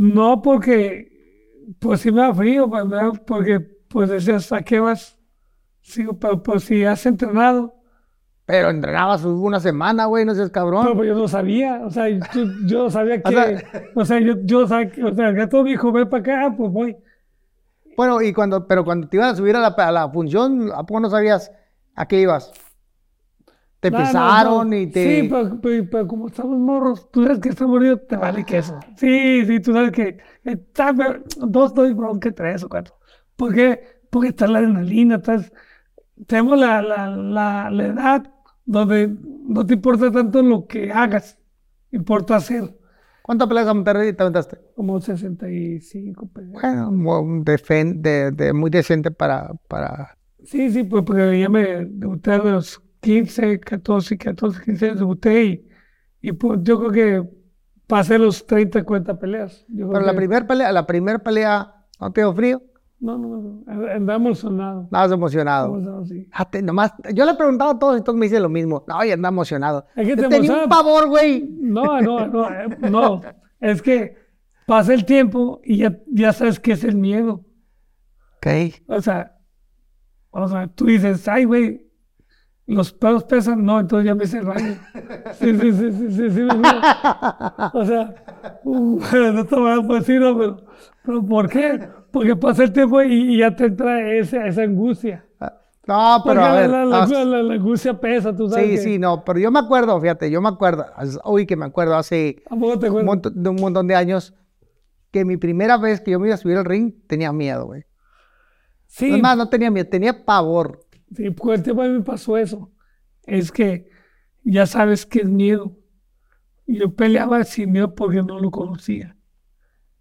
No 0.00 0.40
porque, 0.42 1.08
pues 1.80 2.00
sí 2.02 2.12
me 2.12 2.20
da 2.20 2.32
frío, 2.32 2.68
pues, 2.70 2.88
¿verdad? 2.88 3.20
porque 3.26 3.58
pues 3.88 4.08
decías, 4.08 4.52
¿a 4.52 4.62
qué 4.62 4.78
vas? 4.78 5.18
Sí, 5.80 6.06
pero 6.20 6.40
pues 6.42 6.62
si 6.64 6.84
has 6.84 7.04
entrenado, 7.06 7.74
Pero 8.46 8.70
entrenabas 8.70 9.24
una 9.24 9.58
semana, 9.58 10.04
güey, 10.04 10.24
no 10.24 10.34
seas 10.36 10.50
cabrón. 10.50 10.82
pero 10.84 10.94
pues, 10.96 11.08
yo 11.08 11.14
no 11.16 11.26
sabía, 11.26 11.80
o 11.84 11.90
sea, 11.90 12.08
yo, 12.08 12.18
yo 12.66 12.84
no 12.84 12.90
sabía 12.90 13.16
O 13.24 13.28
que, 13.28 13.34
sea- 13.34 13.62
o 13.96 14.04
sea, 14.04 14.20
yo, 14.20 14.34
yo 14.44 14.66
sabía 14.68 14.90
que, 14.90 15.02
o 15.04 15.14
sea, 15.14 15.28
el 15.30 15.34
gato 15.34 15.64
me 15.64 15.70
dijo, 15.70 15.90
ven 15.90 16.08
para 16.08 16.20
acá, 16.20 16.54
pues 16.56 16.72
voy. 16.72 16.96
Bueno, 17.96 18.22
y 18.22 18.32
cuando, 18.32 18.68
pero 18.68 18.84
cuando 18.84 19.08
te 19.08 19.16
iban 19.16 19.30
a 19.30 19.34
subir 19.34 19.56
a 19.56 19.60
la, 19.60 19.68
a 19.68 19.92
la 19.92 20.08
función, 20.08 20.70
¿a 20.72 20.84
poco 20.86 21.00
no 21.00 21.10
sabías 21.10 21.50
a 21.96 22.06
qué 22.06 22.20
ibas? 22.20 22.52
Te 23.80 23.90
No, 23.90 23.98
no, 23.98 24.04
pesaron 24.04 24.70
no. 24.70 24.76
y 24.76 24.86
te... 24.88 25.22
Sí, 25.22 25.28
pero, 25.28 25.60
pero- 25.60 25.90
pero 25.90 26.06
como 26.08 26.26
estamos 26.28 26.58
morros, 26.58 27.10
tú 27.10 27.22
sabes 27.22 27.38
que 27.38 27.50
está 27.50 27.66
morido, 27.66 27.96
te 27.98 28.16
vale 28.16 28.44
queso. 28.44 28.78
Sí, 28.96 29.44
sí, 29.46 29.60
tú 29.60 29.72
sabes 29.72 29.92
que 29.92 30.18
está, 30.44 30.92
dos, 31.38 31.72
dos 31.74 31.94
bronca, 31.94 32.32
tres 32.32 32.64
o 32.64 32.68
cuatro. 32.68 32.94
¿Por 33.36 33.54
qué? 33.54 33.80
Porque 34.10 34.28
está 34.28 34.46
la 34.48 34.58
adrenalina, 34.58 35.16
estás, 35.16 35.52
tenemos 36.26 36.58
la, 36.58 36.82
la, 36.82 37.08
la, 37.08 37.70
la 37.70 37.86
edad 37.86 38.32
donde 38.64 39.14
no 39.46 39.64
te 39.64 39.74
importa 39.74 40.10
tanto 40.10 40.42
lo 40.42 40.66
que 40.66 40.90
hagas, 40.92 41.38
importa 41.92 42.36
hacer. 42.36 42.76
¿Cuántas 43.22 43.46
peleas 43.48 43.66
Monterrey 43.74 44.12
te 44.12 44.22
aventaste? 44.22 44.58
como 44.74 45.00
65 45.00 46.28
peleas. 46.28 46.52
Bueno, 46.62 46.90
de, 48.02 48.30
de- 48.32 48.52
muy 48.52 48.70
decente 48.70 49.10
para, 49.10 49.52
para... 49.68 50.16
Sí, 50.44 50.70
sí, 50.70 50.84
pues 50.84 51.04
porque 51.04 51.38
ya 51.38 51.48
me 51.48 51.84
debuté 51.84 52.32
a 52.32 52.38
los 52.38 52.82
15, 53.00 53.60
14, 53.60 54.18
14, 54.18 54.60
15 54.64 54.86
años 54.86 54.98
debuté 54.98 55.44
y, 55.44 55.68
y 56.20 56.32
pues 56.32 56.60
yo 56.62 56.78
creo 56.80 56.90
que 57.22 57.28
pasé 57.86 58.18
los 58.18 58.46
30, 58.46 58.82
40 58.84 59.18
peleas. 59.18 59.64
Yo 59.68 59.88
Pero 59.90 60.04
la 60.04 60.12
que- 60.12 60.16
primera 60.18 60.46
pelea, 60.46 60.72
la 60.72 60.86
primera 60.86 61.18
pelea, 61.18 61.74
¿no 62.00 62.12
te 62.12 62.20
dio 62.22 62.34
frío? 62.34 62.62
No, 63.00 63.16
no, 63.16 63.62
no, 63.64 63.86
andamos 63.92 64.40
sonados. 64.40 64.86
Estabas 64.86 65.12
emocionado. 65.12 66.00
así. 66.02 66.28
Ah, 66.32 66.50
te- 66.50 66.60
nomás, 66.62 66.92
yo 67.14 67.24
le 67.24 67.30
he 67.30 67.34
preguntado 67.36 67.70
a 67.70 67.78
todos 67.78 68.00
y 68.00 68.02
todos 68.02 68.18
me 68.18 68.26
dicen 68.26 68.42
lo 68.42 68.48
mismo. 68.48 68.84
No, 68.88 69.04
ya 69.04 69.14
anda 69.14 69.28
emocionado. 69.28 69.86
Es 69.94 70.06
que 70.08 70.16
te 70.16 70.28
tenía 70.28 70.64
un 70.64 70.68
pavor, 70.68 71.08
güey. 71.08 71.48
No, 71.60 72.00
no, 72.00 72.26
no, 72.26 72.48
eh, 72.50 72.68
no. 72.90 73.20
Es 73.60 73.82
que 73.82 74.16
pasa 74.66 74.92
el 74.94 75.04
tiempo 75.04 75.60
y 75.64 75.78
ya, 75.78 75.96
ya 76.12 76.32
sabes 76.32 76.58
qué 76.58 76.72
es 76.72 76.82
el 76.82 76.96
miedo. 76.96 77.44
Ok. 78.38 78.46
O 78.88 79.00
sea, 79.00 79.36
o 80.30 80.48
sea, 80.48 80.66
tú 80.66 80.86
dices, 80.86 81.26
ay, 81.28 81.44
güey, 81.44 81.87
los 82.68 82.92
pelos 82.92 83.24
pesan. 83.24 83.64
No, 83.64 83.80
entonces 83.80 84.06
ya 84.06 84.14
me 84.14 84.24
hice 84.24 84.40
rayo. 84.40 84.74
Sí, 85.38 85.58
sí, 85.58 85.72
sí, 85.72 85.92
sí, 85.92 86.10
sí, 86.12 86.30
sí. 86.30 86.48
O 87.72 87.84
sea, 87.84 88.14
uh, 88.64 89.00
no 89.32 89.44
te 89.44 89.56
voy 89.56 89.70
a 89.72 89.94
decir, 89.98 90.20
no, 90.20 90.36
pero, 90.38 90.56
pero 91.02 91.26
¿por 91.26 91.48
qué? 91.48 91.88
Porque 92.12 92.36
pasa 92.36 92.64
el 92.64 92.72
tiempo 92.72 93.02
y, 93.02 93.34
y 93.34 93.38
ya 93.38 93.54
te 93.54 93.66
entra 93.66 94.12
esa, 94.12 94.46
esa 94.46 94.62
angustia. 94.62 95.24
No, 95.86 96.20
Porque 96.22 96.38
pero 96.38 96.44
a 96.44 96.50
la, 96.54 96.60
ver. 96.60 96.70
la, 96.70 96.84
la- 96.84 97.02
ah, 97.04 97.24
la- 97.24 97.42
la 97.42 97.54
angustia 97.54 97.98
pesa, 97.98 98.36
tú 98.36 98.46
sabes. 98.50 98.64
sí, 98.66 98.70
que- 98.72 98.78
sí, 98.82 98.98
no, 98.98 99.24
pero 99.24 99.38
yo 99.38 99.50
me 99.50 99.58
acuerdo, 99.58 99.98
fíjate, 99.98 100.30
yo 100.30 100.42
me 100.42 100.50
acuerdo, 100.50 100.84
uy, 101.24 101.46
que 101.46 101.56
me 101.56 101.64
acuerdo 101.64 101.96
hace 101.96 102.42
¿A 102.50 102.56
poco 102.56 102.78
te 102.78 102.90
un 102.90 103.06
montón, 103.06 103.42
de 103.42 103.48
un 103.48 103.56
montón 103.56 103.86
de 103.86 103.94
años 103.94 104.34
que 105.10 105.24
mi 105.24 105.38
primera 105.38 105.78
vez 105.78 106.02
que 106.02 106.10
yo 106.10 106.20
me 106.20 106.26
iba 106.26 106.34
a 106.34 106.38
subir 106.38 106.58
al 106.58 106.66
ring 106.66 106.92
tenía 107.06 107.32
miedo, 107.32 107.64
güey. 107.64 107.84
Sí, 108.86 109.14
Es 109.14 109.22
más, 109.22 109.38
no 109.38 109.48
tenía 109.48 109.70
miedo, 109.70 109.88
tenía 109.88 110.26
pavor. 110.26 110.80
Sí, 111.14 111.30
por 111.30 111.54
el 111.54 111.62
tiempo 111.62 111.82
a 111.82 111.86
mí 111.88 111.92
me 111.98 112.02
pasó 112.04 112.36
eso. 112.36 112.72
Es 113.24 113.52
que 113.52 113.88
ya 114.44 114.66
sabes 114.66 115.06
que 115.06 115.20
es 115.20 115.28
miedo. 115.28 115.76
Yo 116.66 116.94
peleaba 116.94 117.44
sin 117.44 117.72
miedo 117.72 117.94
porque 117.94 118.22
no 118.22 118.40
lo 118.40 118.50
conocía. 118.50 119.16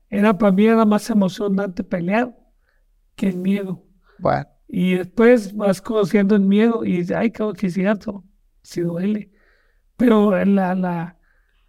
Era 0.10 0.38
para 0.38 0.52
mí 0.54 0.66
era 0.66 0.86
más 0.86 1.10
emocionante 1.10 1.84
pelear 1.84 2.36
que 3.16 3.30
el 3.30 3.38
miedo. 3.38 3.86
Bueno, 4.18 4.48
Y 4.68 4.96
después 4.96 5.56
vas 5.56 5.82
conociendo 5.82 6.36
el 6.36 6.42
miedo 6.44 6.86
y 6.86 6.98
dices, 7.00 7.18
ay, 7.18 7.32
cabrón, 7.32 7.56
que 7.56 7.70
cierto, 7.70 8.26
sí 8.64 8.82
duele. 8.82 9.32
Pero 9.98 10.32
la, 10.46 10.76
la, 10.76 11.18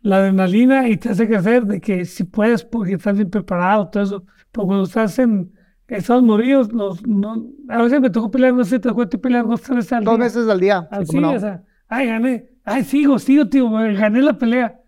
la 0.02 0.16
adrenalina 0.18 0.88
y 0.88 0.96
te 0.98 1.10
hace 1.10 1.28
crecer 1.28 1.64
de 1.66 1.80
que 1.80 2.04
si 2.04 2.24
puedes 2.24 2.64
porque 2.64 2.94
estás 2.94 3.16
bien 3.16 3.30
preparado, 3.30 3.90
todo 3.90 4.02
eso. 4.02 4.26
Pero 4.52 4.66
cuando 4.66 4.84
estás 4.84 5.18
en 5.18 5.52
Estados 5.88 6.22
Unidos, 6.22 6.72
los, 6.72 7.06
no, 7.06 7.46
a 7.68 7.82
veces 7.82 8.00
me 8.00 8.10
tocó 8.10 8.30
pelear, 8.30 8.52
no 8.54 8.64
sé, 8.64 8.78
te 8.78 8.88
tocó 8.90 9.08
pelear 9.08 9.46
dos, 9.46 9.62
tres 9.62 9.76
veces 9.76 9.92
al 9.94 10.04
dos 10.04 10.16
día. 10.16 10.24
veces 10.24 10.48
al 10.48 10.60
día. 10.60 10.88
sí, 10.90 10.96
Así, 11.00 11.18
no. 11.20 11.30
o 11.32 11.38
sea, 11.40 11.64
ay, 11.88 12.06
gané, 12.06 12.50
ay, 12.64 12.84
sigo, 12.84 13.18
sigo, 13.18 13.48
tío, 13.48 13.70
gané 13.70 14.20
la 14.22 14.36
pelea. 14.36 14.80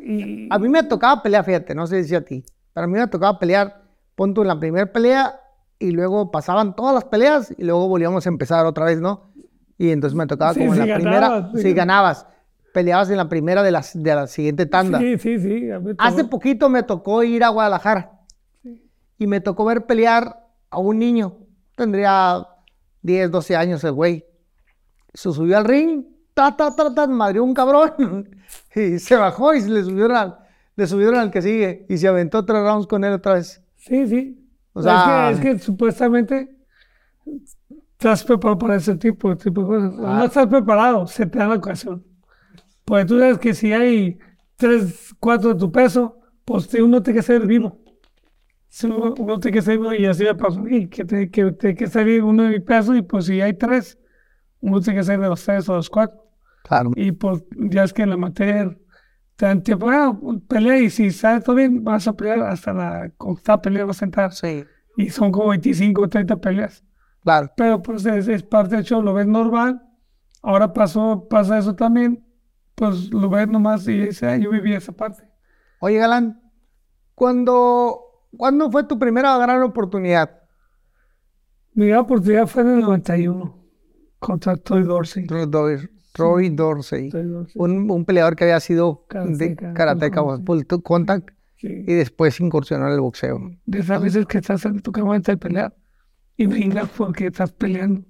Y, 0.00 0.48
A 0.50 0.58
mí 0.58 0.68
me 0.68 0.82
tocaba 0.82 1.22
pelear, 1.22 1.44
fíjate, 1.44 1.74
no 1.74 1.86
sé 1.86 2.02
si 2.04 2.14
a 2.14 2.24
ti, 2.24 2.44
pero 2.72 2.84
a 2.84 2.86
mí 2.88 2.98
me 2.98 3.06
tocaba 3.08 3.38
pelear, 3.38 3.82
punto 4.14 4.42
en 4.42 4.48
la 4.48 4.58
primera 4.58 4.90
pelea 4.90 5.34
y 5.78 5.90
luego 5.90 6.30
pasaban 6.30 6.74
todas 6.76 6.94
las 6.94 7.04
peleas 7.04 7.54
y 7.56 7.64
luego 7.64 7.88
volvíamos 7.88 8.24
a 8.26 8.28
empezar 8.28 8.64
otra 8.66 8.86
vez, 8.86 9.00
¿no? 9.00 9.32
Y 9.76 9.90
entonces 9.90 10.16
me 10.16 10.26
tocaba 10.26 10.54
Sí, 10.54 10.60
como 10.60 10.74
en 10.74 10.82
sí 10.82 10.88
la 10.88 10.94
primera, 10.96 11.20
ganabas, 11.20 11.52
sí. 11.56 11.62
si 11.62 11.72
ganabas, 11.74 12.26
peleabas 12.72 13.10
en 13.10 13.16
la 13.16 13.28
primera 13.28 13.62
de 13.62 13.70
la, 13.72 13.84
de 13.92 14.14
la 14.14 14.26
siguiente 14.28 14.66
tanda. 14.66 14.98
sí, 14.98 15.18
sí, 15.18 15.38
sí. 15.38 15.68
Hace 15.98 16.24
poquito 16.24 16.68
me 16.68 16.82
tocó 16.84 17.22
ir 17.22 17.42
a 17.44 17.48
Guadalajara 17.48 18.12
y 19.18 19.26
me 19.26 19.40
tocó 19.40 19.64
ver 19.64 19.86
pelear 19.86 20.46
a 20.70 20.78
un 20.78 20.98
niño, 20.98 21.38
tendría 21.76 22.46
10, 23.02 23.30
12 23.30 23.56
años 23.56 23.84
el 23.84 23.92
güey. 23.92 24.24
Se 25.12 25.30
subió 25.32 25.56
al 25.58 25.64
ring, 25.64 26.04
ta, 26.34 26.56
ta, 26.56 26.74
ta, 26.74 26.92
ta, 26.94 27.06
madrió 27.06 27.44
un 27.44 27.54
cabrón 27.54 28.28
y 28.74 28.98
se 28.98 29.16
bajó 29.16 29.54
y 29.54 29.60
se 29.60 29.70
le 29.70 29.84
subieron 29.84 30.16
al, 30.16 30.38
le 30.76 30.86
subieron 30.86 31.16
al 31.16 31.30
que 31.30 31.40
sigue 31.42 31.86
y 31.88 31.98
se 31.98 32.08
aventó 32.08 32.44
tres 32.44 32.62
rounds 32.62 32.86
con 32.86 33.04
él 33.04 33.12
otra 33.12 33.34
vez. 33.34 33.62
Sí, 33.76 34.06
sí. 34.08 34.40
O 34.72 34.80
Es 34.80 34.84
sea- 34.86 35.28
que, 35.28 35.34
es 35.34 35.40
que 35.40 35.58
supuestamente 35.64 36.56
estás 37.92 38.24
preparado 38.24 38.58
para 38.58 38.76
ese 38.76 38.96
tipo, 38.96 39.30
de 39.30 39.36
tipo 39.36 39.62
de 39.62 39.66
cosas. 39.68 39.94
Ah. 40.04 40.18
No 40.18 40.24
estás 40.24 40.46
preparado, 40.46 41.06
se 41.06 41.26
te 41.26 41.38
da 41.38 41.46
la 41.48 41.54
ocasión. 41.56 42.04
Porque 42.84 43.04
tú 43.06 43.18
sabes 43.18 43.38
que 43.38 43.54
si 43.54 43.72
hay 43.72 44.18
tres, 44.56 45.14
cuatro 45.20 45.54
de 45.54 45.60
tu 45.60 45.70
peso, 45.72 46.18
pues 46.44 46.72
uno 46.74 47.02
tiene 47.02 47.18
que 47.20 47.22
ser 47.22 47.46
vivo. 47.46 47.78
Uno, 48.82 49.38
tiene 49.38 49.56
que 49.56 49.62
ser 49.62 49.78
y 49.98 50.06
así 50.06 50.24
me 50.24 50.34
pasó 50.34 50.58
a 50.58 50.62
mí, 50.62 50.88
que 50.88 51.04
tiene 51.04 51.30
que, 51.30 51.52
tiene 51.52 51.76
que 51.76 51.86
salir 51.86 52.24
uno 52.24 52.42
de 52.42 52.48
mi 52.50 52.60
peso 52.60 52.94
y 52.94 53.02
pues 53.02 53.26
si 53.26 53.40
hay 53.40 53.54
tres, 53.54 53.98
uno 54.60 54.80
tiene 54.80 54.98
que 54.98 55.04
ser 55.04 55.20
de 55.20 55.28
los 55.28 55.44
tres 55.44 55.68
o 55.68 55.74
los 55.76 55.88
cuatro. 55.88 56.24
Claro. 56.64 56.90
Y 56.96 57.12
pues 57.12 57.44
ya 57.52 57.84
es 57.84 57.92
que 57.92 58.02
en 58.02 58.10
la 58.10 58.16
materia 58.16 58.76
te 59.36 59.46
dan 59.46 59.62
tiempo, 59.62 59.88
ah, 59.90 60.18
pelea 60.48 60.78
y 60.78 60.90
si 60.90 61.10
sale 61.10 61.40
todo 61.40 61.56
bien, 61.56 61.84
vas 61.84 62.08
a 62.08 62.14
pelear 62.14 62.40
hasta 62.40 62.72
la 62.72 63.12
octava 63.18 63.62
pelea, 63.62 63.84
vas 63.84 64.02
a 64.02 64.06
entrar. 64.06 64.32
Sí, 64.32 64.64
Y 64.96 65.10
son 65.10 65.30
como 65.30 65.50
25 65.50 66.02
o 66.02 66.08
30 66.08 66.36
peleas. 66.36 66.82
claro. 67.22 67.50
Pero 67.56 67.82
pues 67.82 68.04
es, 68.06 68.28
es 68.28 68.42
parte 68.42 68.76
del 68.76 68.84
show, 68.84 69.02
lo 69.02 69.14
ves 69.14 69.26
normal. 69.26 69.82
Ahora 70.42 70.72
pasó, 70.72 71.26
pasa 71.28 71.58
eso 71.58 71.74
también, 71.74 72.24
pues 72.74 73.10
lo 73.10 73.28
ves 73.30 73.48
nomás 73.48 73.86
y 73.88 73.98
dices, 73.98 74.22
ah, 74.24 74.36
yo 74.36 74.50
viví 74.50 74.74
esa 74.74 74.92
parte. 74.92 75.22
Oye, 75.80 75.98
Galán, 75.98 76.40
cuando, 77.14 78.03
¿cuándo 78.36 78.70
fue 78.70 78.84
tu 78.84 78.98
primera 78.98 79.36
gran 79.38 79.62
oportunidad? 79.62 80.30
Mi 81.74 81.88
gran 81.88 82.00
oportunidad 82.00 82.46
fue 82.46 82.62
en 82.62 82.68
el 82.70 82.80
91 82.80 83.64
contra 84.18 84.56
Toy 84.56 84.82
Dorsey. 84.84 85.26
Troy 85.26 85.46
Dor- 85.46 85.90
Troy 86.12 86.48
Dorsey. 86.50 87.10
Toy 87.10 87.24
Dorsey, 87.26 87.54
un, 87.60 87.90
un 87.90 88.04
peleador 88.04 88.36
que 88.36 88.44
había 88.44 88.60
sido 88.60 89.04
de 89.10 89.56
Karateka, 89.56 89.74
karateca 89.74 90.22
full 90.46 90.62
contact 90.82 91.30
sí. 91.56 91.68
y 91.86 91.94
después 91.94 92.38
incursionó 92.40 92.86
en 92.86 92.92
el 92.94 93.00
boxeo. 93.00 93.50
De 93.66 93.80
esas 93.80 94.00
veces 94.00 94.24
que 94.26 94.38
estás 94.38 94.64
en 94.64 94.80
tu 94.80 94.92
cama 94.92 95.16
antes 95.16 95.32
de 95.32 95.36
pelear 95.38 95.74
y 96.36 96.46
vengas 96.46 96.88
porque 96.96 97.26
estás 97.26 97.50
peleando. 97.52 98.02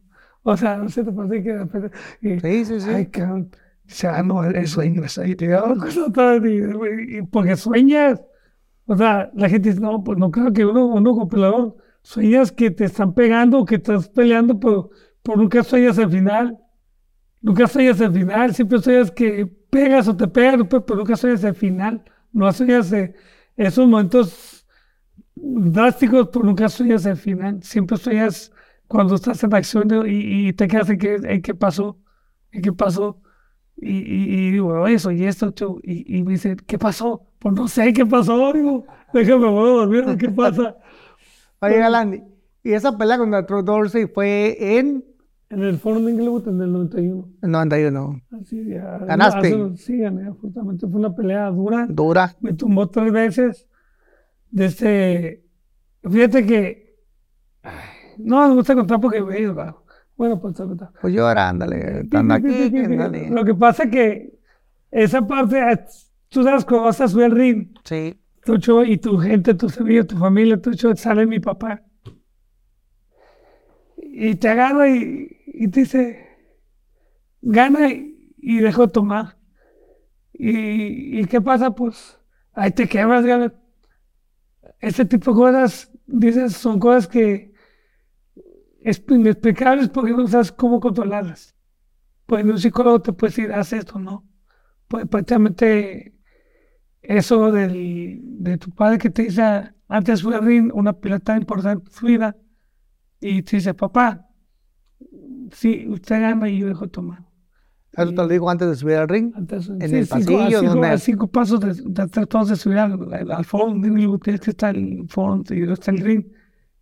O 0.42 0.56
sea, 0.58 0.76
no 0.76 0.90
sé, 0.90 1.02
te 1.04 1.10
pasa 1.12 1.30
que 1.32 1.40
de 1.42 1.58
repente, 1.58 1.90
y- 2.20 2.38
Sí, 2.40 2.64
sí, 2.66 2.80
sí. 2.80 2.90
Ay, 2.90 3.06
cabrón. 3.06 3.50
O 3.86 3.90
sea, 3.90 4.22
no, 4.22 4.44
el 4.44 4.66
sueño 4.66 5.04
es 5.04 5.16
ahí, 5.18 5.34
te 5.34 5.52
hago 5.54 5.74
cosas 5.78 6.12
todas, 6.12 6.42
y- 6.44 7.16
y 7.18 7.22
porque 7.22 7.56
sueñas. 7.56 8.20
O 8.86 8.96
sea, 8.96 9.30
la 9.34 9.48
gente 9.48 9.70
dice, 9.70 9.80
no, 9.80 10.02
pues 10.04 10.18
no 10.18 10.30
creo 10.30 10.52
que 10.52 10.64
uno, 10.66 10.86
uno 10.86 11.10
como 11.12 11.28
peleador, 11.28 11.76
sueñas 12.02 12.52
que 12.52 12.70
te 12.70 12.84
están 12.84 13.14
pegando, 13.14 13.64
que 13.64 13.76
estás 13.76 14.08
peleando, 14.08 14.58
pero, 14.60 14.90
pero 15.22 15.38
nunca 15.38 15.62
sueñas 15.64 15.98
el 15.98 16.10
final. 16.10 16.58
Nunca 17.40 17.66
sueñas 17.66 18.00
el 18.00 18.12
final, 18.12 18.54
siempre 18.54 18.78
sueñas 18.80 19.10
que 19.10 19.46
pegas 19.70 20.08
o 20.08 20.16
te 20.16 20.26
pegan, 20.28 20.66
pero 20.68 20.84
nunca 20.96 21.16
sueñas 21.16 21.44
el 21.44 21.54
final. 21.54 22.02
No 22.32 22.50
sueñas 22.52 22.92
esos 23.56 23.86
momentos 23.86 24.66
drásticos, 25.34 26.28
pero 26.32 26.44
nunca 26.44 26.68
sueñas 26.68 27.06
el 27.06 27.16
final. 27.16 27.62
Siempre 27.62 27.96
sueñas 27.98 28.52
cuando 28.88 29.14
estás 29.14 29.42
en 29.44 29.54
acción 29.54 29.88
y, 30.06 30.48
y 30.48 30.52
te 30.54 30.68
quedas 30.68 30.90
en 30.90 30.98
qué, 30.98 31.16
en 31.22 31.42
qué 31.42 31.54
pasó, 31.54 31.98
en 32.50 32.62
qué 32.62 32.72
pasó. 32.72 33.20
Y, 33.76 33.90
y, 33.98 34.34
y 34.46 34.50
digo, 34.52 34.68
oye, 34.80 34.98
soy 34.98 35.24
esto, 35.24 35.50
chu", 35.50 35.80
y, 35.82 36.16
y 36.18 36.22
me 36.22 36.32
dice, 36.32 36.56
¿qué 36.66 36.78
pasó? 36.78 37.22
Pues 37.38 37.54
no 37.54 37.66
sé 37.68 37.92
qué 37.92 38.06
pasó, 38.06 38.52
digo, 38.52 38.84
déjame, 39.12 39.46
voy 39.48 39.68
a 39.68 39.72
dormir, 39.86 40.16
¿qué 40.18 40.30
pasa? 40.30 40.76
Oye, 41.60 41.78
Galán, 41.78 42.24
y 42.62 42.72
esa 42.72 42.96
pelea 42.96 43.18
contra 43.18 43.44
Troy 43.46 43.62
Dorsey 43.64 44.06
fue 44.06 44.56
en 44.78 45.04
En 45.50 45.62
el 45.62 45.78
foro 45.78 46.00
de 46.00 46.10
Inglewood 46.12 46.48
en 46.48 46.60
el 46.60 46.72
91. 46.72 47.28
el 47.42 47.50
91. 47.50 48.20
Así, 48.40 48.64
ya, 48.66 48.98
¿Ganaste? 48.98 49.48
hace- 49.48 49.76
sí, 49.76 49.98
gané, 49.98 50.30
justamente 50.30 50.86
fue 50.86 50.98
una 51.00 51.14
pelea 51.14 51.50
dura. 51.50 51.86
Dura. 51.88 52.34
me 52.40 52.52
tumbó 52.54 52.88
tres 52.88 53.12
veces. 53.12 53.66
Desde, 54.50 55.42
fíjate 56.08 56.46
que, 56.46 56.96
ay, 57.62 57.72
no 58.18 58.48
me 58.48 58.54
gusta 58.54 58.74
contar 58.74 59.00
porque 59.00 59.18
he 59.18 59.42
ido. 59.42 59.83
Bueno, 60.16 60.40
pues 60.40 60.54
te 60.54 60.62
voy 60.62 60.74
a 60.74 60.76
contar. 60.76 61.00
Pues 61.00 61.18
ándale. 61.18 62.08
Anda 62.12 62.34
aquí, 62.36 62.76
ándale. 62.76 63.30
Lo 63.30 63.44
que 63.44 63.54
pasa 63.54 63.88
que 63.90 64.32
esa 64.90 65.26
parte, 65.26 65.58
eh, 65.58 65.80
tú 66.28 66.42
sabes 66.44 66.64
cuando 66.64 66.84
vas 66.86 67.00
a 67.00 67.08
subir 67.08 67.24
al 67.26 67.30
ring, 67.32 67.68
Sí. 67.84 68.18
tu 68.44 68.56
show 68.58 68.84
y 68.84 68.96
tu 68.98 69.18
gente, 69.18 69.54
tus 69.54 69.78
amigos, 69.80 70.06
tu 70.06 70.16
familia, 70.16 70.60
tu 70.60 70.72
show, 70.72 70.94
sale 70.96 71.26
mi 71.26 71.40
papá. 71.40 71.82
Y 73.96 74.34
te 74.36 74.48
agarra 74.48 74.88
y, 74.88 75.28
y 75.46 75.68
te 75.68 75.80
dice, 75.80 76.26
gana 77.42 77.90
y, 77.90 78.32
y 78.38 78.58
dejo 78.58 78.86
de 78.86 78.92
tomar. 78.92 79.36
Y, 80.32 81.20
¿Y 81.20 81.24
qué 81.26 81.40
pasa? 81.40 81.70
Pues 81.74 82.18
ahí 82.52 82.70
te 82.70 82.88
quemas, 82.88 83.24
gana. 83.24 83.52
Este 84.80 85.04
tipo 85.04 85.32
de 85.32 85.36
cosas, 85.36 85.90
dices, 86.06 86.52
son 86.54 86.78
cosas 86.78 87.08
que 87.08 87.53
es 88.84 89.02
inexplicables 89.08 89.88
porque 89.88 90.12
no 90.12 90.26
sabes 90.28 90.52
cómo 90.52 90.78
controlarlas. 90.78 91.54
Pues 92.26 92.44
un 92.44 92.58
psicólogo 92.58 93.02
te 93.02 93.12
puede 93.12 93.30
decir, 93.30 93.52
haz 93.52 93.72
esto, 93.72 93.98
¿no? 93.98 94.24
Pues 94.88 95.06
prácticamente 95.08 96.14
eso 97.02 97.50
del, 97.50 98.20
de 98.22 98.58
tu 98.58 98.70
padre 98.70 98.98
que 98.98 99.10
te 99.10 99.22
dice, 99.24 99.72
antes 99.88 100.22
fui 100.22 100.34
al 100.34 100.44
ring, 100.44 100.70
una 100.74 100.92
pelea 100.92 101.18
tan 101.18 101.38
importante 101.40 101.90
vida, 102.02 102.36
y 103.20 103.42
te 103.42 103.56
dice, 103.56 103.74
papá, 103.74 104.28
sí, 105.52 105.86
usted 105.88 106.20
gana 106.20 106.48
y 106.48 106.58
yo 106.58 106.66
dejo 106.68 106.88
tomar. 106.88 107.24
Eso 107.92 108.10
te 108.10 108.16
lo 108.16 108.28
digo 108.28 108.50
antes 108.50 108.68
de 108.68 108.74
subir 108.74 108.96
al 108.96 109.08
ring. 109.08 109.32
Antes, 109.36 109.68
En 109.68 109.80
sí, 109.88 109.96
el 109.96 110.06
cinco, 110.06 110.18
pasillo, 110.18 110.60
cinco, 110.60 110.72
donde- 110.72 110.88
a 110.88 110.98
cinco 110.98 111.26
pasos 111.28 111.60
de, 111.60 111.74
de 111.74 112.26
todos 112.26 112.48
de 112.48 112.56
subir 112.56 112.78
al, 112.78 113.14
al, 113.14 113.30
al 113.30 113.44
fondo, 113.44 113.86
tienes 114.18 114.40
que 114.40 114.50
estar 114.50 114.76
en 114.76 115.00
el 115.00 115.08
fondo 115.08 115.54
y 115.54 115.58
luego 115.58 115.74
está 115.74 115.90
el 115.92 115.98
ring. 115.98 116.24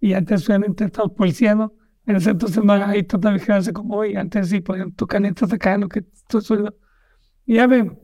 Y 0.01 0.15
antes 0.15 0.49
habían 0.49 0.71
intentado 0.71 1.15
policía, 1.15 1.55
¿no? 1.55 1.75
En 2.07 2.17
ese 2.17 2.31
entonces 2.31 2.63
no 2.65 2.73
hay 2.73 3.05
tanta 3.05 3.31
vigilancia 3.33 3.73
como 3.73 3.97
hoy. 3.97 4.17
Antes 4.17 4.49
sí, 4.49 4.57
ejemplo, 4.77 4.95
tú 4.97 5.07
calientas 5.07 5.53
acá 5.53 5.79
lo 5.79 5.89
que 5.89 6.05
tú 6.29 6.41
sueldo. 6.41 6.77
Y 7.47 7.55
ya 7.57 7.69
me, 7.69 7.97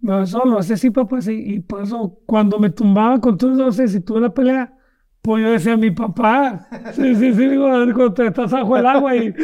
me 0.00 0.26
solo, 0.26 0.58
así 0.58 0.76
sí, 0.76 0.90
papá, 0.90 1.20
sí. 1.20 1.32
Y 1.54 1.60
por 1.60 1.82
eso, 1.82 2.20
cuando 2.26 2.58
me 2.58 2.70
tumbaba 2.70 3.20
con 3.20 3.36
todos, 3.38 3.56
no 3.56 3.72
sé, 3.72 3.88
si 3.88 4.00
tuve 4.00 4.20
la 4.20 4.32
pelea, 4.34 4.74
pues 5.22 5.42
yo 5.42 5.50
decía, 5.52 5.76
mi 5.76 5.90
papá, 5.90 6.68
sí, 6.92 7.14
sí, 7.14 7.34
sí, 7.34 7.48
digo, 7.48 7.66
cuando 7.66 8.14
te 8.14 8.26
estás 8.26 8.50
bajo 8.52 8.76
el 8.76 8.86
agua 8.86 9.16
y 9.16 9.34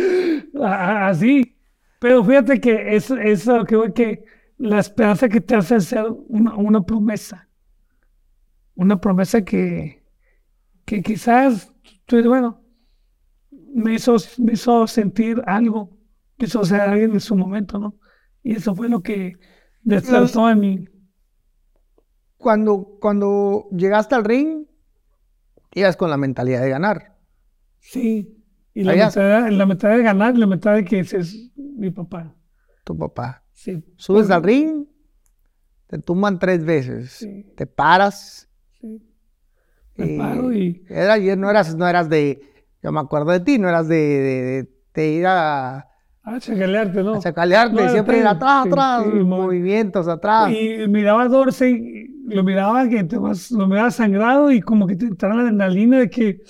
así. 0.63 1.57
Pero 1.99 2.25
fíjate 2.25 2.61
que 2.61 2.97
es, 2.97 3.11
es 3.11 3.47
lo 3.47 3.65
que 3.65 3.77
voy, 3.77 3.93
que 3.93 4.25
la 4.59 4.79
esperanza 4.79 5.29
que 5.29 5.41
te 5.41 5.55
hace 5.55 5.77
hacer 5.77 6.05
una, 6.29 6.55
una 6.57 6.83
promesa. 6.83 7.49
Una 8.75 9.01
promesa 9.01 9.43
que, 9.45 10.05
que 10.85 11.03
quizás, 11.03 11.73
tú 12.07 12.17
dices, 12.17 12.29
bueno, 12.29 12.64
me 13.75 13.95
hizo, 13.95 14.17
me 14.39 14.53
hizo 14.53 14.87
sentir 14.87 15.43
algo, 15.47 15.91
me 16.39 16.47
hizo 16.47 16.65
ser 16.65 16.81
alguien 16.81 17.13
en 17.13 17.21
su 17.21 17.37
momento, 17.37 17.79
¿no? 17.79 17.99
Y 18.43 18.55
eso 18.55 18.75
fue 18.75 18.89
lo 18.89 19.03
que 19.03 19.37
despertó 19.83 20.49
en 20.49 20.61
mí. 20.61 20.89
Cuando, 22.37 22.99
cuando 23.01 23.69
llegaste 23.73 24.15
al 24.15 24.25
ring, 24.25 24.67
ibas 25.73 25.97
con 25.97 26.11
la 26.11 26.17
mentalidad 26.17 26.63
de 26.63 26.71
ganar. 26.71 27.17
Sí. 27.81 28.41
Y 28.75 28.85
la 28.85 28.95
mentalidad, 28.95 29.51
la 29.51 29.67
mentalidad 29.67 29.99
de 29.99 30.05
ganar, 30.05 30.39
la 30.39 30.47
mentalidad 30.47 30.83
de 30.85 30.89
que 30.89 30.99
ese 31.01 31.19
es 31.19 31.51
mi 31.57 31.91
papá. 31.91 32.35
Tu 32.85 32.97
papá. 32.97 33.43
Sí. 33.53 33.83
Subes 33.97 34.31
al 34.31 34.43
ring, 34.43 34.87
te 35.87 35.99
tumban 35.99 36.39
tres 36.39 36.65
veces. 36.65 37.13
Sí. 37.13 37.45
Te 37.57 37.67
paras. 37.67 38.49
sí. 38.81 39.03
Me 39.97 40.19
paro 40.19 40.51
Eh, 40.51 40.59
y 40.59 40.85
Era, 40.89 41.19
y 41.19 41.37
no 41.37 41.49
eras, 41.49 41.75
no 41.77 41.89
eras 41.89 42.09
de, 42.09 42.41
yo 42.85 42.93
me 42.93 43.01
acuerdo 43.01 43.33
de 43.33 43.41
ti, 43.41 43.59
no 43.59 43.69
eras 43.69 43.89
de, 43.89 43.97
de, 43.97 44.43
de- 44.63 44.69
de 44.95 45.09
ir 45.09 45.27
a, 45.27 45.89
a 46.23 46.39
chacalearte, 46.39 47.03
¿no? 47.03 47.15
a 47.15 47.19
chacalearte, 47.19 47.75
No, 47.83 47.89
siempre 47.89 48.19
ir 48.19 48.27
atrás, 48.27 48.67
atrás, 48.67 49.03
sí, 49.05 49.11
movimientos 49.25 50.07
atrás. 50.07 50.53
Y 50.53 50.87
miraba 50.89 51.23
a 51.25 51.29
Dorsey, 51.29 52.09
lo 52.29 52.45
miraba 52.45 52.89
que 52.89 53.03
te 53.03 53.19
vas, 53.19 53.51
lo 53.51 53.67
miraba 53.67 53.91
sangrado 53.91 54.53
y 54.53 54.61
como 54.61 54.87
que 54.87 54.95
te 54.95 55.07
entraba 55.07 55.35
la 55.35 55.41
adrenalina 55.43 55.99
de 55.99 56.11
que 56.11 56.41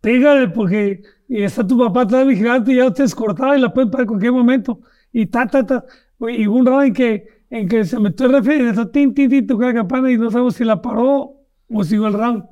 pégale 0.00 0.48
porque 0.48 1.02
está 1.28 1.66
tu 1.66 1.78
papá 1.78 2.02
atrás 2.02 2.26
vigilante 2.26 2.72
y 2.72 2.76
ya 2.76 2.90
te 2.92 3.04
escortaba 3.04 3.56
y 3.56 3.60
la 3.60 3.72
pueden 3.72 3.90
parar 3.90 4.04
en 4.04 4.08
cualquier 4.08 4.32
momento. 4.32 4.80
Y 5.12 5.26
ta, 5.26 5.46
ta, 5.46 5.66
ta. 5.66 5.84
Y 6.28 6.46
hubo 6.46 6.56
un 6.56 6.66
round 6.66 6.86
en 6.86 6.92
que, 6.94 7.26
en 7.50 7.68
que 7.68 7.84
se 7.84 7.98
metió 8.00 8.26
el 8.26 8.32
referee 8.32 8.64
y 8.64 8.68
eso, 8.68 8.88
tin, 8.88 9.12
tin, 9.14 9.28
tin, 9.28 9.46
tocó 9.46 9.62
la 9.62 9.74
campana 9.74 10.10
y 10.10 10.16
no 10.16 10.30
sabemos 10.30 10.54
si 10.54 10.64
la 10.64 10.80
paró 10.80 11.34
o 11.68 11.84
siguió 11.84 12.06
el 12.06 12.14
round. 12.14 12.44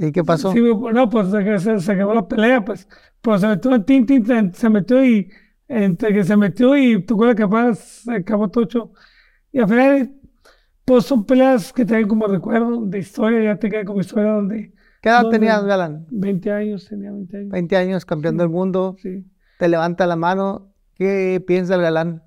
¿Y 0.00 0.12
qué 0.12 0.22
pasó? 0.22 0.52
Sí, 0.52 0.60
no, 0.60 1.10
pues 1.10 1.28
se, 1.84 1.92
acabó 1.92 2.14
la 2.14 2.28
pelea, 2.28 2.64
pues. 2.64 2.88
Pues 3.20 3.40
se 3.40 3.48
metió 3.48 3.74
en 3.74 3.84
tin, 3.84 4.06
tin, 4.06 4.54
se 4.54 4.68
metió 4.70 5.04
y 5.04 5.28
entre 5.66 6.14
que 6.14 6.22
se 6.22 6.36
metió 6.36 6.76
y 6.76 7.02
tocó 7.02 7.26
la 7.26 7.34
campana, 7.34 7.74
se 7.74 8.14
acabó 8.14 8.48
todo 8.48 8.64
hecho. 8.64 8.92
Y 9.50 9.58
al 9.58 9.68
final, 9.68 10.12
pues 10.84 11.04
son 11.04 11.24
peleas 11.24 11.72
que 11.72 11.84
te 11.84 11.94
dan 11.94 12.06
como 12.06 12.28
recuerdo 12.28 12.86
de 12.86 12.98
historia, 13.00 13.42
ya 13.42 13.58
te 13.58 13.68
queda 13.68 13.84
como 13.84 14.00
historia 14.00 14.30
donde 14.32 14.72
¿Qué 15.00 15.08
edad 15.08 15.22
no, 15.22 15.30
tenías. 15.30 15.64
Galán? 15.64 16.06
20 16.10 16.52
años, 16.52 16.86
tenía 16.88 17.12
20 17.12 17.36
años. 17.36 17.50
20 17.50 17.76
años, 17.76 18.04
campeón 18.04 18.36
del 18.36 18.48
mundo, 18.48 18.96
Sí. 19.00 19.24
te 19.58 19.68
levanta 19.68 20.06
la 20.06 20.16
mano. 20.16 20.72
¿Qué 20.94 21.42
piensa 21.46 21.76
el 21.76 21.82
Galán? 21.82 22.22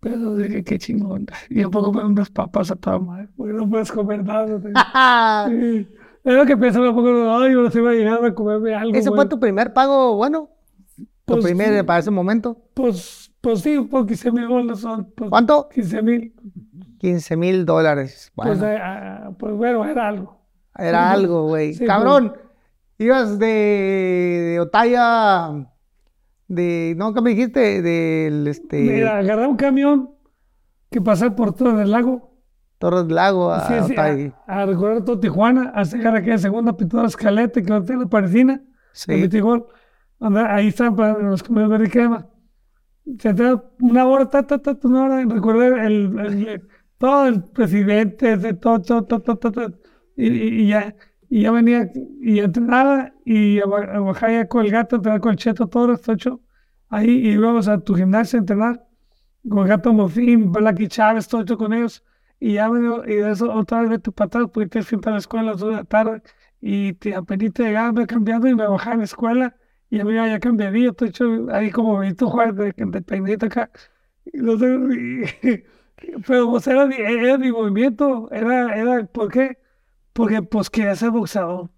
Pero 0.00 0.36
dije, 0.36 0.62
qué 0.62 0.78
chingón. 0.78 1.26
Y 1.50 1.64
un 1.64 1.70
poco 1.70 1.86
comer 1.92 2.06
unas 2.06 2.30
papas 2.30 2.70
a 2.70 2.76
toda 2.76 2.98
madre, 2.98 3.28
porque 3.36 3.52
no 3.52 3.68
puedes 3.68 3.90
comer 3.90 4.22
nada. 4.24 5.48
Sí. 5.50 5.88
Lo 6.34 6.44
que 6.44 6.56
pensaba 6.56 6.90
un 6.90 6.96
poco, 6.96 7.08
ay, 7.38 7.52
ahora 7.54 7.70
se 7.70 7.78
iba 7.78 7.90
a 7.90 7.94
llegar 7.94 8.24
a 8.24 8.34
comerme 8.34 8.74
algo. 8.74 8.96
¿Ese 8.98 9.10
fue 9.10 9.26
tu 9.26 9.38
primer 9.38 9.72
pago, 9.72 10.16
bueno? 10.16 10.50
¿Tu 11.24 11.34
Pues, 11.34 11.44
primer 11.44 11.86
para 11.86 12.00
ese 12.00 12.10
momento? 12.10 12.56
Pues, 12.74 13.32
pues 13.40 13.60
sí, 13.60 13.80
por 13.80 14.06
15 14.06 14.32
mil 14.32 14.48
bolas 14.48 14.80
son. 14.80 15.12
Pues, 15.16 15.30
¿Cuánto? 15.30 15.68
15 15.68 16.02
mil. 16.02 16.34
15 16.98 17.36
mil 17.36 17.64
dólares. 17.64 18.32
Bueno, 18.34 18.52
Pues, 18.52 18.62
eh, 18.62 18.78
ah, 18.80 19.30
pues 19.38 19.54
bueno, 19.54 19.84
era 19.84 20.08
algo. 20.08 20.40
era 20.76 21.10
sí, 21.10 21.14
algo, 21.20 21.46
güey. 21.48 21.74
sí, 21.74 21.84
Cabrón, 21.86 22.32
ibas 22.98 23.38
de, 23.38 23.46
de 23.46 24.60
Otaya, 24.60 25.68
de, 26.48 26.94
no, 26.96 27.14
¿qué 27.14 27.20
me 27.22 27.30
dijiste? 27.30 27.82
Del, 27.82 28.46
este, 28.48 28.80
Mira, 28.80 29.18
agarrar 29.18 29.46
un 29.48 29.56
camión 29.56 30.10
que 30.90 31.00
pasaba 31.00 31.34
por 31.36 31.54
todo 31.54 31.80
el 31.80 31.90
lago. 31.90 32.35
Torres 32.78 33.06
Lago 33.06 33.50
a 33.52 33.60
Sí, 33.66 33.74
sí, 33.94 33.94
a, 33.96 34.62
a 34.62 34.66
recorrer 34.66 35.02
todo 35.04 35.18
Tijuana, 35.18 35.72
a 35.74 35.82
llegar 35.84 36.14
aquí 36.16 36.30
a 36.30 36.38
segunda 36.38 36.76
pintura 36.76 37.06
escaleta 37.06 37.62
que 37.62 37.72
hotel 37.72 38.00
la 38.00 38.06
parisina. 38.06 38.62
Sí. 38.92 39.12
en 39.12 39.20
Mitigol. 39.22 39.66
Anda, 40.20 40.54
ahí 40.54 40.68
están 40.68 40.94
para 40.96 41.18
los 41.18 41.42
comidos 41.42 41.68
verde 41.70 41.90
crema. 41.90 42.26
Se 43.18 43.32
te 43.34 43.54
una 43.80 44.04
hora, 44.06 44.28
ta, 44.28 44.42
ta, 44.46 44.58
ta, 44.58 44.76
una 44.84 45.04
hora, 45.04 45.24
recuerdo 45.24 45.62
el, 45.76 46.18
el- 46.18 46.68
todo 46.98 47.26
el 47.26 47.42
presidente, 47.44 48.36
de 48.38 48.54
todo, 48.54 48.80
todo, 48.80 49.02
todo, 49.04 49.36
todo, 49.36 49.72
y, 50.16 50.26
y- 50.28 50.68
ya, 50.68 50.94
y 51.28 51.42
ya 51.42 51.50
venía, 51.50 51.90
y 52.22 52.38
entrenaba, 52.40 53.12
y 53.24 53.60
a, 53.60 53.66
ba- 53.66 53.84
a 53.96 54.00
bajar 54.00 54.30
ya 54.30 54.48
con 54.48 54.64
el 54.64 54.70
gato, 54.72 54.96
entrenar 54.96 55.20
con 55.20 55.32
el 55.32 55.36
cheto, 55.36 55.66
todo 55.68 55.92
esto 55.92 56.12
hecho. 56.12 56.40
Ahí, 56.88 57.10
y 57.10 57.32
íbamos 57.32 57.68
a 57.68 57.78
tu 57.80 57.94
gimnasio 57.94 58.38
a 58.38 58.40
entrenar, 58.40 58.86
con 59.48 59.58
el 59.58 59.68
gato 59.68 59.92
Mofín, 59.92 60.50
Blacky 60.50 60.88
Chávez, 60.88 61.28
todo 61.28 61.42
hecho 61.42 61.58
con 61.58 61.72
ellos. 61.74 62.02
Y 62.40 62.54
ya 62.54 62.68
venía, 62.68 63.02
y 63.06 63.16
de 63.16 63.30
eso 63.32 63.52
otra 63.52 63.82
vez 63.82 64.00
atrás, 64.18 64.46
porque 64.52 64.68
tienes 64.68 64.88
que 64.88 64.94
entrar 64.96 65.12
a 65.14 65.16
la 65.16 65.20
escuela 65.20 65.48
a 65.50 65.52
las 65.52 65.60
2 65.60 65.70
de 65.70 65.76
la 65.76 65.84
tarde 65.84 66.22
y 66.60 66.92
te 66.94 67.14
apenas 67.14 67.52
llegaba 67.58 67.92
me 67.92 68.06
cambiando 68.06 68.48
y 68.48 68.54
me 68.54 68.66
bajaba 68.66 68.94
en 68.94 68.98
la 69.00 69.04
escuela 69.04 69.56
y 69.90 70.00
a 70.00 70.04
mí 70.04 70.14
ya 70.14 70.38
cambiaría, 70.40 70.90
estoy 70.90 71.08
hecho 71.08 71.24
ahí 71.52 71.70
como 71.70 71.98
Benito 71.98 72.28
Juárez 72.28 72.56
de, 72.56 72.74
de 72.76 73.02
peinadito 73.02 73.46
acá. 73.46 73.70
Pero 76.26 76.50
pues 76.50 76.66
era, 76.66 76.84
era 76.94 77.38
mi 77.38 77.50
movimiento, 77.52 78.28
era, 78.30 78.76
era, 78.76 79.06
¿por 79.06 79.30
qué? 79.32 79.58
Porque 80.12 80.42
pues 80.42 80.70
quería 80.70 80.94
ser 80.96 81.10
boxeador. 81.10 81.70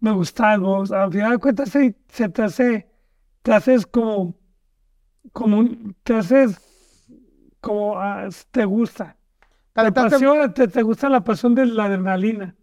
Me 0.00 0.12
gustaba 0.12 0.54
el 0.54 0.60
box. 0.62 0.92
Al 0.92 1.12
final 1.12 1.32
de 1.32 1.38
cuentas 1.38 1.70
se, 1.70 1.96
se 2.08 2.28
te 2.30 2.42
hace, 2.44 2.88
te 3.42 3.52
haces 3.54 3.86
como, 3.86 4.36
como 5.32 5.58
un, 5.58 5.96
te 6.04 6.14
haces 6.16 6.58
como, 7.60 7.98
ah, 7.98 8.28
te 8.50 8.64
gusta. 8.64 9.15
¿Te 9.76 9.82
Te 9.82 9.88
aventaste- 9.88 10.06
apasiona, 10.16 10.54
te, 10.54 10.68
te 10.68 10.82
gusta 10.82 11.08
la 11.08 11.22
pasión 11.22 11.54
de 11.54 11.66
la 11.66 11.84
adrenalina, 11.84 12.54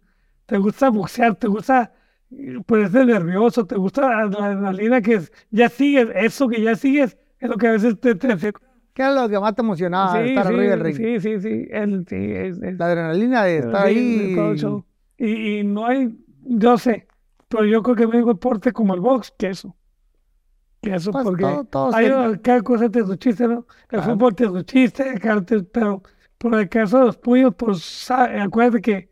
te 0.46 0.58
gusta 0.58 0.90
boxear, 0.90 1.36
te 1.36 1.46
gusta 1.46 1.92
eh, 2.30 2.58
ponerte 2.66 3.04
nervioso, 3.04 3.64
te 3.66 3.76
gusta 3.76 4.02
la 4.02 4.22
adrenalina 4.22 5.00
que 5.00 5.14
es- 5.14 5.32
ya 5.50 5.68
sigues, 5.68 6.08
eso 6.14 6.48
que 6.48 6.60
ya 6.60 6.74
sigues, 6.74 7.16
es 7.38 7.48
lo 7.48 7.56
que 7.56 7.68
a 7.68 7.72
veces 7.72 7.98
te... 8.00 8.14
te, 8.16 8.36
te- 8.36 8.52
¿Qué 8.92 9.02
era 9.02 9.12
lo 9.22 9.28
que 9.28 9.38
más 9.40 9.54
te 9.54 9.62
emocionaba 9.62 10.12
sí, 10.12 10.28
estar 10.30 10.46
sí, 10.46 10.52
arriba 10.54 10.70
del 10.72 10.80
ring? 10.80 10.96
sí, 10.96 11.20
sí, 11.20 11.40
sí, 11.40 11.68
el- 11.70 12.04
sí, 12.08 12.16
es- 12.16 12.60
es- 12.62 12.78
La 12.78 12.86
adrenalina 12.86 13.44
de 13.44 13.58
estar 13.58 13.86
ahí. 13.86 14.34
todo. 14.34 14.84
Y, 15.16 15.58
y 15.60 15.64
no 15.64 15.86
hay, 15.86 16.16
yo 16.42 16.76
sé, 16.78 17.06
pero 17.48 17.64
yo 17.64 17.82
creo 17.82 17.94
que 18.10 18.16
hay 18.16 18.24
deporte 18.24 18.72
como 18.72 18.94
el 18.94 19.00
box 19.00 19.32
que 19.38 19.50
eso. 19.50 19.76
Que 20.80 20.94
eso, 20.96 21.12
Pues, 21.12 21.24
porque 21.24 21.42
todo- 21.42 21.64
todos 21.64 21.94
hay, 21.94 22.10
cada 22.42 22.62
cosa 22.62 22.88
tiene 22.90 23.06
su 23.06 23.16
chiste, 23.16 23.46
¿no? 23.48 23.66
El 23.82 23.86
Claro. 24.00 24.04
fútbol 24.12 24.34
tiene 24.34 24.52
su 24.52 24.62
chiste, 24.62 25.14
te- 25.46 25.62
pero 25.62 26.02
por 26.50 26.60
el 26.60 26.68
caso 26.68 26.98
de 26.98 27.04
los 27.06 27.16
puños, 27.16 27.54
pues 27.56 28.10
acuérdate 28.10 28.82
que, 28.82 29.10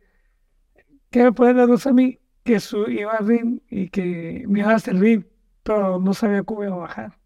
que 1.10 1.24
me 1.24 1.32
puede 1.32 1.54
nervioso 1.54 1.88
a 1.88 1.92
mí 1.94 2.18
que 2.44 2.60
su, 2.60 2.90
iba 2.90 3.12
al 3.12 3.26
ring 3.26 3.60
y 3.70 3.88
que 3.88 4.44
me 4.46 4.60
iba 4.60 4.76
el 4.76 5.00
ring, 5.00 5.24
pero 5.62 5.98
no 5.98 6.12
sabía 6.12 6.42
cómo 6.42 6.62
iba 6.64 6.74
a 6.74 6.78
bajar. 6.78 7.18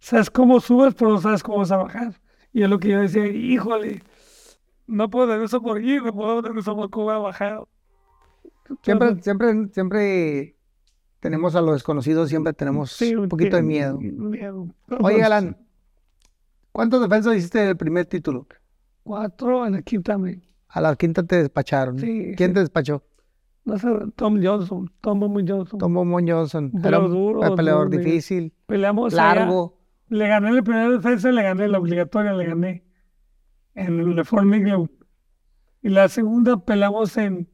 Sabes 0.00 0.28
cómo 0.30 0.60
subes, 0.60 0.94
pero 0.94 1.12
no 1.12 1.20
sabes 1.22 1.42
cómo 1.42 1.58
vas 1.58 1.72
a 1.72 1.78
bajar. 1.78 2.20
Y 2.52 2.62
es 2.62 2.68
lo 2.68 2.78
que 2.78 2.88
yo 2.88 3.00
decía, 3.00 3.26
híjole, 3.26 4.02
no 4.86 5.08
puedo 5.08 5.28
nervioso 5.28 5.62
por 5.62 5.82
ir, 5.82 6.02
no 6.02 6.12
puedo 6.12 6.42
nervioso 6.42 6.76
por 6.76 6.90
cómo 6.90 7.06
voy 7.06 7.14
a 7.14 7.18
bajar. 7.18 7.64
Siempre, 8.82 9.22
siempre, 9.22 9.68
siempre 9.72 10.56
tenemos 11.20 11.54
a 11.56 11.62
lo 11.62 11.72
desconocido, 11.72 12.26
siempre 12.26 12.52
tenemos 12.52 12.92
Sí, 12.92 13.14
un 13.14 13.30
poquito 13.30 13.56
de 13.56 13.62
miedo. 13.62 13.98
miedo. 13.98 14.68
Oye, 15.00 15.20
Galán, 15.20 15.56
¿cuántos 16.72 17.00
defensas 17.00 17.34
hiciste 17.34 17.60
del 17.60 17.78
primer 17.78 18.04
título? 18.04 18.46
Cuatro 19.06 19.64
en 19.66 19.76
el 19.76 19.84
quinta 19.84 20.18
me. 20.18 20.40
A 20.68 20.80
la 20.80 20.96
quinta 20.96 21.22
te 21.22 21.36
despacharon. 21.36 21.96
Sí, 21.96 22.34
¿Quién 22.36 22.50
sí. 22.50 22.54
te 22.54 22.60
despachó? 22.60 23.04
No 23.64 23.78
sé, 23.78 23.88
Tom 24.16 24.40
Johnson, 24.42 24.90
Tom 25.00 25.20
Bombay 25.20 25.44
Johnson. 25.46 25.78
Tomó 25.78 26.04
Mon 26.04 26.26
Johnson. 26.26 26.70
Era 26.74 26.82
peleador 26.82 27.06
un 27.10 27.12
duro, 27.14 27.54
peleador 27.54 27.90
duro, 27.90 28.02
difícil, 28.02 28.52
Peleamos 28.66 29.14
allá. 29.14 29.34
largo. 29.36 29.78
Le 30.08 30.26
gané 30.26 30.52
la 30.52 30.62
primera 30.62 30.90
defensa, 30.90 31.30
le 31.30 31.42
gané 31.42 31.68
la 31.68 31.78
obligatoria, 31.78 32.32
le 32.32 32.46
gané 32.46 32.84
en 33.74 34.00
el 34.00 34.16
Reform. 34.16 34.52
Y 35.82 35.88
la 35.88 36.08
segunda 36.08 36.56
peleamos 36.64 37.16
en, 37.16 37.48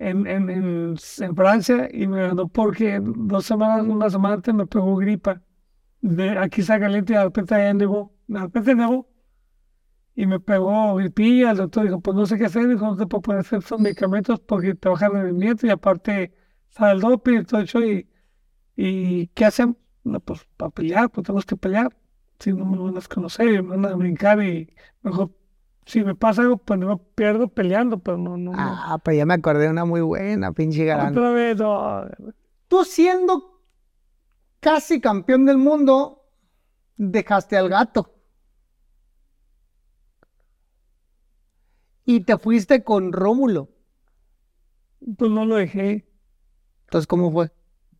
en, 0.00 0.26
en, 0.26 0.50
en, 0.50 0.94
en 1.20 1.36
Francia 1.36 1.88
y 1.92 2.08
me 2.08 2.22
ganó 2.28 2.48
porque 2.48 3.00
dos 3.00 3.44
semanas, 3.46 3.86
una 3.86 4.10
semana 4.10 4.34
antes 4.34 4.52
me 4.54 4.66
pegó 4.66 4.96
gripa. 4.96 5.40
De, 6.00 6.30
aquí 6.38 6.62
está 6.62 6.80
caliente 6.80 7.12
y 7.12 7.16
de 7.16 7.24
repente 7.24 7.54
allá 7.54 7.74
nevó. 7.74 8.12
De 8.26 8.40
repente 8.40 8.74
nevó. 8.74 9.08
Y 10.16 10.26
me 10.26 10.40
pegó 10.40 10.96
gripilla. 10.96 11.52
El 11.52 11.58
doctor 11.58 11.84
dijo, 11.84 12.00
pues 12.00 12.16
no 12.16 12.26
sé 12.26 12.38
qué 12.38 12.46
hacer. 12.46 12.66
Dijo, 12.66 12.86
no 12.86 12.96
te 12.96 13.06
puedo 13.06 13.22
poner 13.22 13.42
esos 13.42 13.78
medicamentos 13.78 14.40
porque 14.40 14.74
te 14.74 14.88
baja 14.88 15.06
el 15.06 15.12
rendimiento 15.12 15.66
y 15.66 15.70
aparte 15.70 16.34
sale 16.70 16.94
el 16.94 17.00
doping 17.00 17.40
y 17.40 17.44
todo 17.44 17.60
eso. 17.60 17.84
Y, 17.84 18.08
y 18.74 19.28
¿qué 19.28 19.44
hacemos? 19.44 19.76
No, 20.02 20.18
pues 20.20 20.44
para 20.56 20.70
pelear, 20.70 21.10
pues 21.10 21.26
tenemos 21.26 21.46
que 21.46 21.56
pelear. 21.56 21.94
Si 22.38 22.52
no 22.52 22.64
me 22.64 22.78
van 22.78 22.96
a 22.96 23.00
conocer, 23.02 23.62
me 23.62 23.76
van 23.76 23.84
a 23.84 23.94
brincar 23.94 24.42
y 24.42 24.74
mejor 25.02 25.30
si 25.86 26.02
me 26.02 26.16
pasa 26.16 26.42
algo, 26.42 26.58
pues 26.58 26.80
no 26.80 26.98
pierdo 26.98 27.48
peleando, 27.48 28.00
pero 28.00 28.18
no, 28.18 28.36
no, 28.36 28.50
no. 28.50 28.58
Ah, 28.58 28.98
pero 29.02 29.16
ya 29.16 29.24
me 29.24 29.34
acordé 29.34 29.64
de 29.64 29.70
una 29.70 29.84
muy 29.84 30.00
buena, 30.00 30.52
pinche 30.52 30.84
galán. 30.84 31.12
Otra 31.12 31.30
vez, 31.30 31.56
no. 31.56 32.04
Tú 32.66 32.84
siendo 32.84 33.62
casi 34.58 35.00
campeón 35.00 35.44
del 35.46 35.58
mundo, 35.58 36.24
dejaste 36.96 37.56
al 37.56 37.68
gato. 37.68 38.15
Y 42.06 42.20
te 42.20 42.38
fuiste 42.38 42.82
con 42.82 43.12
Rómulo. 43.12 43.68
Pues 45.18 45.30
no 45.30 45.44
lo 45.44 45.56
dejé. 45.56 46.08
Entonces, 46.86 47.06
¿cómo 47.06 47.30
fue? 47.30 47.50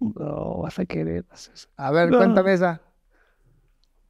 No, 0.00 0.58
vas 0.62 0.78
a 0.78 0.86
querer. 0.86 1.26
A 1.76 1.90
ver, 1.90 2.10
No. 2.10 2.18
cuéntame 2.18 2.52
esa. 2.54 2.80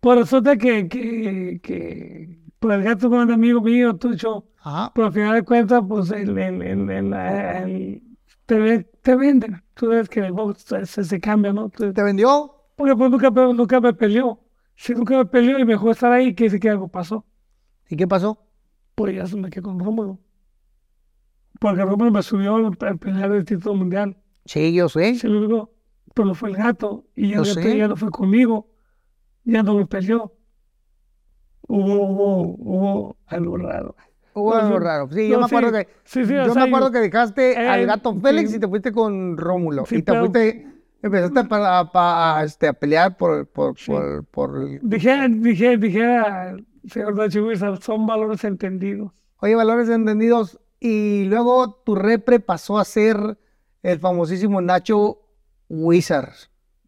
Pues 0.00 0.18
resulta 0.20 0.56
que, 0.56 0.88
que, 0.88 1.60
que 1.62 2.38
pues 2.58 2.78
el 2.78 2.84
gato 2.84 3.08
con 3.10 3.20
un 3.20 3.32
amigo 3.32 3.60
mío, 3.60 3.98
eso. 4.12 4.46
Ajá. 4.58 4.92
Pero 4.94 5.06
al 5.08 5.12
final 5.12 5.34
de 5.34 5.42
cuentas, 5.42 5.82
pues 5.88 6.10
el, 6.10 6.38
el, 6.38 6.62
el, 6.62 6.90
el- 6.90 7.12
el- 7.14 8.02
te, 8.46 8.84
te 9.02 9.16
venden. 9.16 9.62
Tú 9.74 9.88
ves 9.88 10.08
que 10.08 10.20
el 10.20 10.32
box 10.32 10.64
se, 10.84 11.04
se 11.04 11.20
cambia, 11.20 11.52
¿no? 11.52 11.64
Entonces, 11.64 11.94
¿Te 11.94 12.02
vendió? 12.02 12.52
porque 12.76 12.94
pues 12.94 13.10
nunca, 13.10 13.30
me- 13.30 13.54
nunca 13.54 13.80
me 13.80 13.94
peleó. 13.94 14.40
Si 14.74 14.94
nunca 14.94 15.16
me 15.16 15.26
peleó 15.26 15.58
y 15.58 15.64
me 15.64 15.72
dejó 15.72 15.90
estar 15.90 16.12
ahí, 16.12 16.34
que 16.34 16.44
dice 16.44 16.60
que 16.60 16.68
algo 16.70 16.88
pasó. 16.88 17.24
¿Y 17.88 17.96
qué 17.96 18.06
pasó? 18.06 18.45
Pues 18.96 19.14
ya 19.14 19.26
se 19.26 19.36
me 19.36 19.48
quedé 19.50 19.62
con 19.62 19.78
Rómulo. 19.78 20.18
Porque 21.60 21.84
Rómulo 21.84 22.10
me 22.10 22.22
subió 22.22 22.56
al 22.56 22.98
pelear 22.98 23.30
del 23.30 23.44
título 23.44 23.74
mundial. 23.76 24.16
Sí, 24.46 24.72
yo 24.74 24.88
sé. 24.88 25.14
Se 25.14 25.28
lo 25.28 25.40
digo, 25.42 25.70
pero 26.14 26.34
fue 26.34 26.48
el 26.50 26.56
gato. 26.56 27.04
Y 27.14 27.28
ya, 27.30 27.36
Yo 27.36 27.42
el 27.42 27.48
gato 27.54 27.60
sé. 27.62 27.76
ya 27.78 27.88
no 27.88 27.96
fue 27.96 28.10
conmigo. 28.10 28.68
Ya 29.44 29.62
no 29.62 29.74
me 29.74 29.86
peleó. 29.86 30.32
Hubo, 31.68 31.94
hubo, 32.08 32.40
hubo 32.58 33.16
algo 33.26 33.56
raro. 33.58 33.96
Hubo 34.34 34.54
algo 34.54 34.78
sí. 34.78 34.84
raro. 34.84 35.08
Sí, 35.10 35.28
yo 35.28 35.38
me 35.40 35.46
acuerdo 35.46 35.68
sí. 35.70 35.74
que 35.84 35.88
Sí, 36.04 36.24
sí, 36.26 36.32
yo 36.34 36.54
me 36.54 36.62
acuerdo 36.62 36.88
yo- 36.88 36.92
que 36.92 36.98
dejaste 37.00 37.56
al 37.56 37.80
Eh, 37.80 37.86
gato 37.86 38.14
Félix 38.20 38.50
sí. 38.50 38.56
y 38.56 38.60
te 38.60 38.68
fuiste 38.68 38.92
con 38.92 39.36
Rómulo. 39.36 39.84
Sí, 39.86 39.96
y 39.96 40.02
te 40.02 40.12
pero- 40.12 40.20
fuiste, 40.20 40.66
empezaste 41.02 41.44
para, 41.44 41.90
para, 41.90 42.44
este, 42.44 42.68
a 42.68 42.72
pelear 42.72 43.16
por, 43.16 43.46
por, 43.48 43.76
Sí. 43.78 43.92
por, 44.30 44.80
Dije, 44.82 45.28
dije, 45.28 45.76
dije, 45.78 46.18
señor 46.88 47.16
Dachi 47.16 47.40
Wizard, 47.40 47.80
son 47.82 48.06
valores 48.06 48.44
entendidos. 48.44 49.12
Oye, 49.38 49.54
valores 49.54 49.88
entendidos. 49.88 50.58
Y 50.80 51.24
luego 51.24 51.82
tu 51.84 51.94
repre 51.94 52.40
pasó 52.40 52.78
a 52.78 52.84
ser 52.84 53.38
el 53.82 53.98
famosísimo 53.98 54.60
Nacho 54.60 55.20
Wizard. 55.68 56.32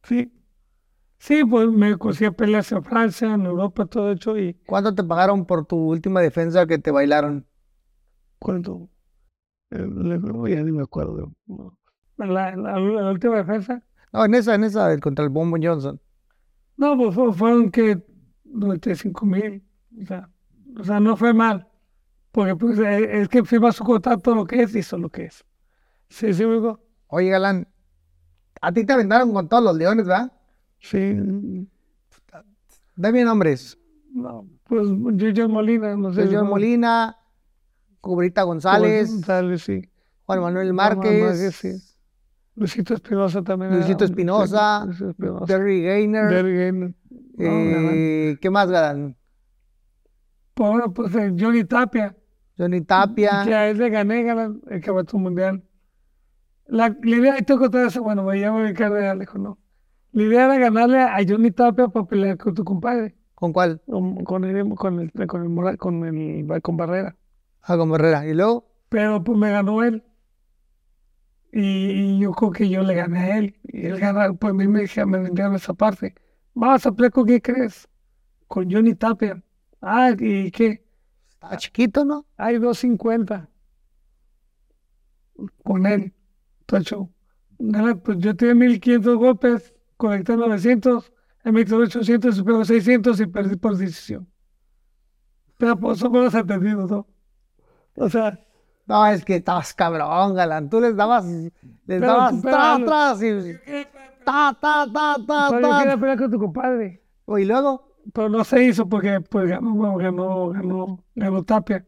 Sí. 0.03 0.33
Sí, 1.19 1.45
pues 1.45 1.69
me 1.69 1.97
conseguí 1.99 2.31
peleas 2.31 2.71
en 2.71 2.85
Francia, 2.85 3.35
en 3.35 3.45
Europa, 3.45 3.87
todo 3.87 4.13
hecho. 4.13 4.39
Y 4.39 4.55
¿Cuánto 4.67 4.95
te 4.95 5.03
pagaron 5.03 5.47
por 5.47 5.67
tu 5.67 5.77
última 5.77 6.21
defensa 6.21 6.67
que 6.67 6.79
te 6.79 6.91
bailaron? 6.91 7.47
cuando. 8.39 8.89
eh, 9.71 9.85
ya 10.49 10.63
ni 10.63 10.71
me 10.73 10.83
acuerdo. 10.85 11.33
la, 12.19 12.55
la- 12.57 13.11
última 13.11 13.37
defensa. 13.37 13.83
No, 14.13 14.25
en 14.25 14.35
esa, 14.35 14.55
en 14.55 14.65
esa, 14.65 14.97
contra 15.01 15.25
el 15.25 15.31
Bombo 15.31 15.57
Johnson. 15.61 16.01
No, 16.77 16.97
pues 16.97 17.15
fue- 17.15 17.33
fueron 17.33 17.71
que 17.71 18.01
95 18.45 19.27
mil. 19.27 19.63
O 20.03 20.07
sea, 20.07 20.29
o 20.79 20.85
sea, 20.85 21.01
no 21.01 21.17
fue 21.17 21.33
mal. 21.35 21.67
Porque 22.31 22.55
pues, 22.57 22.79
eh, 22.79 23.21
es 23.23 23.29
que 23.29 23.45
firma 23.45 23.73
su 23.73 23.85
contrato 23.85 24.35
lo 24.35 24.45
que 24.45 24.63
es 24.63 24.75
y 24.75 24.81
eso 24.81 24.99
lo 24.99 25.09
que 25.09 25.25
es. 25.25 25.45
Sí, 26.09 26.33
sí, 26.33 26.45
amigo. 26.45 26.81
Oye, 27.09 27.31
Galán, 27.31 27.67
a 28.61 28.73
ti 28.73 28.85
te 28.85 28.93
aventaron 28.93 29.33
con 29.33 29.49
todos 29.49 29.65
los 29.65 29.77
leones, 29.77 30.07
¿verdad? 30.07 30.33
Sí. 30.79 31.17
Dame 32.97 33.25
nombres. 33.25 33.79
No, 34.13 34.47
pues 34.65 34.89
Giorgio 35.17 35.49
Molina, 35.49 35.97
no 35.97 36.13
sé. 36.13 36.27
No, 36.27 36.45
Molina, 36.45 37.17
Cubrita 38.01 38.43
González, 38.43 39.11
González, 39.11 39.63
sí. 39.63 39.83
Juan 40.25 40.41
Manuel 40.41 40.73
Juan 40.73 40.77
Márquez, 40.77 41.55
sí. 41.55 41.73
Luisito 42.55 42.95
Espinosa 42.95 43.43
también. 43.43 43.75
Luisito 43.75 44.05
Espinosa. 44.05 44.87
Terry. 45.47 46.09
No, 46.09 46.19
galán. 46.29 46.95
eh, 47.39 48.37
¿Qué 48.41 48.51
más, 48.51 48.69
Galán? 48.71 49.17
Bueno, 50.59 50.93
pues 50.93 51.15
eh, 51.15 51.35
Johnny 51.39 51.65
Tapia. 51.65 52.17
Johnny 52.57 52.81
Tapia. 52.81 53.43
Que 53.45 53.55
a 53.55 53.71
él 53.71 53.79
le 53.79 53.91
gané 53.91 54.21
el 54.21 54.81
campeonato 54.81 55.17
mundial. 55.19 55.63
La, 56.67 56.95
la 57.03 57.17
idea, 57.17 57.39
y 57.39 57.43
tengo 57.43 57.71
que 57.71 57.87
eso, 57.87 58.03
bueno, 58.03 58.25
me 58.25 58.37
llamo 58.37 58.63
Ricardo 58.63 58.97
dijo, 59.19 59.39
no. 59.39 59.59
La 60.13 60.23
idea 60.23 60.45
era 60.47 60.59
ganarle 60.59 61.01
a 61.01 61.19
Johnny 61.27 61.51
Tapia 61.51 61.89
para 61.89 62.07
pelear 62.07 62.37
con 62.37 62.55
tu 62.55 62.65
compadre, 62.65 63.15
¿Con 63.35 63.53
cuál? 63.53 63.81
con, 63.87 64.25
con 64.25 64.45
el, 64.45 64.75
con 64.75 65.01
el, 65.01 65.13
con 65.13 65.43
el, 65.45 65.79
con 65.79 66.05
el, 66.05 66.63
con 66.63 66.77
Barrera. 66.77 67.17
Ah, 67.63 67.77
con 67.77 67.91
Barrera. 67.91 68.27
¿Y 68.27 68.35
luego? 68.35 68.69
Pero 68.89 69.23
pues 69.23 69.39
me 69.39 69.51
ganó 69.53 69.83
él. 69.83 70.03
Y, 71.53 71.61
y 71.61 72.19
yo 72.21 72.33
creo 72.33 72.51
que 72.51 72.69
yo 72.69 72.83
le 72.83 72.95
gané 72.95 73.19
a 73.19 73.39
él. 73.39 73.57
Y 73.63 73.87
él 73.87 73.99
gana, 73.99 74.33
pues 74.33 74.51
a 74.51 74.55
mí 74.55 74.67
me, 74.67 74.85
me 75.07 75.19
vendieron 75.19 75.55
esa 75.55 75.73
parte. 75.75 76.15
Vamos 76.55 76.85
a 76.85 76.93
pelear 76.93 77.13
con 77.13 77.27
qué 77.27 77.41
crees? 77.41 77.89
Con 78.49 78.71
Johnny 78.71 78.95
Tapia. 78.95 79.43
Ah, 79.81 80.11
¿y 80.19 80.51
qué? 80.51 80.85
Está 81.31 81.57
chiquito, 81.57 82.05
¿no? 82.05 82.27
Hay 82.37 82.59
250 82.59 83.49
con 85.63 85.87
él. 85.87 86.13
Tocho. 86.67 87.11
Pues 88.05 88.19
yo 88.19 88.37
tenía 88.37 88.55
1500 88.55 89.17
golpes, 89.17 89.75
conecté 89.97 90.37
900, 90.37 91.13
él 91.45 91.53
me 91.53 91.65
quitó 91.65 91.77
800, 91.79 92.37
superó 92.37 92.65
600 92.65 93.21
y 93.21 93.27
perdí 93.27 93.57
por 93.57 93.77
decisión. 93.77 94.29
Pero 95.57 95.77
pues 95.79 95.99
son 95.99 96.13
buenos 96.13 96.35
entendidos, 96.35 96.91
¿no? 96.91 97.07
O 97.97 98.09
sea, 98.09 98.39
No, 98.87 99.07
es 99.07 99.25
que 99.25 99.37
estabas 99.37 99.75
cabrón, 99.75 100.35
Galán. 100.35 100.71
Tú 100.71 100.81
les 100.81 100.97
dabas, 100.97 101.25
les 101.87 102.01
dabas 102.01 102.41
tras, 102.43 103.23
y 103.23 103.55
ta, 104.25 104.57
ta, 104.61 104.87
ta, 104.93 105.17
ta, 105.27 105.49
pero 105.51 105.69
yo 105.69 105.69
ta. 105.69 105.79
quería 105.81 105.97
pelear 105.99 106.19
con 106.19 106.31
tu 106.31 106.39
compadre. 106.39 107.03
Y 107.27 107.45
luego, 107.45 107.88
Pero 108.13 108.29
no 108.29 108.45
se 108.45 108.65
hizo 108.65 108.89
porque 108.89 109.21
pues 109.21 109.49
ganó, 109.49 109.75
bueno, 109.75 109.97
ganó, 109.97 110.49
ganó, 110.51 111.05
ganó 111.15 111.45
Tapia. 111.45 111.87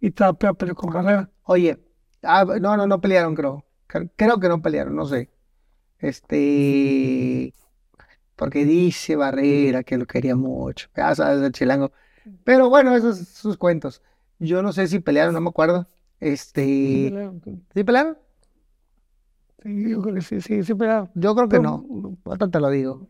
Y 0.00 0.10
Tapia 0.10 0.52
peleó 0.52 0.74
con 0.74 0.92
Barrera. 0.92 1.30
oye, 1.44 1.78
ah, 2.22 2.44
no, 2.60 2.76
no, 2.76 2.86
no 2.86 3.00
pelearon, 3.00 3.34
creo. 3.34 3.64
Cre- 3.88 4.10
Creo 4.16 4.38
que 4.40 4.48
no 4.48 4.60
pelearon, 4.60 4.96
no 4.96 5.06
sé. 5.06 5.30
Este, 6.32 7.52
porque 8.36 8.64
dice 8.64 9.16
Barrera 9.16 9.82
que 9.82 9.96
lo 9.98 10.06
quería 10.06 10.36
mucho. 10.36 10.88
Ya 10.96 11.14
sabes, 11.14 11.42
el 11.42 11.52
chilango. 11.52 11.92
Pero 12.44 12.68
bueno, 12.68 12.94
esos 12.94 13.16
son 13.18 13.26
sus 13.26 13.56
cuentos. 13.56 14.02
Yo 14.38 14.62
no 14.62 14.72
sé 14.72 14.88
si 14.88 14.98
pelearon, 15.00 15.34
no 15.34 15.40
me 15.40 15.48
acuerdo. 15.50 15.86
Este, 16.20 16.62
¿sí 17.74 17.84
pelearon? 17.84 18.18
Sí, 19.62 19.90
yo 19.90 20.02
creo 20.02 20.14
que 20.16 20.20
sí, 20.22 20.40
sí, 20.40 20.62
sí 20.64 20.74
pelearon. 20.74 21.10
Yo 21.14 21.34
creo 21.34 21.48
que 21.48 21.58
Pero- 21.60 21.84
no. 21.86 22.16
Ahorita 22.24 22.48
te 22.50 22.60
lo 22.60 22.70
digo. 22.70 23.08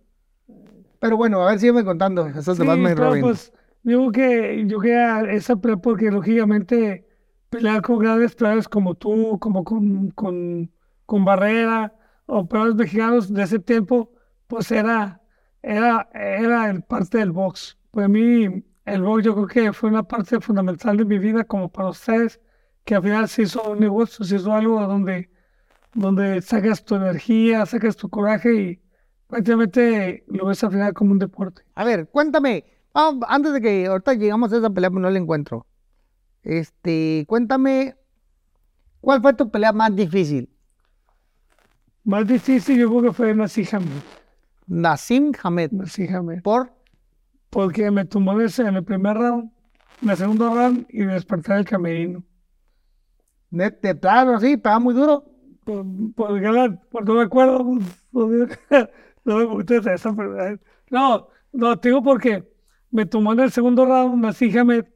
Pero 1.03 1.17
bueno, 1.17 1.43
a 1.43 1.51
ver, 1.51 1.59
sígueme 1.59 1.85
contando. 1.85 2.29
Esos 2.29 2.57
demás 2.57 2.79
me 2.79 2.95
Robin. 2.95 3.23
pues, 3.23 3.53
digo 3.83 4.13
que 4.13 4.65
yo 4.69 4.79
quería 4.79 5.23
esa 5.33 5.57
pelea 5.57 5.77
porque 5.79 6.13
lógicamente 6.13 7.05
pelear 7.51 7.83
con 7.83 7.99
grandes 7.99 8.37
peleadores 8.37 8.69
como 8.69 8.95
tú, 8.95 9.37
como 9.41 9.65
con, 9.65 10.13
con, 10.13 10.71
con 11.05 11.25
Barrera 11.25 11.93
o 12.27 12.47
peleadores 12.47 12.77
mexicanos 12.77 13.35
de 13.35 13.43
ese 13.43 13.59
tiempo, 13.59 14.13
pues 14.47 14.71
era, 14.71 15.21
era, 15.61 16.09
era 16.15 16.71
el 16.71 16.85
parte 16.85 17.19
del 17.19 17.33
box. 17.33 17.77
Para 17.91 18.07
mí, 18.07 18.65
el 18.85 19.03
box 19.03 19.25
yo 19.25 19.35
creo 19.35 19.47
que 19.49 19.73
fue 19.73 19.91
una 19.91 20.05
parte 20.05 20.41
fundamental 20.41 20.97
de 20.97 21.05
mi 21.05 21.19
vida 21.19 21.43
como 21.43 21.69
para 21.69 21.89
ustedes, 21.89 22.41
que 22.85 22.95
al 22.95 23.03
final 23.03 23.29
se 23.29 23.43
hizo 23.43 23.73
un 23.73 23.81
negocio, 23.81 24.25
se 24.25 24.37
hizo 24.37 24.53
algo 24.53 24.81
donde, 24.87 25.33
donde 25.95 26.41
sacas 26.43 26.85
tu 26.85 26.95
energía, 26.95 27.67
sacas 27.67 27.97
tu 27.97 28.09
coraje 28.09 28.55
y 28.55 28.82
prácticamente 29.33 30.25
lo 30.27 30.45
ves 30.45 30.63
al 30.63 30.71
final 30.73 30.93
como 30.93 31.13
un 31.13 31.19
deporte. 31.19 31.63
A 31.75 31.85
ver, 31.85 32.07
cuéntame. 32.11 32.67
ah, 32.93 33.13
antes 33.29 33.55
de 33.55 33.63
que 33.63 33.87
ahorita 33.87 34.13
llegamos 34.13 34.53
a 34.53 34.59
esa 34.59 34.69
pelea, 34.69 34.91
pues 34.91 35.01
no 35.01 35.09
la 35.09 35.19
encuentro. 35.19 35.67
Este, 36.43 37.25
cuéntame, 37.27 37.97
¿cuál 39.01 39.23
fue 39.23 39.33
tu 39.33 39.51
pelea 39.51 39.73
más 39.73 39.97
difícil? 39.97 40.51
Más 42.05 42.27
difícil 42.27 42.79
yo 42.79 42.91
creo 42.91 43.03
que 43.05 43.13
fue 43.13 43.35
Nassim 43.35 43.65
Hamed. 43.73 44.03
Nassim 44.67 45.33
Hamed. 45.43 45.71
Nassim 45.73 46.15
Hamed. 46.15 46.43
¿Por? 46.43 46.71
Porque 47.49 47.91
me 47.91 48.05
tumbó 48.05 48.33
en 48.33 48.43
ese- 48.43 48.67
en 48.67 48.77
el 48.77 48.85
primer 48.85 49.17
round, 49.17 49.51
en 50.03 50.11
el 50.11 50.17
segundo 50.19 50.55
round 50.55 50.85
y 50.91 51.05
me 51.05 51.15
desperté 51.15 51.55
del 51.55 51.65
camerino. 51.65 52.23
De 53.49 53.95
plano, 53.95 54.39
sí, 54.41 54.59
pegaba 54.59 54.79
muy 54.81 54.93
duro. 54.95 55.25
por, 55.65 55.85
por 56.15 56.39
ganar, 56.41 56.81
por 56.91 57.07
no 57.07 57.15
me 57.15 57.23
acuerdo, 57.23 57.65
no 58.13 58.27
me 58.27 58.47
no 59.25 59.39
me 59.39 59.45
gusta 59.45 59.77
esa, 59.93 60.11
eh, 60.11 60.59
no, 60.91 61.29
no, 61.53 61.79
te 61.79 61.89
digo 61.89 62.03
porque 62.03 62.49
me 62.91 63.07
tomó 63.07 63.33
en 63.33 63.41
el 63.41 63.51
segundo 63.51 63.85
round, 63.87 64.25
Hamed, 64.57 64.87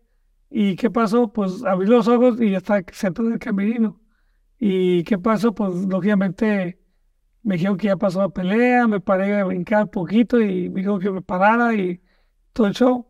y 0.51 0.77
¿qué 0.77 0.91
pasó? 0.91 1.33
Pues 1.33 1.65
abrí 1.65 1.87
los 1.89 2.09
ojos 2.09 2.41
y 2.41 2.51
ya 2.51 2.59
está 2.59 2.83
sentado 2.93 3.29
en 3.29 3.35
el 3.35 3.41
camerino. 3.41 4.01
¿Y 4.59 5.05
qué 5.05 5.19
pasó? 5.19 5.55
Pues 5.55 5.75
lógicamente 5.87 6.81
me 7.43 7.57
dijeron 7.57 7.77
que 7.77 7.89
ya 7.89 7.97
pasó 7.97 8.21
la 8.23 8.29
pelea, 8.31 8.87
me 8.89 9.01
paré 9.01 9.39
a 9.39 9.45
brincar 9.45 9.85
un 9.85 9.91
poquito 9.91 10.41
y 10.41 10.69
me 10.71 10.81
dijo 10.81 10.99
que 10.99 11.11
me 11.11 11.23
parara 11.23 11.75
y 11.75 12.03
todo 12.53 12.67
el 12.69 12.75
show. 12.75 13.09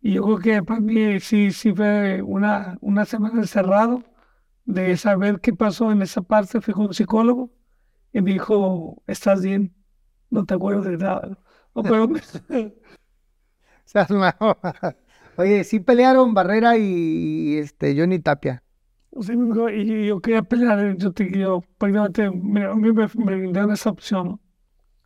Y 0.00 0.14
yo 0.14 0.22
creo 0.24 0.38
que 0.38 0.62
para 0.62 0.80
mí 0.80 1.20
sí, 1.20 1.52
sí 1.52 1.72
fue 1.74 2.22
una, 2.22 2.78
una 2.80 3.04
semana 3.04 3.40
encerrado 3.40 4.04
de 4.64 4.96
saber 4.96 5.40
qué 5.40 5.52
pasó 5.54 5.90
en 5.92 6.02
esa 6.02 6.22
parte. 6.22 6.60
Fui 6.60 6.74
con 6.74 6.86
un 6.86 6.94
psicólogo 6.94 7.50
y 8.12 8.20
me 8.22 8.32
dijo, 8.32 9.02
estás 9.06 9.42
bien, 9.42 9.74
no 10.30 10.44
te 10.44 10.54
acuerdas 10.54 10.84
de 10.86 10.96
nada. 10.98 11.38
No, 11.74 11.82
pero. 11.82 12.08
Oye, 15.36 15.64
sí 15.64 15.80
pelearon 15.80 16.34
Barrera 16.34 16.76
y, 16.76 16.82
y, 17.54 17.58
este 17.58 17.96
Johnny 17.98 18.18
Tapia. 18.18 18.62
sí, 19.20 19.32
y 19.74 20.06
yo 20.06 20.20
quería 20.20 20.42
pelear, 20.42 20.96
yo, 20.96 21.12
te, 21.12 21.30
yo 21.30 21.62
prácticamente 21.78 22.30
me, 22.30 22.64
a 22.64 22.74
mí 22.74 22.92
me, 22.92 23.06
me 23.14 23.36
brindaron 23.36 23.72
esa 23.72 23.90
opción. 23.90 24.40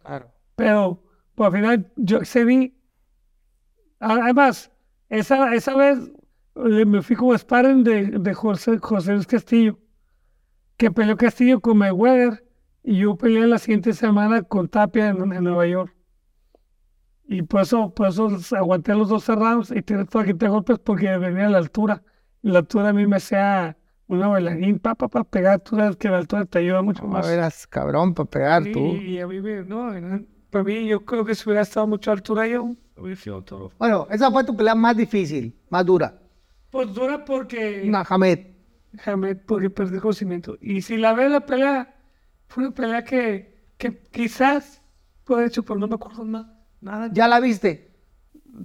Claro. 0.03 0.31
Pero 0.57 1.03
pues, 1.35 1.47
al 1.49 1.53
final 1.55 1.93
yo 1.97 2.19
accedí. 2.19 2.75
A- 4.01 4.15
Además, 4.25 4.71
esa, 5.09 5.55
esa 5.55 5.77
vez 5.77 5.99
me 6.55 7.03
fui 7.03 7.17
como 7.17 7.37
sparring 7.37 7.85
de, 7.85 8.05
de 8.19 8.35
José, 8.35 8.79
José 8.79 9.13
Luis 9.15 9.27
Castillo, 9.27 9.79
que 10.77 10.91
peleó 10.91 11.17
Castillo 11.17 11.61
con 11.61 11.79
Mayweather 11.79 12.42
y 12.85 12.99
yo 12.99 13.17
peleé 13.17 13.47
la 13.47 13.59
siguiente 13.59 13.93
semana 13.93 14.43
con 14.43 14.69
Tapia 14.69 15.09
en, 15.11 15.33
en 15.33 15.45
Nueva 15.45 15.67
York. 15.67 15.95
Y 17.25 17.43
por 17.43 17.63
eso, 17.63 17.95
por 17.95 18.09
eso 18.09 18.29
aguanté 18.57 18.95
los 18.95 19.09
dos 19.09 19.27
rounds 19.29 19.71
y 19.71 19.81
tiré 19.83 20.05
toda 20.05 20.25
quita 20.25 20.49
golpes 20.49 20.79
porque 20.79 21.17
venía 21.19 21.47
a 21.47 21.51
la 21.51 21.59
altura. 21.59 22.03
Y 22.43 22.51
la 22.51 22.59
altura 22.61 22.89
a 22.91 22.93
mí 22.93 23.07
me 23.07 23.17
hacía 23.17 23.77
una 24.09 24.27
bailarín, 24.29 24.79
pa, 24.79 24.95
pa, 24.95 25.09
pa, 25.09 25.25
pegar. 25.25 25.61
Tú 25.61 25.77
sabes 25.77 25.97
que 25.97 26.09
la 26.09 26.19
altura 26.19 26.45
te 26.45 26.59
ayuda 26.59 26.83
mucho 26.83 27.03
No 27.05 27.09
más. 27.11 27.29
eras 27.29 27.67
cabrón 27.67 28.13
para 28.15 28.29
pegar 28.29 28.65
Sí, 28.65 28.73
tú. 28.73 28.81
Y 28.97 29.21
a 29.21 29.27
mí, 29.27 29.41
me- 29.41 29.65
no, 29.65 29.91
para 30.51 30.65
mí, 30.65 30.87
yo 30.87 31.05
creo 31.05 31.25
que 31.25 31.35
si 31.35 31.49
hubiera 31.49 31.63
estado 31.63 31.87
mucho 31.87 32.11
a 32.11 32.15
altura 32.15 32.47
yo, 32.47 32.75
hubiera. 32.97 33.71
Bueno, 33.79 34.07
esa 34.11 34.31
fue 34.31 34.45
tu 34.45 34.55
pelea 34.57 34.75
más 34.75 34.97
difícil, 34.97 35.57
más 35.71 35.87
dura. 35.87 36.19
Pues 36.71 36.93
dura 36.93 37.25
porque, 37.25 37.85
Una 37.87 38.03
Hamed. 38.07 38.41
Hamed, 39.07 39.39
porque 39.47 39.71
perdí 39.71 39.99
conocimiento. 39.99 40.59
Y 40.61 40.83
si 40.83 40.97
la 40.99 41.15
ves 41.15 41.31
la 41.31 41.47
pelea, 41.47 41.95
fue 42.53 42.65
una 42.65 42.75
pelea 42.75 43.03
que, 43.03 43.65
que 43.79 43.99
quizás 44.11 44.83
puede 45.25 45.47
hecho, 45.47 45.63
pero 45.63 45.81
no 45.81 45.89
me 45.89 45.95
acuerdo 45.95 46.25
nada. 46.25 46.55
Nada. 46.83 47.09
¿Ya 47.13 47.27
la 47.27 47.41
viste? 47.41 47.91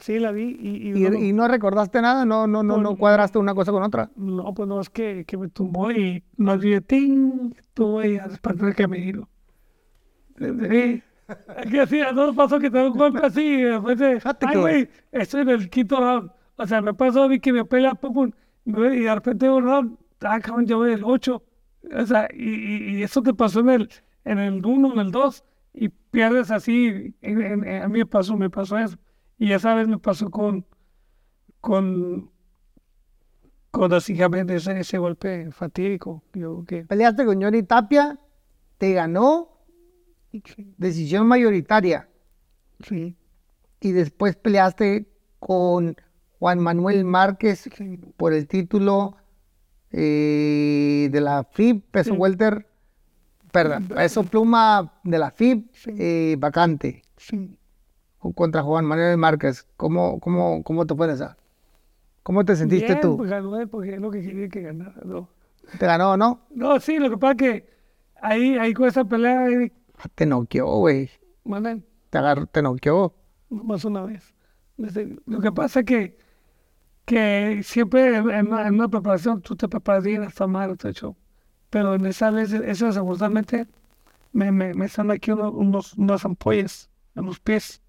Sí, 0.02 0.20
la 0.20 0.34
vi 0.34 0.58
y, 0.60 0.90
y 0.90 1.06
¿Y, 1.06 1.10
no, 1.10 1.18
y 1.18 1.32
no 1.32 1.48
recordaste 1.48 2.02
nada? 2.02 2.26
¿No, 2.26 2.48
no, 2.48 2.64
no, 2.64 2.78
no 2.78 2.98
cuadraste 2.98 3.38
una 3.40 3.54
cosa 3.56 3.72
con 3.72 3.84
otra? 3.84 4.12
no, 4.18 4.54
pues 4.54 4.68
no, 4.68 4.82
es 4.82 4.90
que, 4.90 5.24
que 5.26 5.38
me 5.38 5.48
tumbó 5.48 5.90
y 5.92 6.22
no 6.36 6.58
vi 6.58 6.82
ting, 6.82 7.54
ahí 8.02 8.18
a 8.18 8.28
despertar 8.28 8.68
el 8.68 8.76
camerino. 8.76 9.30
Sí. 10.38 11.04
Que 11.72 11.82
así, 11.82 12.02
a 12.02 12.14
todos 12.14 12.36
pasó 12.36 12.60
que 12.60 12.70
te 12.70 12.78
da 12.78 12.88
un 12.90 12.98
golpe 12.98 13.20
así, 13.26 13.42
y 13.42 13.64
después 13.64 13.98
de, 13.98 14.22
ay, 14.42 14.58
güey, 14.58 14.90
estoy 15.12 15.42
en 15.42 15.50
el 15.50 15.70
quinto 15.70 15.98
round. 16.00 16.32
O 16.58 16.66
sea, 16.66 16.82
me 16.82 16.94
pasó 16.94 17.24
a 17.24 17.28
mí 17.30 17.40
que 17.40 17.54
me 17.54 17.64
pelea, 17.66 17.94
pum, 17.96 18.14
pum, 18.14 18.32
y 18.66 19.02
de 19.02 19.16
repente 19.16 19.50
un 19.50 19.64
round, 19.64 19.98
ah, 20.22 20.40
cabrón, 20.42 20.66
ya 20.66 20.76
voy 20.76 20.92
el 20.92 21.04
8. 21.04 21.44
O 21.96 22.06
sea, 22.06 22.28
y, 22.34 22.98
y, 23.00 23.04
eso 23.04 23.22
te 23.22 23.34
pasó 23.34 23.60
en 23.62 23.70
el, 23.70 23.90
en 24.26 24.40
el 24.40 24.66
1, 24.66 24.94
en 24.94 25.00
el 25.00 25.12
2, 25.12 25.44
y 25.74 25.90
pierdes 25.90 26.52
así, 26.52 27.16
en- 27.22 27.42
en- 27.42 27.68
en- 27.68 27.84
a 27.84 27.88
mí 27.88 28.00
me 28.00 28.06
pasó, 28.06 28.36
me 28.38 28.50
pasó 28.50 28.78
eso. 28.78 28.98
Y 29.38 29.52
esa 29.54 29.76
vez 29.76 29.88
me 29.88 30.00
pasó 30.00 30.30
con, 30.32 30.66
con, 31.62 32.32
con 33.72 33.90
básicamente 33.90 34.56
ese, 34.56 34.80
ese 34.80 34.98
golpe 34.98 35.52
fatídico. 35.52 36.24
Yo 36.34 36.64
que 36.66 36.86
Peleaste 36.86 37.26
con 37.26 37.42
Johnny 37.42 37.64
Tapia, 37.64 38.20
te 38.78 38.94
ganó, 38.94 39.60
decisión 40.78 41.28
mayoritaria. 41.28 42.10
sí, 42.80 43.16
Y 43.80 43.92
después 43.92 44.36
peleaste 44.36 45.08
con 45.40 45.96
Juan 46.40 46.60
Manuel 46.60 47.06
Márquez 47.06 47.70
por 48.18 48.34
el 48.34 48.48
título 48.48 49.16
eh, 49.92 51.10
de 51.12 51.22
la 51.22 51.44
FIB, 51.44 51.82
peso 51.92 52.12
Sí. 52.14 52.18
welter, 52.18 52.68
perdón, 53.52 53.88
peso 53.88 54.24
pluma 54.24 54.94
de 55.04 55.18
la 55.20 55.32
FIB, 55.32 55.66
eh, 55.98 56.36
vacante, 56.40 57.02
sí. 57.18 57.58
contra 58.36 58.62
Juan 58.64 58.86
Manuel 58.86 59.18
Márquez. 59.18 59.66
¿Cómo, 59.78 60.20
cómo, 60.20 60.64
cómo 60.64 60.86
te 60.86 60.96
fue 60.96 61.12
esa? 61.12 61.38
¿Cómo 62.24 62.44
te 62.44 62.56
sentiste 62.58 62.88
Bien, 62.88 63.00
tú? 63.02 63.18
pues 63.18 63.30
ganó 63.30 63.58
él 63.58 63.70
porque 63.70 63.94
es 63.96 64.02
lo 64.02 64.12
que 64.12 64.22
quería 64.22 64.50
que 64.50 64.62
ganara. 64.62 64.96
No, 65.06 65.30
¿Te 65.80 65.86
ganó 65.86 66.18
no? 66.18 66.42
no 66.54 66.80
sí, 66.80 66.98
lo 67.00 67.10
que 67.10 67.18
pasa 67.18 67.32
es 67.34 67.38
que 67.38 67.70
ahí, 68.22 68.58
ahí 68.58 68.74
con 68.74 68.88
esa 68.88 69.06
pelea, 69.06 69.46
ahí, 69.46 69.72
Te 70.16 70.26
noqueó, 70.26 70.66
güey. 70.80 71.10
manen, 71.46 71.86
Te 72.10 72.18
agarró, 72.18 72.46
te 72.48 72.62
noqueó. 72.62 73.14
más 73.50 73.86
una 73.86 74.04
vez. 74.04 74.34
Desde- 74.76 75.18
Lo 75.26 75.40
que 75.40 75.52
pasa 75.54 75.80
es 75.80 75.86
que, 75.86 76.18
que 77.08 77.62
siempre 77.66 78.18
en 78.18 78.54
una, 78.54 78.90
preparación 78.90 79.42
tú 79.44 79.58
te 79.58 79.70
preparas 79.70 80.06
bien 80.06 80.24
hasta 80.24 80.48
mal, 80.48 80.78
hecho. 80.86 81.18
Pero 81.72 81.96
en 81.96 82.06
esa 82.08 82.32
vez, 82.32 82.54
eso 82.54 82.88
desafortunadamente, 82.88 83.68
me, 84.34 84.52
me, 84.52 84.74
me 84.76 84.86
están 84.88 85.12
aquí 85.12 85.32
uno- 85.32 85.52
unos, 85.52 85.94
unas 85.96 86.26
ampollas 86.26 86.90
en 87.16 87.26
los 87.28 87.40
pies. 87.42 87.82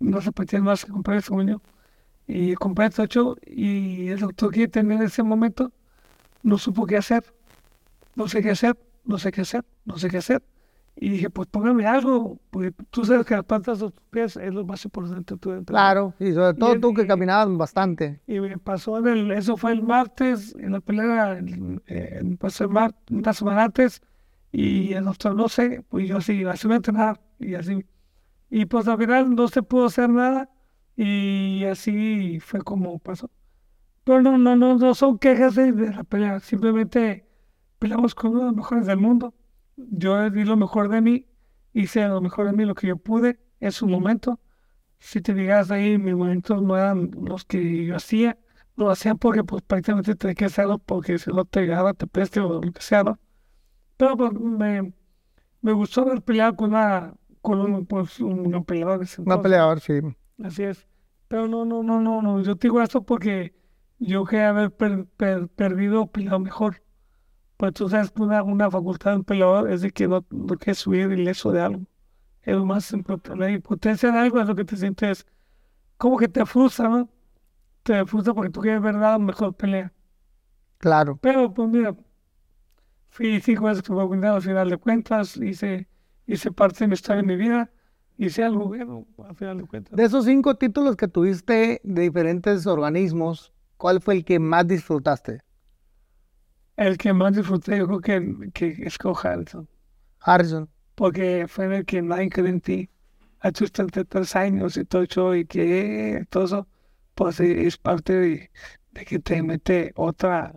No 0.00 0.20
se 0.22 0.32
podían 0.32 0.64
más 0.64 0.84
que 0.86 0.92
comprar 0.92 1.22
según 1.22 1.48
yo. 1.48 1.62
Y 2.28 2.54
compré 2.56 2.90
todo 2.90 3.04
hecho 3.06 3.36
y 3.46 4.08
el 4.10 4.20
doctor 4.20 4.52
que 4.52 4.68
tenía 4.68 4.96
en 4.98 5.04
ese 5.04 5.22
momento 5.24 5.72
no 6.42 6.58
supo 6.58 6.86
qué 6.86 6.96
hacer. 6.98 7.24
No 8.16 8.28
sé 8.28 8.42
qué 8.42 8.50
hacer, 8.50 8.76
no 9.04 9.18
sé 9.18 9.32
qué 9.32 9.42
hacer, 9.42 9.64
no 9.84 9.98
sé 9.98 10.10
qué 10.10 10.18
hacer. 10.18 10.42
Y 10.96 11.08
dije, 11.10 11.28
pues 11.28 11.48
póngame 11.48 11.86
algo, 11.86 12.38
porque 12.50 12.72
tú 12.90 13.04
sabes 13.04 13.26
que 13.26 13.34
las 13.34 13.44
plantas 13.44 13.80
de 13.80 13.90
tus 13.90 14.00
pies 14.10 14.36
es 14.36 14.54
lo 14.54 14.64
más 14.64 14.84
importante. 14.84 15.34
de 15.34 15.40
tu 15.40 15.50
entrenamiento. 15.50 15.72
Claro, 15.72 16.14
y 16.20 16.32
sobre 16.32 16.54
todo 16.54 16.72
el- 16.74 16.80
tú 16.80 16.94
que 16.94 17.06
caminabas 17.06 17.54
bastante. 17.56 18.20
Y 18.28 18.38
me 18.40 18.56
pasó 18.58 18.98
en 18.98 19.08
el, 19.08 19.30
eso 19.32 19.56
fue 19.56 19.72
el 19.72 19.82
martes, 19.82 20.54
en 20.58 20.72
la 20.72 20.80
pelea, 20.80 21.32
el- 21.38 21.82
eh, 21.88 22.20
me 22.22 22.36
pasó 22.36 22.64
el 22.64 22.70
mar, 22.70 22.94
una 23.10 23.32
semana 23.32 23.64
antes, 23.64 24.02
y 24.52 24.92
el 24.92 25.04
doctor, 25.04 25.34
no 25.34 25.48
sé, 25.48 25.84
pues 25.88 26.08
yo 26.08 26.18
así, 26.18 26.44
así 26.44 26.68
voy 26.68 26.74
a 26.74 26.76
entrenar, 26.76 27.20
y 27.40 27.54
así. 27.54 27.84
Y 28.48 28.66
pues 28.66 28.86
al 28.86 28.96
final 28.98 29.34
no 29.34 29.48
se 29.48 29.62
pudo 29.64 29.86
hacer 29.86 30.08
nada, 30.08 30.48
y 30.96 31.64
así 31.64 32.38
fue 32.40 32.60
como 32.62 33.00
pasó. 33.00 33.28
Pero 34.04 34.22
no, 34.22 34.38
no, 34.38 34.54
no, 34.54 34.76
no 34.78 34.94
son 34.94 35.18
quejas 35.18 35.56
de, 35.56 35.72
de 35.72 35.90
la 35.92 36.04
pelea, 36.04 36.38
simplemente 36.38 37.26
peleamos 37.80 38.14
con 38.14 38.30
uno 38.30 38.40
de 38.40 38.46
los 38.46 38.56
mejores 38.56 38.86
del 38.86 38.98
mundo. 38.98 39.34
Yo 39.76 40.30
di 40.30 40.44
lo 40.44 40.56
mejor 40.56 40.88
de 40.88 41.00
mí, 41.00 41.26
hice 41.72 42.06
lo 42.08 42.20
mejor 42.20 42.46
de 42.46 42.52
mí, 42.52 42.64
lo 42.64 42.74
que 42.74 42.86
yo 42.88 42.96
pude 42.96 43.40
en 43.60 43.72
su 43.72 43.86
momento 43.88 44.40
si 44.98 45.20
te 45.22 45.34
digas 45.34 45.70
ahí, 45.70 45.98
mis 45.98 46.14
momentos 46.14 46.62
no 46.62 46.76
eran 46.76 47.10
los 47.22 47.44
que 47.44 47.86
yo 47.86 47.96
hacía, 47.96 48.38
lo 48.76 48.90
hacía 48.90 49.14
porque 49.14 49.44
pues 49.44 49.62
prácticamente 49.62 50.14
tenía 50.16 50.34
que 50.34 50.46
hacerlo 50.46 50.78
porque 50.78 51.18
si 51.18 51.30
no 51.30 51.44
te 51.44 51.62
llegaba, 51.62 51.94
te 51.94 52.06
peste 52.06 52.40
o 52.40 52.62
lo 52.62 52.72
que 52.72 52.82
sea, 52.82 53.04
¿no? 53.04 53.18
Pero 53.96 54.16
pues 54.16 54.32
me, 54.34 54.92
me 55.62 55.72
gustó 55.72 56.02
haber 56.02 56.22
peleado 56.22 56.56
con 56.56 56.70
una, 56.70 57.14
con 57.42 57.60
un, 57.60 57.86
pues, 57.86 58.20
un, 58.20 58.54
un 58.54 58.64
peleador. 58.64 59.02
entonces. 59.02 59.38
peleador, 59.42 59.80
sí. 59.80 59.94
Así 60.42 60.64
es. 60.64 60.86
Pero 61.28 61.48
no, 61.48 61.64
no, 61.64 61.82
no, 61.82 62.00
no, 62.00 62.22
no. 62.22 62.42
Yo 62.42 62.56
te 62.56 62.68
digo 62.68 62.82
esto 62.82 63.02
porque 63.04 63.54
yo 63.98 64.24
quería 64.24 64.50
haber 64.50 64.72
per- 64.72 65.06
per- 65.06 65.48
perdido 65.48 66.06
peleado 66.08 66.40
mejor. 66.40 66.82
Pues 67.56 67.72
tú 67.74 67.88
sabes 67.88 68.10
que 68.10 68.22
una, 68.22 68.42
una 68.42 68.70
facultad 68.70 69.12
de 69.12 69.16
un 69.18 69.24
peleador 69.24 69.70
es 69.70 69.82
de 69.82 69.90
que 69.90 70.08
no, 70.08 70.24
no 70.30 70.56
quieres 70.56 70.78
subir 70.78 71.10
ileso 71.12 71.52
de 71.52 71.60
algo. 71.60 71.82
Es 72.42 72.54
lo 72.54 72.66
más 72.66 72.92
importante. 72.92 73.38
La 73.38 73.50
impotencia 73.50 74.10
de 74.10 74.18
algo 74.18 74.40
es 74.40 74.46
lo 74.46 74.54
que 74.54 74.64
te 74.64 74.76
sientes 74.76 75.26
como 75.96 76.16
que 76.16 76.28
te 76.28 76.44
frustra, 76.44 76.88
¿no? 76.88 77.08
Te 77.82 78.04
frustra 78.06 78.34
porque 78.34 78.50
tú 78.50 78.60
quieres 78.60 78.82
ver 78.82 78.94
la 78.94 79.18
mejor 79.18 79.54
pelea. 79.54 79.92
Claro. 80.78 81.16
Pero 81.22 81.52
pues 81.54 81.68
mira, 81.68 81.96
fui 83.08 83.40
cinco 83.40 83.66
veces 83.66 83.82
que 83.82 83.92
fue 83.92 84.02
al 84.02 84.42
final 84.42 84.68
de 84.68 84.76
cuentas, 84.76 85.36
hice, 85.36 85.88
hice 86.26 86.50
parte 86.50 86.80
de 86.80 86.88
mi 86.88 86.94
historia 86.94 87.20
en 87.20 87.26
mi 87.26 87.36
vida, 87.36 87.70
hice 88.18 88.42
algo 88.42 88.66
bueno 88.66 89.06
al 89.26 89.36
final 89.36 89.58
de 89.58 89.64
cuentas. 89.66 89.96
De 89.96 90.04
esos 90.04 90.24
cinco 90.24 90.56
títulos 90.56 90.96
que 90.96 91.08
tuviste 91.08 91.80
de 91.84 92.02
diferentes 92.02 92.66
organismos, 92.66 93.52
¿cuál 93.76 94.00
fue 94.00 94.14
el 94.16 94.24
que 94.24 94.38
más 94.38 94.66
disfrutaste? 94.66 95.43
El 96.76 96.98
que 96.98 97.12
más 97.12 97.34
disfruté, 97.36 97.78
yo 97.78 97.86
creo 97.86 98.00
que, 98.00 98.50
que 98.52 98.76
es 98.84 98.98
con 98.98 99.14
Harrison, 99.22 99.68
Harrison. 100.20 100.68
porque 100.94 101.46
fue 101.48 101.66
en 101.66 101.72
el 101.72 101.84
que 101.86 102.02
nadie 102.02 102.30
cree 102.30 102.48
en 102.48 102.60
ti. 102.60 102.90
A 103.40 103.52
tus 103.52 103.70
33 103.72 104.36
años 104.36 104.76
y 104.76 104.84
todo 104.84 105.02
eso, 105.02 105.34
y 105.34 105.44
que 105.44 106.26
todo 106.30 106.44
eso, 106.44 106.68
pues 107.14 107.40
eh, 107.40 107.66
es 107.66 107.76
parte 107.76 108.14
de, 108.14 108.50
de 108.92 109.04
que 109.04 109.18
te 109.18 109.42
mete 109.42 109.92
otra, 109.96 110.54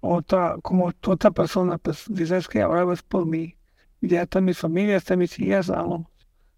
otra, 0.00 0.56
como 0.62 0.92
otra 1.06 1.30
persona, 1.32 1.78
pues 1.78 2.04
dices 2.08 2.48
que 2.48 2.62
ahora 2.62 2.84
vas 2.84 3.02
por 3.02 3.26
mí. 3.26 3.56
Ya 4.00 4.22
está 4.22 4.40
mi 4.40 4.54
familia, 4.54 4.96
están 4.96 5.18
mis 5.18 5.38
hijas, 5.40 5.68
vamos 5.68 6.06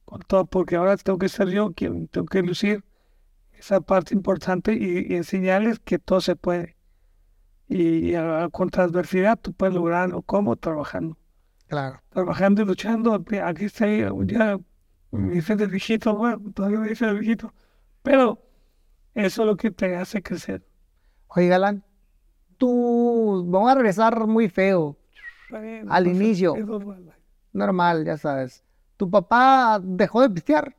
con 0.05 0.21
todo, 0.23 0.47
porque 0.47 0.77
ahora 0.77 0.97
tengo 0.97 1.19
que 1.19 1.29
ser 1.29 1.49
yo 1.51 1.73
quien 1.73 2.09
tengo 2.09 2.27
que 2.27 2.43
lucir 2.43 2.85
esa 3.53 3.81
parte 3.81 4.15
importante 4.15 4.75
y, 4.75 5.13
y 5.13 5.17
enseñarles 5.17 5.79
que 5.81 5.99
todo 5.99 6.21
se 6.21 6.37
puede. 6.37 6.77
Y, 7.73 8.15
contra 8.51 8.83
adversidad 8.85 9.39
tú 9.41 9.53
puedes 9.53 9.77
lograrlo, 9.77 10.23
¿cómo? 10.23 10.57
Trabajando. 10.57 11.17
Claro. 11.69 12.01
Trabajando 12.09 12.63
y 12.63 12.65
luchando. 12.65 13.25
Aquí 13.45 13.65
está 13.67 13.87
ya 13.87 14.59
me 15.13 15.35
dicen 15.35 15.61
el 15.61 15.69
viejito, 15.69 16.17
bueno, 16.17 16.41
todavía 16.53 16.81
me 16.81 16.89
dicen 16.89 17.11
el 17.11 17.19
viejito. 17.21 17.53
Pero 18.03 18.43
eso 19.15 19.43
es 19.43 19.47
lo 19.47 19.57
que 19.57 19.71
te 19.71 19.97
hace 19.97 20.23
crecer. 20.23 20.65
Oye, 21.29 21.49
Galán, 21.49 21.85
tú, 22.59 23.45
vamos 23.49 23.71
a 23.71 23.75
regresar 23.75 24.27
muy 24.27 24.49
feo, 24.49 24.97
Bueno, 25.49 25.93
Al 25.93 26.05
pues, 26.05 26.17
inicio. 26.17 26.57
es 26.57 26.67
normal. 26.67 27.15
normal, 27.53 28.05
ya 28.05 28.17
sabes. 28.17 28.65
¿Tu 28.97 29.09
papá 29.11 29.81
dejó 29.83 30.23
de 30.23 30.31
pistear? 30.31 30.77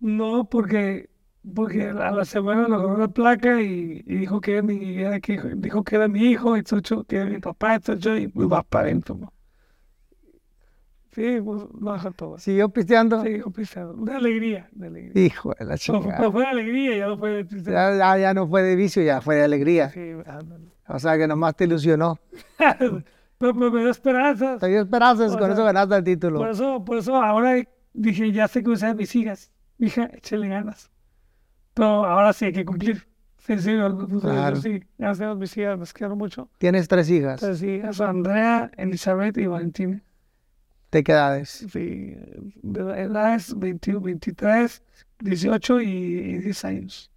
No, 0.00 0.48
porque, 0.48 1.08
porque 1.54 1.88
a 1.88 2.10
la 2.10 2.24
semana 2.24 2.66
logró 2.68 2.96
la 2.98 3.08
placa 3.08 3.60
y, 3.62 4.02
y 4.06 4.16
dijo 4.16 4.40
que 4.40 4.52
era 4.54 4.62
mi, 4.62 4.98
era 4.98 5.20
que, 5.20 5.40
dijo 5.56 5.84
que 5.84 5.96
era 5.96 6.08
mi 6.08 6.20
hijo, 6.24 6.56
entonces 6.56 6.88
yo, 6.90 7.04
que 7.04 7.16
era 7.16 7.26
mi 7.26 7.38
papá, 7.38 7.74
entonces 7.76 8.04
yo 8.04 8.16
y 8.16 8.28
pues 8.28 8.48
va 8.50 8.62
para 8.62 8.84
adentro. 8.86 9.16
¿no? 9.16 9.32
Sí, 11.12 11.40
pues 11.42 11.62
no 11.80 11.94
dejó 11.94 12.10
todo. 12.10 12.38
¿Siguió 12.38 12.68
pisteando? 12.68 13.22
Dijo 13.22 13.50
pisado. 13.50 13.94
Una 13.94 14.16
alegría, 14.16 14.68
una 14.76 14.88
alegría. 14.88 15.24
Hijo 15.24 15.54
de 15.58 15.64
la 15.64 15.72
No, 15.72 15.76
chica. 15.78 16.16
fue, 16.18 16.30
fue 16.32 16.44
alegría, 16.46 16.96
ya 16.98 17.06
no 17.06 17.16
fue 17.16 17.30
de 17.30 17.44
tristeza. 17.44 17.96
Ya, 17.96 18.18
ya- 18.18 18.34
no 18.34 18.46
fue 18.46 18.62
de 18.62 18.76
vicio, 18.76 19.02
ya 19.02 19.20
fue 19.22 19.36
de 19.36 19.44
alegría. 19.44 19.88
Sí, 19.90 20.10
ándale. 20.26 20.66
O 20.88 20.98
sea 20.98 21.16
que 21.16 21.26
nomás 21.26 21.56
te 21.56 21.64
ilusionó. 21.64 22.18
pero, 22.78 23.02
pero 23.38 23.54
me 23.54 23.80
dio 23.80 23.90
esperanzas. 23.90 24.60
Te 24.60 24.66
dio 24.68 24.82
esperanzas, 24.82 25.32
O 25.32 25.38
con 25.38 25.44
sea, 25.46 25.54
eso 25.54 25.64
ganaste 25.64 25.96
el 25.96 26.04
título. 26.04 26.38
Por 26.38 26.50
eso, 26.50 26.84
por 26.84 26.98
eso 26.98 27.16
ahora 27.16 27.62
dije, 27.94 28.30
ya 28.32 28.46
sé 28.46 28.62
que 28.62 28.70
usar 28.70 28.94
mis 28.94 29.14
hijas. 29.16 29.50
Hija, 29.78 30.10
échale 30.12 30.48
ganas. 30.48 30.90
Pero 31.76 32.06
ahora 32.06 32.32
sí 32.32 32.46
hay 32.46 32.52
que 32.54 32.64
cumplir. 32.64 33.06
Sí, 33.36 33.58
sí, 33.58 33.76
Claro. 34.22 34.56
sí. 34.56 34.82
Gracias 34.98 35.28
a 35.30 35.34
mis 35.34 35.54
hijas, 35.56 35.78
las 35.78 35.92
quiero 35.92 36.16
mucho. 36.16 36.48
Tienes 36.58 36.88
tres 36.88 37.08
hijas. 37.10 37.42
Entonces, 37.42 37.58
sí, 37.60 37.80
es 37.86 38.00
Andrea, 38.00 38.70
Elizabeth 38.78 39.36
y 39.38 39.46
Valentina. 39.46 40.02
¿De 40.90 41.04
qué 41.04 41.12
edades? 41.12 41.66
Sí, 41.70 42.16
de 42.62 42.82
la 42.82 42.98
edad 43.02 43.34
es 43.34 43.56
21, 43.56 44.00
23, 44.00 44.82
18 45.20 45.80
y, 45.82 45.86
y 45.86 46.38
10 46.38 46.64
años. 46.64 47.10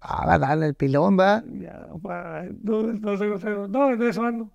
Ah, 0.00 0.26
Galán, 0.26 0.64
el 0.64 0.74
pilón, 0.74 1.16
¿verdad? 1.16 1.44
Ya, 1.52 1.86
pa- 2.02 2.42
no, 2.62 2.82
no 2.82 3.16
sé, 3.16 3.26
no 3.28 3.68
no, 3.68 3.96
de 3.96 4.08
eso 4.08 4.24
ando, 4.24 4.50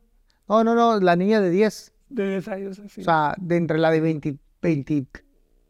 No, 0.50 0.64
no, 0.66 0.76
no, 0.76 1.00
la 1.00 1.16
niña 1.16 1.40
de 1.40 1.50
10. 1.50 1.94
de 2.10 2.30
10 2.32 2.48
años, 2.50 2.80
así. 2.80 3.00
O 3.02 3.04
sea, 3.06 3.34
de 3.38 3.56
entre 3.56 3.78
la 3.78 3.90
de 3.92 4.02
20 4.02 4.38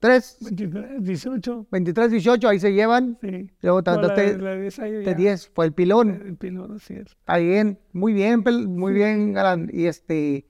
23, 0.02 0.38
23, 0.42 1.04
18, 1.04 1.68
23, 1.72 2.12
18, 2.12 2.48
ahí 2.50 2.60
se 2.60 2.74
llevan. 2.74 3.18
sí. 3.22 3.50
Luego 3.62 3.84
te 3.84 3.92
No, 3.92 3.98
de- 4.08 4.38
la 4.38 4.50
de 4.52 4.62
10 4.62 4.80
años 4.80 5.00
de 5.00 5.06
ya, 5.06 5.14
10, 5.14 5.50
fue 5.54 5.66
el 5.66 5.74
pilón. 5.74 6.10
El 6.26 6.36
pilón, 6.36 6.76
así 6.76 6.94
es. 6.94 7.08
Está 7.12 7.38
bien, 7.38 7.80
muy 7.94 8.14
bien, 8.14 8.44
muy 8.68 8.94
bien, 8.94 9.34
Galán. 9.34 9.70
Y 9.74 9.86
este, 9.86 10.48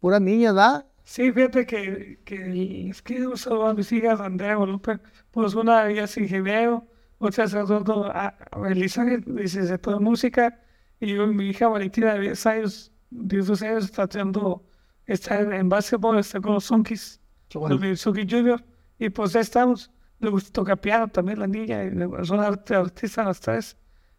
puras 0.00 0.20
niñas, 0.20 0.54
¿verdad? 0.54 0.86
Sí, 1.04 1.32
fíjate 1.32 1.66
que, 1.66 2.20
que 2.24 2.88
es 2.88 3.02
que 3.02 3.26
uso 3.26 3.66
a 3.66 3.74
mis 3.74 3.90
hijas, 3.92 4.20
Andrea, 4.20 4.54
Guadalupe, 4.56 4.98
pues 5.30 5.54
una 5.54 5.88
ella 5.90 6.04
es 6.04 6.16
ingeniero, 6.16 6.86
otra 7.18 7.44
es 7.44 7.54
otro, 7.54 8.06
a, 8.06 8.34
a 8.50 8.68
Elizabeth, 8.70 9.26
licenciatura 9.26 9.96
de 9.98 10.02
música, 10.02 10.60
y 11.00 11.14
yo, 11.14 11.26
mi 11.26 11.48
hija 11.50 11.68
Valentina 11.68 12.14
de 12.14 12.20
10 12.20 12.46
años, 12.46 12.92
12 13.10 13.66
años, 13.68 13.84
está 13.84 14.06
teniendo, 14.06 14.64
está 15.06 15.40
en, 15.40 15.52
en 15.52 15.68
básquetbol, 15.68 16.18
está 16.18 16.40
con 16.40 16.54
los 16.54 16.64
Sonkis, 16.64 17.20
los 17.52 17.80
de 17.80 17.96
Sonky 17.96 18.26
Junior, 18.28 18.64
y 19.06 19.10
pues 19.10 19.32
ya 19.32 19.40
estamos. 19.40 19.90
Le 20.20 20.30
gusta 20.30 20.50
tocar 20.52 20.80
piano 20.80 21.08
también 21.08 21.38
la 21.40 21.46
niña, 21.46 21.84
y 21.84 21.90
son 22.26 22.40
art- 22.40 22.70
artistas 22.70 23.26
las 23.26 23.40
tres, 23.40 23.76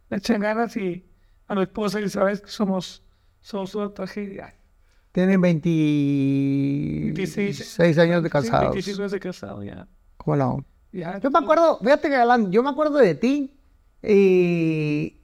le 0.09 0.17
echan 0.17 0.41
ganas, 0.41 0.75
y 0.77 1.05
a 1.47 1.55
mi 1.55 1.61
esposa 1.63 1.99
Elizabeth, 1.99 2.41
que 2.43 2.49
somos, 2.51 3.01
somos 3.41 3.73
una 3.75 3.93
tragedia. 3.93 4.53
Tienen 5.11 5.39
26 5.41 7.99
años 7.99 8.21
de 8.23 8.29
Sí, 8.29 8.33
casados. 8.33 8.71
25 8.73 9.01
años 9.01 9.11
de 9.11 9.19
casado, 9.19 9.63
ya. 9.63 9.87
¿Cómo 10.17 10.35
no? 10.35 10.65
Ya, 10.91 11.19
Yo 11.19 11.29
me 11.31 11.39
acuerdo, 11.39 11.79
fíjate, 11.79 12.09
Galán, 12.09 12.51
yo 12.51 12.61
me 12.63 12.69
acuerdo 12.69 12.97
de 12.97 13.15
ti. 13.15 13.51
Y. 14.03 15.21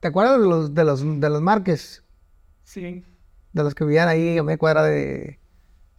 ¿Te 0.00 0.08
acuerdas 0.08 0.40
de 0.40 0.46
los, 0.48 0.74
de 0.74 0.84
los, 0.84 1.20
de 1.20 1.30
los 1.30 1.40
Márquez? 1.42 2.02
Sí, 2.64 3.04
De 3.52 3.62
los 3.62 3.74
que 3.74 3.84
vivían 3.84 4.08
ahí 4.08 4.38
a 4.38 4.42
media 4.42 4.56
cuadra 4.58 4.82
de, 4.84 5.38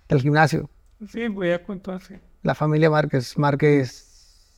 del 0.09 0.21
gimnasio. 0.21 0.69
sí, 1.07 1.27
voy 1.27 1.51
a 1.51 1.63
contar 1.63 1.95
así. 1.95 2.15
La 2.43 2.55
familia 2.55 2.89
Márquez. 2.89 3.37
Márquez. 3.37 4.07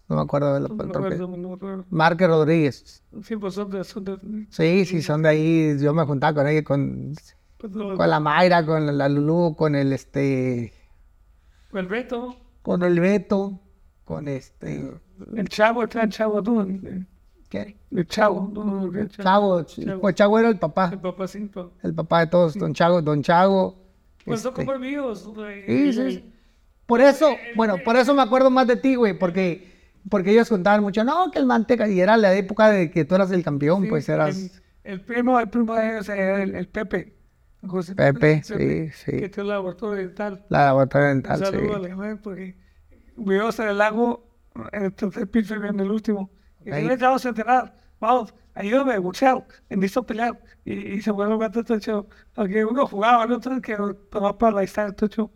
No 0.10 0.18
me 0.18 0.22
acuerdo 0.22 0.54
de 0.54 0.60
me 0.70 0.84
acuerdo. 0.84 1.86
Márquez 1.90 2.28
Rodríguez. 2.28 3.04
Sí, 3.24 3.36
pues 3.38 3.54
son 3.54 3.70
de, 3.72 3.84
son 3.84 4.04
de, 4.04 4.18
Sí, 4.50 4.86
sí, 4.86 5.02
son 5.02 5.22
de 5.24 5.30
ahí. 5.30 5.78
Yo 5.80 5.94
me 5.94 6.04
juntaba 6.06 6.34
con 6.34 6.48
ellos, 6.48 6.64
con, 6.64 7.14
pues, 7.58 7.74
con 7.74 8.10
la 8.10 8.20
Mayra, 8.20 8.66
con 8.66 8.98
la 8.98 9.08
Lulú, 9.10 9.56
con 9.56 9.76
el 9.76 9.94
este. 9.94 10.74
el 11.74 11.88
Beto, 11.88 12.36
Con 12.62 12.84
el 12.84 13.00
Beto, 13.00 13.60
con 14.04 14.28
este. 14.28 14.92
el 15.36 15.50
Chavo, 15.50 15.82
el 15.84 15.88
gran 15.88 16.10
Chavo, 16.10 16.40
el, 16.40 17.08
¿Qué? 17.50 17.78
el 17.92 18.08
Chavo, 18.08 18.50
no, 18.54 18.86
el. 18.94 19.10
Chavo, 19.10 19.62
ch- 19.62 20.00
Pues 20.02 20.16
Chago 20.16 20.38
era 20.38 20.50
el 20.50 20.60
papá. 20.60 20.90
el 20.92 21.00
papacito. 21.00 21.72
El 21.82 21.94
papá 21.94 22.20
de 22.22 22.28
todos, 22.28 22.56
don 22.56 22.74
Chago, 22.74 23.02
don 23.02 23.22
Chago. 23.24 23.78
Pues 24.26 24.42
son 24.42 24.52
este, 24.52 24.66
como 24.66 24.76
amigos. 24.76 25.30
sí, 25.68 25.94
sí. 25.94 26.33
Por 26.86 27.02
eso, 27.02 27.48
bueno, 27.56 27.84
por 27.84 27.96
eso 27.96 28.14
me 28.14 28.22
acuerdo 28.22 28.50
más 28.52 28.68
de 28.68 28.76
ti, 28.78 28.96
güey, 28.96 29.18
porque, 29.18 29.72
porque 30.10 30.32
ellos 30.32 30.50
contaban 30.50 30.82
mucho, 30.82 31.04
no, 31.04 31.32
que 31.32 31.40
el 31.40 31.46
manteca, 31.46 31.88
y 31.88 32.00
era 32.02 32.18
la 32.18 32.34
época 32.36 32.70
de 32.70 32.92
que 32.92 33.06
tú 33.06 33.16
eras 33.16 33.32
el 33.32 33.44
campeón, 33.44 33.86
Sí, 33.86 33.88
pues 33.88 34.10
El, 34.16 34.16
eras 34.16 34.62
el 34.84 35.02
primo, 35.02 35.40
el 35.40 35.50
primo 35.50 35.76
de 35.76 35.90
ellos 35.90 36.10
era 36.10 36.44
el, 36.44 36.56
el 36.56 36.68
Pepe. 36.70 37.18
José 37.66 37.96
Pepe, 37.96 38.44
sí, 38.44 38.54
Que 38.56 38.92
sí, 38.92 39.12
tiene 39.30 39.44
un 39.44 39.48
laboratorio 39.50 39.98
dental. 40.08 40.46
la 40.50 40.66
laboratoria 40.66 41.12
Un 41.24 41.24
dental, 41.24 41.46
sí. 41.46 41.46
saludo 41.46 41.76
a 41.76 41.80
Leonel, 41.80 42.20
porque 42.20 42.58
vivimos 43.16 43.60
en 43.60 43.70
el 43.70 43.78
lago, 43.78 44.28
en 44.72 44.86
el 44.86 44.94
tercer 44.94 45.30
piso 45.30 45.56
en 45.56 45.80
el 45.80 45.92
último. 45.92 46.32
Y 46.66 46.72
Ok. 46.72 46.78
le 46.82 46.98
vamos 46.98 47.26
a 47.26 47.30
entrenar, 47.30 47.76
vamos, 48.00 48.34
ayúdame, 48.54 48.98
bucheo, 49.00 49.48
necesito 49.70 50.06
pelear. 50.06 50.40
Y, 50.66 50.74
y 50.98 51.02
se 51.02 51.12
vuelve 51.12 51.34
un 51.36 51.40
gato 51.42 51.64
tocho, 51.64 52.08
porque 52.34 52.66
uno 52.66 52.88
jugaba, 52.88 53.26
no 53.28 53.38
otro 53.38 53.62
que 53.62 53.78
tomaba 54.12 54.38
para 54.38 54.56
la 54.58 54.64
historia 54.64 54.94
tocho. 54.96 55.32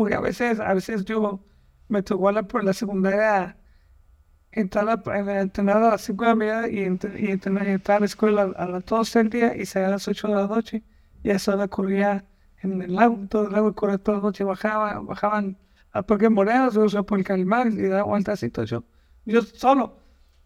Porque 0.00 0.14
a 0.14 0.20
veces, 0.20 0.60
a 0.60 0.72
veces 0.74 1.04
yo 1.04 1.44
me 1.88 2.02
tocó 2.02 2.32
la, 2.32 2.42
por 2.44 2.64
la 2.64 2.72
secundaria 2.72 3.58
entrar 4.52 4.88
a, 4.88 5.18
en- 5.18 5.28
entrenar 5.28 5.76
a 5.78 5.90
las 5.90 6.02
5 6.02 6.24
de 6.24 6.30
la 6.30 6.34
mañana 6.36 6.68
y, 6.68 6.76
ent- 6.78 7.18
y 7.20 7.30
entrenar, 7.30 7.66
entrar 7.68 7.98
a 7.98 8.00
la 8.00 8.06
escuela 8.06 8.42
a 8.56 8.66
las 8.66 8.84
12 8.86 9.18
del 9.20 9.30
día 9.30 9.56
y 9.56 9.66
salir 9.66 9.88
a 9.88 9.90
las 9.92 10.08
8 10.08 10.28
de 10.28 10.34
la 10.34 10.46
noche. 10.46 10.82
Y 11.22 11.30
a 11.30 11.34
esa 11.36 11.54
hora 11.54 11.68
corría 11.68 12.24
en 12.62 12.82
el 12.82 12.94
lago, 12.94 13.18
todo 13.28 13.46
el 13.46 13.52
lago 13.52 13.74
corría 13.74 13.98
toda 13.98 14.18
la 14.18 14.22
noche, 14.24 14.44
bajaba, 14.44 15.00
bajaban 15.00 15.58
al 15.92 16.04
Parque 16.06 16.28
Morelos, 16.30 16.76
o 16.76 16.88
sea, 16.88 17.02
por 17.02 17.18
el 17.18 17.24
Calimán, 17.24 17.72
y 17.72 17.82
daba 17.88 18.04
vueltas 18.04 18.42
y 18.42 18.50
todo 18.50 18.64
eso. 18.64 18.84
Yo 19.26 19.42
solo, 19.42 19.98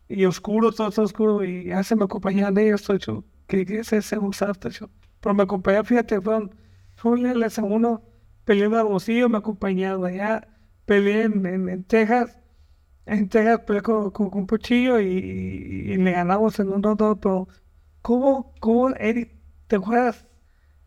y 0.09 0.25
oscuro, 0.25 0.73
todo, 0.73 0.91
todo 0.91 1.05
oscuro, 1.07 1.45
y 1.45 1.67
ya 1.67 1.83
se 1.85 1.97
me 1.97 2.05
acompañaban 2.05 2.59
ellos, 2.59 2.83
todo 2.83 2.97
eso, 2.97 3.25
que 3.47 3.85
se 3.85 4.03
se 4.03 4.17
gustaba 4.17 4.55
todo 4.55 4.71
eso. 4.71 4.91
Pero 5.21 5.35
me 5.35 5.43
acompañaban, 5.45 5.87
fíjate, 5.87 6.21
fueron, 6.21 6.55
fueron 6.97 7.27
el 7.27 7.47
uno, 7.63 8.03
peleé 8.45 8.67
en 8.67 8.75
Hermosillo, 8.75 9.29
me 9.29 9.39
acompañaron 9.39 10.05
allá, 10.05 10.47
peleé 10.87 11.23
en, 11.25 11.45
en, 11.47 11.69
en 11.69 11.85
Texas, 11.85 12.39
en 13.07 13.29
Texas 13.29 13.61
peleé 13.67 13.83
con, 13.83 14.11
con, 14.11 14.31
con 14.31 14.47
y, 14.71 14.75
y- 14.75 15.93
y 15.93 15.97
le 15.97 16.13
ganamos 16.13 16.59
en 16.59 16.69
un 16.73 16.83
rondo, 16.83 17.17
pero 17.21 17.49
¿cómo, 18.03 18.53
cómo, 18.61 18.91
Eric, 18.91 19.33
te 19.67 19.77
acuerdas 19.77 20.27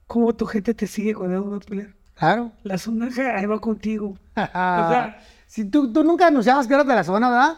cómo 0.05 0.35
tu 0.35 0.45
gente 0.45 0.73
te 0.73 0.87
sigue 0.87 1.13
cuando 1.15 1.43
vas 1.49 1.61
a 1.65 1.69
pelear? 1.69 1.95
Claro. 2.15 2.51
La 2.63 2.77
zona 2.77 3.09
ahí 3.35 3.45
va 3.45 3.59
contigo. 3.59 4.17
O 4.35 4.87
sea, 4.89 5.19
si 5.45 5.65
tú, 5.65 5.91
tú 5.93 6.03
nunca 6.03 6.27
anunciabas 6.27 6.67
que 6.67 6.73
eras 6.73 6.87
de 6.87 6.95
la 6.95 7.03
zona, 7.03 7.29
¿verdad? 7.29 7.57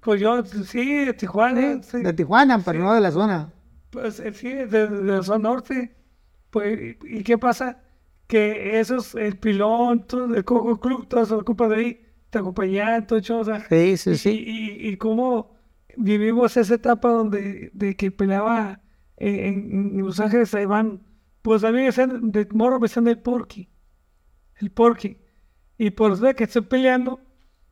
pues 0.00 0.20
yo, 0.20 0.44
sí, 0.44 1.04
de 1.06 1.14
Tijuana, 1.14 1.82
sí. 1.82 2.02
De 2.02 2.12
Tijuana, 2.12 2.58
pero 2.62 2.78
no 2.80 2.92
de 2.92 3.00
la 3.00 3.10
zona. 3.10 3.50
Pues 3.88 4.20
eh, 4.20 4.34
sí, 4.34 4.50
de, 4.52 4.66
de 4.66 5.02
la 5.02 5.22
zona 5.22 5.38
norte. 5.48 5.94
Pues, 6.50 6.96
¿y 7.04 7.22
qué 7.22 7.38
pasa? 7.38 7.78
Que 8.26 8.80
esos, 8.80 9.14
el 9.14 9.38
pilón, 9.38 10.06
todo, 10.06 10.34
el 10.34 10.44
Coco 10.44 10.80
Club, 10.80 11.06
toda 11.08 11.22
esa 11.24 11.36
culpa 11.42 11.68
de 11.68 11.76
ahí, 11.76 12.00
te 12.30 12.38
acompañaban, 12.38 13.06
todo 13.06 13.18
eso, 13.18 13.38
o 13.40 13.44
sea, 13.44 13.68
Sí, 13.68 13.96
sí, 13.96 14.10
y, 14.12 14.16
sí. 14.18 14.44
y, 14.46 14.88
y 14.90 14.96
cómo 14.96 15.54
vivimos 15.96 16.56
esa 16.56 16.74
etapa 16.74 17.10
donde 17.10 17.70
de 17.74 17.96
que 17.96 18.10
peleaba 18.10 18.80
en, 19.16 19.94
en 19.96 19.98
Los 20.02 20.20
Ángeles, 20.20 20.54
ahí 20.54 20.66
van, 20.66 21.02
pues 21.42 21.64
a 21.64 21.68
mí 21.70 21.74
me 21.78 21.84
decían, 21.84 22.30
de 22.32 22.48
morro 22.52 22.80
me 22.80 22.86
decían 22.88 23.06
el 23.08 23.20
porky, 23.20 23.68
el 24.60 24.70
porky. 24.70 25.18
Y 25.78 25.90
por 25.90 26.18
ver 26.20 26.34
que 26.36 26.44
estoy 26.44 26.62
peleando 26.62 27.20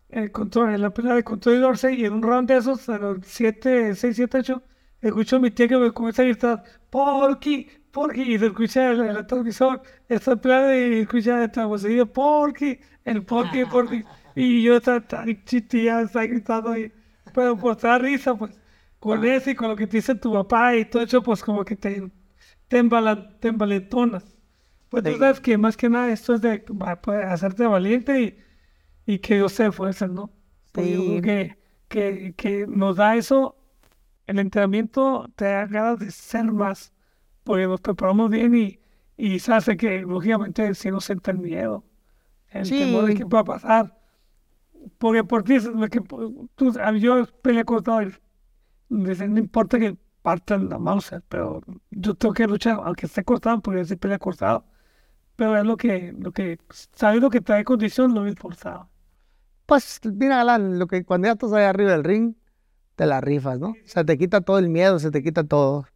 en, 0.08 0.28
contra, 0.30 0.74
en 0.74 0.82
la 0.82 0.90
pelea 0.92 1.14
de 1.14 1.24
control 1.24 1.56
y 1.56 1.60
Dorsey, 1.60 2.00
y 2.00 2.04
en 2.06 2.14
un 2.14 2.22
round 2.22 2.48
de 2.48 2.56
esos, 2.58 2.88
a 2.88 2.98
los 2.98 3.18
7, 3.24 3.94
6, 3.94 4.16
7, 4.16 4.38
8, 4.38 4.62
escucho 5.00 5.36
a 5.36 5.40
mi 5.40 5.50
tía 5.50 5.68
que 5.68 5.78
me 5.78 5.92
comienza 5.92 6.22
a 6.22 6.26
gritar, 6.26 6.64
Porky, 6.90 7.68
Porky, 7.92 8.22
y 8.34 8.38
se 8.38 8.46
escucha 8.46 8.90
el, 8.92 9.00
el 9.02 9.26
televisor, 9.26 9.82
está 10.08 10.32
en 10.32 10.38
plan 10.40 10.64
y 10.74 10.94
escucha 11.00 11.44
esta 11.44 11.66
vocecilla, 11.66 12.06
Porky, 12.06 12.80
el 13.04 13.22
Porky, 13.24 13.64
Porky, 13.66 14.04
y 14.34 14.62
yo 14.62 14.80
tan 14.80 15.04
chistía, 15.44 16.00
está 16.02 16.24
gritando 16.26 16.70
ahí, 16.70 16.90
pero 17.34 17.56
por 17.56 17.76
da 17.80 17.98
risa, 17.98 18.34
pues, 18.34 18.58
con 18.98 19.24
eso 19.24 19.50
y 19.50 19.54
con 19.54 19.68
lo 19.68 19.76
que 19.76 19.86
te 19.86 19.98
dice 19.98 20.14
tu 20.14 20.32
papá 20.32 20.76
y 20.76 20.84
todo 20.86 21.02
eso, 21.02 21.22
pues 21.22 21.42
como 21.42 21.64
que 21.64 21.76
te, 21.76 22.10
te, 22.68 22.78
embala- 22.82 23.38
te 23.40 23.48
embaletonas. 23.48 24.24
Pues 24.88 25.02
tú 25.04 25.10
Sí. 25.12 25.18
sabes 25.18 25.40
que 25.40 25.58
más 25.58 25.76
que 25.76 25.88
nada 25.88 26.10
esto 26.10 26.34
es 26.34 26.40
de 26.42 26.58
pues, 27.02 27.24
hacerte 27.26 27.66
valiente 27.66 28.20
y, 28.22 28.38
y 29.14 29.18
que 29.18 29.36
Dios 29.36 29.54
te 29.54 29.72
fuerza, 29.72 30.06
¿no? 30.08 30.30
Porque 30.72 30.92
yo 30.92 31.00
Sí. 31.02 31.20
creo 31.20 31.22
que, 31.22 31.58
que, 31.88 32.34
que 32.36 32.66
nos 32.68 32.96
da 32.96 33.16
eso, 33.16 33.56
el 34.26 34.38
entrenamiento 34.38 35.30
te 35.36 35.46
da 35.46 35.66
ganas 35.66 35.98
de 36.00 36.10
ser 36.10 36.44
más, 36.52 36.92
porque 37.44 37.66
nos 37.66 37.80
preparamos 37.80 38.30
bien 38.30 38.54
y, 38.54 38.78
y 39.16 39.38
se 39.38 39.52
hace 39.54 39.76
que, 39.76 40.00
lógicamente, 40.02 40.74
si 40.74 40.90
nos 40.90 41.08
entra 41.10 41.32
el 41.32 41.38
miedo, 41.40 41.84
el 42.50 42.66
Sí. 42.66 42.78
temor 42.78 43.06
de 43.06 43.14
qué 43.14 43.26
pueda 43.26 43.44
pasar. 43.44 43.98
Porque 44.98 45.24
por 45.24 45.42
ti, 45.44 45.58
que, 45.90 46.00
tú, 46.56 46.72
a 46.80 46.92
yo 46.92 47.26
peleé 47.42 47.64
cortado, 47.64 48.02
y 48.02 48.12
dicen, 48.88 49.34
no 49.34 49.38
importa 49.38 49.78
que 49.78 49.96
partan 50.22 50.68
la 50.68 50.78
mouse, 50.78 51.14
pero 51.28 51.60
yo 51.90 52.14
tengo 52.14 52.34
que 52.34 52.46
luchar, 52.46 52.80
aunque 52.84 53.06
esté 53.06 53.24
cortado, 53.24 53.60
porque 53.60 53.84
se 53.84 53.96
pelea 53.96 54.18
cortado. 54.18 54.64
Pero 55.36 55.56
es 55.56 55.64
lo 55.64 55.76
que, 55.76 56.12
lo 56.18 56.32
que, 56.32 56.58
sabes 56.92 57.20
lo 57.20 57.30
que 57.30 57.40
trae 57.40 57.64
condición, 57.64 58.14
lo 58.14 58.26
he 58.26 58.30
esforzado. 58.30 58.88
Pues 59.66 60.00
mira, 60.04 60.40
Alan, 60.40 60.78
lo 60.78 60.86
que 60.86 61.04
cuando 61.04 61.26
ya 61.28 61.32
estás 61.32 61.52
ahí 61.52 61.64
arriba 61.64 61.92
del 61.92 62.04
ring, 62.04 62.34
te 62.96 63.06
la 63.06 63.20
rifas, 63.20 63.58
¿no? 63.58 63.74
Se 63.84 64.04
te 64.04 64.18
quita 64.18 64.42
todo 64.42 64.58
el 64.58 64.68
miedo, 64.68 64.98
se 64.98 65.10
te 65.10 65.22
quita 65.22 65.44
todo. 65.44 65.86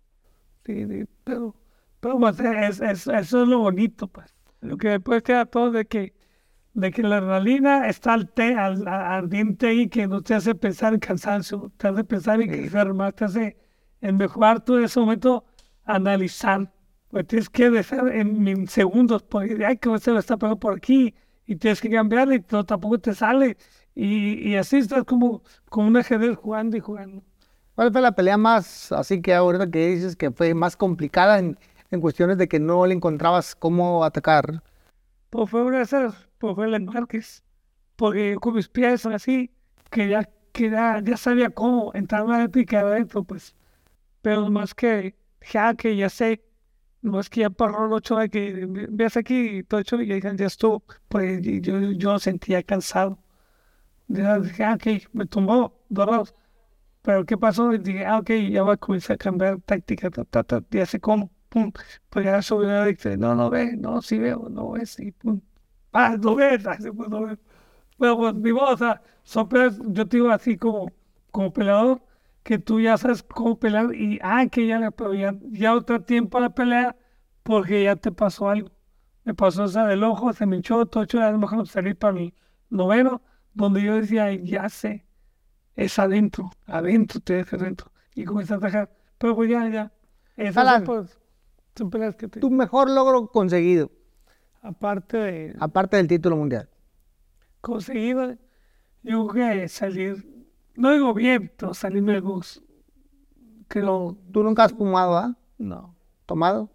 Sí, 0.67 0.85
sí, 0.87 1.05
pero, 1.25 1.55
pero 2.01 2.19
pues, 2.19 2.41
es, 2.41 2.81
es- 2.81 3.07
eso 3.07 3.43
es 3.43 3.49
lo 3.49 3.59
bonito, 3.61 4.09
pues. 4.09 4.35
Lo 4.61 4.77
que 4.77 4.89
después 4.89 5.23
queda 5.23 5.47
todo 5.47 5.71
de 5.71 5.87
que, 5.87 6.15
de 6.75 6.91
que 6.93 7.03
la 7.03 7.19
adrenalina 7.19 7.89
está 7.89 8.15
al 8.15 8.31
te, 8.33 8.55
al, 8.57 8.87
ardiente 8.89 9.75
y 9.75 9.89
que 9.89 10.07
no 10.09 10.23
te 10.23 10.35
hace 10.35 10.55
pensar 10.55 10.95
en 10.95 11.01
cansancio, 11.01 11.73
te 11.79 11.89
hace 11.89 12.05
pensar 12.05 12.41
en 12.43 12.49
crecer 12.51 12.95
más, 12.95 13.15
te 13.15 13.25
hace 13.27 13.57
en 14.01 14.17
mejorar 14.17 14.65
en 14.69 14.85
ese 14.85 15.01
momento, 15.01 15.45
analizar. 15.85 16.73
Pues 17.09 17.27
tienes 17.29 17.51
que 17.51 17.71
dejar 17.71 18.09
en, 18.15 18.47
en 18.49 18.69
segundos, 18.69 19.23
porque 19.25 19.65
ay, 19.67 19.79
que 19.79 19.99
se 20.01 20.13
lo 20.13 20.19
está 20.19 20.37
pegando 20.37 20.59
por 20.61 20.75
aquí 20.77 21.15
y 21.47 21.57
tienes 21.57 21.81
que 21.81 21.91
cambiarle 21.91 22.37
y 22.37 22.45
no, 22.53 22.65
tampoco 22.65 22.99
te 23.01 23.15
sale. 23.15 23.57
Y, 23.95 24.51
y 24.51 24.57
así 24.57 24.79
estás 24.79 25.05
como, 25.05 25.43
como 25.71 25.89
un 25.89 25.97
ajedrez 25.99 26.37
jugando 26.37 26.77
y 26.77 26.81
jugando. 26.81 27.23
¿Cuál 27.77 27.93
fue 27.93 28.01
la 28.01 28.13
pelea 28.13 28.39
más, 28.39 28.91
así 28.91 29.21
que 29.21 29.35
ahorita 29.35 29.71
que 29.71 29.89
dices 29.89 30.17
que 30.17 30.31
fue 30.31 30.55
más 30.55 30.77
complicada 30.77 31.39
en, 31.39 31.59
en 31.91 32.01
cuestiones 32.01 32.39
de 32.39 32.49
que 32.49 32.59
no 32.59 32.87
le 32.87 32.95
encontrabas 32.95 33.55
cómo 33.55 34.03
atacar? 34.03 34.63
Pues 35.29 35.51
fue 35.51 35.63
una 35.63 35.79
de 35.79 35.83
esas, 35.85 36.15
pues 36.39 36.55
fue 36.55 36.67
el 36.67 36.83
Márquez. 36.83 37.43
Porque 37.97 38.37
con 38.41 38.55
mis 38.55 38.69
pies 38.69 39.05
así, 39.07 39.51
que 39.91 40.09
ya, 40.09 40.25
que 40.53 40.71
ya, 40.71 41.01
ya 41.05 41.19
sabía 41.19 41.51
cómo 41.51 41.93
entrar 41.95 42.25
y 42.55 42.65
quedar 42.65 42.87
adentro, 42.87 43.25
pues. 43.25 43.55
Pero 44.23 44.51
más 44.51 44.75
que, 44.75 45.15
ya 45.53 45.75
que 45.75 45.97
ya 45.97 46.09
sé, 46.09 46.43
más 47.03 47.31
que 47.31 47.43
ya 47.43 47.51
paró 47.51 47.87
el 47.87 47.93
ocho 47.93 48.17
de 48.17 48.31
que 48.31 48.67
ves 48.91 49.17
aquí 49.19 49.63
todo 49.65 49.81
hecho, 49.81 50.01
y 50.03 50.21
ya, 50.21 50.35
ya 50.35 50.47
estuvo, 50.47 50.83
pues 51.09 51.41
yo, 51.43 51.93
yo 51.93 52.19
sentía 52.19 52.63
cansado. 52.63 53.19
Ya 54.09 54.37
ah, 54.37 54.75
ok, 54.75 54.87
me 55.13 55.27
dos 55.27 56.07
rounds. 56.07 56.35
Pero 57.07 57.25
¿qué 57.25 57.37
pasó? 57.39 57.73
Y 57.73 57.79
dije, 57.79 58.05
ah, 58.05 58.19
ok, 58.19 58.31
ya 58.51 58.63
voy 58.63 58.75
a 58.75 58.77
comenzar 58.79 59.15
a 59.15 59.19
cambiar 59.19 59.61
táctica, 59.63 60.11
ta, 60.11 60.25
ta, 60.25 60.43
ta, 60.43 60.61
ya 60.73 60.87
sé 60.87 61.01
cómo, 61.01 61.31
pum. 61.49 61.73
Pues 62.11 62.25
ya 62.25 62.43
subió 62.43 62.85
dice, 62.85 63.17
no, 63.17 63.35
no 63.37 63.49
ve, 63.49 63.77
no, 63.77 64.03
sí 64.03 64.19
veo, 64.19 64.49
no 64.51 64.73
ves, 64.73 64.99
y 64.99 65.13
pum. 65.13 65.41
Ah, 65.93 66.17
no 66.21 66.35
ves, 66.37 66.67
así 66.69 66.91
pues 66.91 67.09
no 67.09 67.23
veo. 67.27 67.39
Pero 67.99 68.17
pues 68.19 68.35
mi 68.35 68.53
voz, 68.53 68.75
o 68.75 68.79
sea, 68.79 69.03
son 69.25 69.49
peleas, 69.49 69.79
yo 69.89 70.09
te 70.09 70.19
digo 70.19 70.31
así 70.31 70.57
como, 70.59 70.93
como 71.31 71.53
peleador, 71.53 72.03
que 72.43 72.59
tú 72.59 72.81
ya 72.81 72.99
sabes 72.99 73.23
cómo 73.25 73.59
pelear 73.59 73.95
y, 73.95 74.19
ah, 74.23 74.47
que 74.51 74.67
ya, 74.67 74.91
pero 74.93 75.15
ya, 75.15 75.35
ya 75.53 75.75
otro 75.77 76.03
tiempo 76.03 76.39
a 76.39 76.43
la 76.43 76.51
pelea 76.55 76.97
porque 77.45 77.85
ya 77.85 77.97
te 77.97 78.13
pasó 78.13 78.49
algo. 78.51 78.71
Me 79.25 79.35
pasó 79.35 79.65
esa 79.67 79.87
del 79.87 80.05
ojo, 80.05 80.33
se 80.33 80.47
me 80.47 80.57
hinchó, 80.57 80.87
todo 80.87 81.05
hecho, 81.05 81.21
a 81.23 81.31
lo 81.33 81.39
mejor 81.39 81.67
salí 81.69 81.95
para 81.95 82.19
el 82.19 82.35
noveno, 82.71 83.23
donde 83.55 83.83
yo 83.83 83.97
decía, 83.97 84.33
ya 84.35 84.69
sé, 84.69 85.06
es 85.77 85.99
adentro, 85.99 86.51
adentro, 86.67 87.21
te 87.21 87.35
dejas 87.35 87.61
adentro. 87.61 87.93
Y 88.15 88.25
comencé 88.25 88.55
a 88.55 88.57
atajar. 88.57 88.91
Pero 89.19 89.37
pues 89.37 89.51
ya, 89.51 89.69
ya. 89.69 89.93
Esas 90.37 90.69
son, 90.69 90.85
pues, 90.85 91.19
son 91.77 91.91
peleas 91.91 92.17
que 92.17 92.29
te... 92.29 92.41
Tu 92.41 92.51
mejor 92.51 92.91
logro 92.91 93.29
conseguido, 93.31 93.91
Aparte 94.63 95.17
de 95.19 95.57
aparte 95.61 95.97
del 95.97 96.09
título 96.09 96.37
mundial. 96.37 96.69
conseguido, 97.61 98.37
yo 99.03 99.27
creo 99.29 99.53
que 99.63 99.69
salir, 99.69 100.47
no 100.75 100.93
digo 100.93 101.15
bien, 101.15 101.53
pero 101.57 101.73
salirme 101.75 102.13
del 102.13 102.23
box. 102.23 102.63
Creo, 103.69 104.17
Tú 104.33 104.43
nunca 104.43 104.65
has 104.65 104.73
fumado, 104.73 105.17
¿ah? 105.17 105.37
no. 105.59 105.95
¿Tomado? 106.27 106.71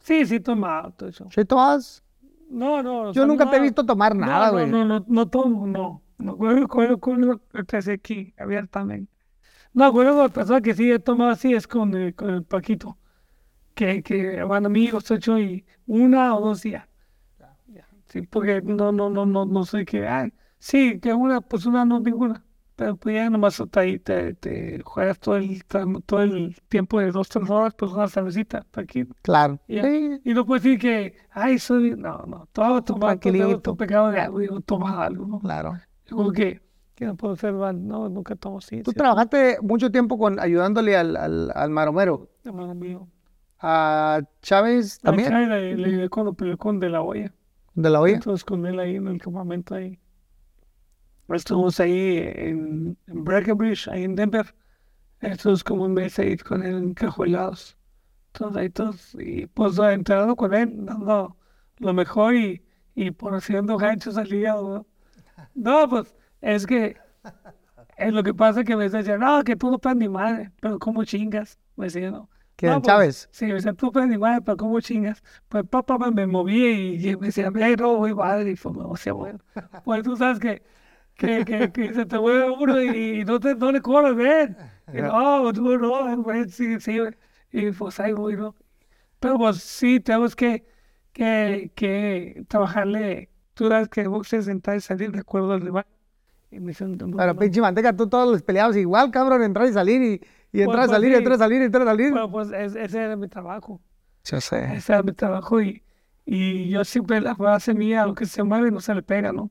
Sí, 0.00 0.26
sí, 0.26 0.40
tomado, 0.40 0.92
todo 0.92 1.08
eso. 1.08 1.28
¿Sí 1.30 1.44
tomas? 1.44 2.02
No, 2.50 2.82
no. 2.82 3.12
Yo 3.12 3.26
nunca 3.26 3.48
te 3.48 3.56
he 3.56 3.58
no, 3.60 3.64
visto 3.64 3.86
tomar 3.86 4.14
no, 4.14 4.26
nada, 4.26 4.46
no, 4.46 4.52
güey. 4.52 4.66
No, 4.66 4.84
no, 4.84 5.04
no, 5.06 5.28
tomo, 5.28 5.66
no. 5.66 6.02
No, 6.22 6.36
con 6.36 6.66
con- 6.68 6.98
con 7.00 7.20
lo 7.26 7.40
que 7.66 7.76
hace 7.76 7.92
aquí, 7.94 8.32
abiertamente. 8.38 9.12
No, 9.74 9.92
con 9.92 10.04
la 10.06 10.28
persona 10.28 10.60
que 10.60 10.74
sí 10.74 10.90
he 10.90 10.98
tomado 10.98 11.30
así 11.30 11.54
es 11.54 11.66
con, 11.66 11.94
el- 11.94 12.14
con 12.14 12.30
el 12.30 12.44
Paquito. 12.44 12.98
Que, 13.74 14.02
que 14.02 14.42
van 14.42 14.66
amigos, 14.66 15.10
hecho, 15.10 15.38
y 15.38 15.64
una 15.86 16.34
o 16.36 16.40
dos 16.40 16.62
días. 16.62 16.86
Ya, 17.68 17.86
Sí, 18.06 18.22
porque 18.22 18.60
no, 18.62 18.92
no, 18.92 19.08
no, 19.10 19.24
no, 19.26 19.46
no 19.46 19.64
sé 19.64 19.84
qué. 19.86 20.06
ay, 20.06 20.32
sí, 20.58 21.00
que 21.00 21.14
una, 21.14 21.40
pues 21.40 21.64
una 21.66 21.84
no 21.84 22.00
ninguna. 22.00 22.44
Pero 22.76 22.96
pues 22.96 23.14
ya 23.14 23.30
nomás 23.30 23.60
hasta 23.60 23.80
ahí 23.80 23.98
te, 23.98 24.34
te 24.34 24.80
juegas 24.82 25.18
todo 25.20 25.36
el, 25.36 25.62
todo 26.06 26.22
el 26.22 26.56
tiempo 26.68 27.00
de 27.00 27.10
dos, 27.12 27.28
tres 27.28 27.48
horas, 27.50 27.74
pues 27.74 27.92
una 27.92 28.08
cervecita, 28.08 28.66
Paquito. 28.70 29.14
Claro. 29.22 29.58
Ya. 29.68 29.82
Sí, 29.84 30.20
Y 30.24 30.34
no 30.34 30.44
puedes 30.46 30.62
decir 30.64 30.78
que, 30.80 31.16
ay, 31.30 31.58
soy. 31.58 31.90
No, 31.96 32.24
no, 32.26 32.46
todo 32.52 32.82
Tranquilito. 32.82 33.60
todo 33.60 33.76
pecado 33.76 34.10
de 34.10 34.20
algo, 34.20 34.60
toma 34.62 35.02
algo, 35.04 35.26
¿no? 35.26 35.38
claro. 35.40 35.78
Como 36.08 36.32
que, 36.32 36.60
que 36.94 37.06
no 37.06 37.16
puedo 37.16 37.36
ser, 37.36 37.52
van, 37.54 37.86
no, 37.86 38.08
nunca 38.08 38.36
tomo. 38.36 38.60
Tú 38.84 38.92
trabajaste 38.92 39.58
mucho 39.62 39.90
tiempo 39.90 40.18
con 40.18 40.38
ayudándole 40.40 40.96
al, 40.96 41.16
al, 41.16 41.52
al 41.54 41.70
maromero. 41.70 42.28
hermano 42.44 42.74
mío. 42.74 43.08
A 43.60 44.20
Chávez 44.42 44.98
también, 45.00 45.28
Acá 45.28 45.38
le, 45.56 45.76
le 45.76 45.86
ayudé 45.88 46.08
cuando 46.08 46.34
peleó 46.34 46.58
con 46.58 46.80
De 46.80 46.88
La 46.90 47.02
Hoya. 47.02 47.32
de 47.74 47.90
la 47.90 48.00
olla. 48.00 48.14
Entonces 48.14 48.44
con 48.44 48.66
él 48.66 48.78
ahí 48.80 48.96
en 48.96 49.08
el 49.08 49.20
campamento 49.20 49.74
ahí. 49.74 49.98
Estuvimos 51.28 51.80
ahí 51.80 52.18
en, 52.18 52.98
en 53.06 53.24
Breckenridge, 53.24 53.88
ahí 53.88 54.04
en 54.04 54.14
Denver. 54.16 54.54
Estuvimos 55.20 55.64
como 55.64 55.84
un 55.84 55.94
mes 55.94 56.18
ahí 56.18 56.36
con 56.36 56.62
él 56.62 56.76
encajuelados. 56.76 57.76
Entonces 58.34 58.56
ahí 58.60 58.70
todos, 58.70 59.14
y 59.18 59.46
pues 59.46 59.78
entrenando 59.78 60.36
con 60.36 60.54
él, 60.54 60.84
dando 60.84 61.36
lo 61.78 61.92
mejor 61.94 62.34
y, 62.34 62.62
y 62.94 63.10
por 63.12 63.34
haciendo 63.34 63.76
ganchos 63.76 64.16
al 64.16 64.32
hígado, 64.32 64.68
¿no? 64.74 64.86
No, 65.54 65.88
pues 65.88 66.14
es 66.40 66.66
que 66.66 66.96
es 67.96 68.12
lo 68.12 68.22
que 68.22 68.34
pasa 68.34 68.64
que 68.64 68.76
me 68.76 68.88
decían, 68.88 69.20
no, 69.20 69.42
que 69.44 69.56
tú 69.56 69.70
no 69.70 69.78
puedes 69.78 69.98
ni 69.98 70.08
madre, 70.08 70.50
pero 70.60 70.78
¿cómo 70.78 71.04
chingas? 71.04 71.58
Me 71.76 71.86
decía, 71.86 72.10
no. 72.10 72.30
¿Quién, 72.56 72.72
No, 72.72 72.82
pues, 72.82 72.86
Chávez? 72.86 73.28
Sí, 73.32 73.46
me 73.46 73.54
decía, 73.54 73.72
tú 73.74 73.92
puedes 73.92 74.08
ni 74.08 74.18
madre, 74.18 74.42
pero 74.42 74.56
¿cómo 74.56 74.80
chingas? 74.80 75.22
Pues 75.48 75.64
papá 75.68 75.98
me, 75.98 76.10
me 76.10 76.26
moví 76.26 76.64
y, 76.96 77.10
y 77.10 77.16
me 77.16 77.26
decía, 77.28 77.50
mira, 77.50 77.70
no, 77.76 77.96
voy 77.96 78.14
madre, 78.14 78.52
y 78.52 78.56
fue, 78.56 78.72
o 78.76 78.96
sea, 78.96 79.12
bueno. 79.12 79.40
Pues 79.84 80.02
tú 80.02 80.16
sabes 80.16 80.38
que, 80.38 80.62
que, 81.16 81.44
que, 81.44 81.72
que 81.72 81.94
se 81.94 82.06
te 82.06 82.18
mueve 82.18 82.50
uno 82.50 82.82
y, 82.82 83.20
y 83.20 83.24
no, 83.24 83.40
te, 83.40 83.54
no 83.56 83.72
le 83.72 83.80
corres, 83.82 84.16
ven. 84.16 84.56
Y 84.92 85.02
no, 85.02 85.52
tú 85.52 85.78
no, 85.78 86.22
güey, 86.22 86.48
sí, 86.50 86.80
sí. 86.80 86.98
Y 87.52 87.70
pues 87.72 88.00
ahí 88.00 88.12
voy, 88.12 88.36
¿no? 88.36 88.54
Pero 89.20 89.38
pues 89.38 89.58
sí, 89.62 90.00
tenemos 90.00 90.36
que, 90.36 90.66
que, 91.12 91.72
que 91.76 92.44
trabajarle. 92.48 93.30
Tú 93.54 93.68
sabes 93.68 93.88
que 93.88 94.00
el 94.02 94.08
box 94.08 94.32
es 94.32 94.48
entrar 94.48 94.76
y 94.76 94.80
salir 94.80 95.12
de 95.12 95.20
acuerdo 95.20 95.52
al 95.52 95.60
rival. 95.60 95.86
Y 96.50 96.60
me 96.60 96.68
dicen, 96.68 96.98
Pero 96.98 97.36
pinche 97.36 97.60
manteca, 97.60 97.96
tú 97.96 98.08
todos 98.08 98.30
los 98.30 98.42
peleados 98.42 98.76
igual, 98.76 99.10
cabrón, 99.10 99.42
entrar 99.42 99.66
y 99.66 99.72
salir 99.72 100.02
y, 100.02 100.20
y 100.52 100.60
entrar, 100.62 100.86
pues, 100.86 100.90
salir, 100.90 101.12
sí. 101.12 101.16
entrar, 101.18 101.38
salir, 101.38 101.62
entrar, 101.62 101.84
salir. 101.86 102.10
Bueno, 102.10 102.30
pues 102.30 102.50
es- 102.52 102.74
ese 102.74 102.98
era 102.98 103.16
mi 103.16 103.28
trabajo. 103.28 103.80
Yo 104.24 104.40
sé. 104.40 104.74
Ese 104.74 104.92
era 104.92 105.02
mi 105.02 105.12
trabajo 105.12 105.62
y, 105.62 105.82
y 106.26 106.68
yo 106.68 106.84
siempre 106.84 107.20
la 107.20 107.34
base 107.34 107.72
mía, 107.74 108.06
lo 108.06 108.14
que 108.14 108.26
se 108.26 108.42
mueve 108.42 108.70
no 108.70 108.80
se 108.80 108.94
le 108.94 109.02
pega, 109.02 109.32
¿no? 109.32 109.50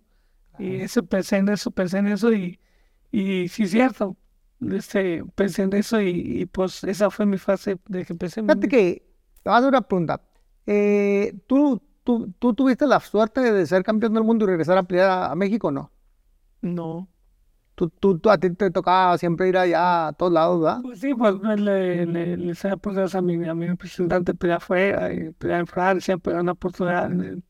Y 0.59 0.75
eso 0.75 1.03
pensé 1.03 1.37
en 1.37 1.49
eso, 1.49 1.71
pensé 1.71 1.97
en 1.97 2.07
eso 2.07 2.31
y, 2.31 2.59
y 3.11 3.47
sí 3.47 3.63
es 3.63 3.71
cierto. 3.71 4.15
Este, 4.61 5.23
pensé 5.33 5.63
en 5.63 5.73
eso 5.73 5.99
y, 5.99 6.41
y, 6.41 6.45
pues 6.45 6.83
esa 6.83 7.09
fue 7.09 7.25
mi 7.25 7.39
fase 7.39 7.79
de 7.87 8.05
que 8.05 8.13
empecé. 8.13 8.41
Fíjate 8.41 8.67
que, 8.67 9.03
te 9.41 9.49
voy 9.49 9.55
a 9.55 9.57
hacer 9.57 9.69
una 9.69 9.81
pregunta. 9.81 10.21
Eh, 10.67 11.33
¿tú, 11.47 11.81
tú, 12.03 12.31
¿Tú 12.39 12.53
tuviste 12.53 12.87
la 12.87 12.99
suerte 12.99 13.41
de 13.41 13.65
ser 13.65 13.83
campeón 13.83 14.13
del 14.13 14.23
mundo 14.23 14.45
y 14.45 14.47
regresar 14.47 14.77
a 14.77 14.83
pelear 14.83 15.09
a, 15.09 15.31
a 15.31 15.35
México 15.35 15.67
o 15.67 15.71
no? 15.71 15.91
No, 16.61 17.07
Tú, 17.73 17.89
tú, 17.89 18.19
tú- 18.19 18.29
a 18.29 18.37
ti 18.37 18.51
te 18.53 18.69
tocaba 18.69 19.17
siempre 19.17 19.47
ir 19.49 19.57
allá 19.57 20.09
a 20.09 20.13
todos 20.13 20.31
lados, 20.31 20.61
¿verdad? 20.61 20.81
Pues 20.83 20.99
sí, 20.99 21.15
pues 21.15 21.33
le, 21.41 22.05
le, 22.05 22.37
le, 22.37 22.51
oportunidades 22.51 23.15
a 23.15 23.21
mi, 23.21 23.43
a 23.47 23.55
mi 23.55 23.65
representante 23.65 24.35
pelear 24.35 24.57
afuera, 24.57 25.09
pelear 25.37 25.61
en 25.61 25.67
Francia, 25.67 26.17
pelear 26.17 26.43
una 26.43 26.51
oportunidad 26.51 27.11
en, 27.11 27.43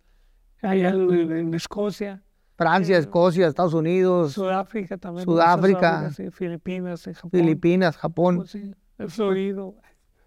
allá 0.62 0.90
en, 0.90 1.32
en 1.32 1.54
Escocia, 1.54 2.24
Francia, 2.56 2.96
Sí. 2.96 3.02
Escocia, 3.02 3.48
Estados 3.48 3.74
Unidos, 3.74 4.34
Sudáfrica 4.34 4.98
también. 4.98 5.26
Sudáfrica. 5.26 6.12
sí, 6.12 6.30
Filipinas, 6.32 7.06
en 7.08 7.14
Japón. 7.16 7.32
Filipinas, 7.32 7.98
Japón. 7.98 8.36
Pues 8.38 8.52
sí, 8.52 8.72
el 9.00 9.10
Florido. 9.10 9.76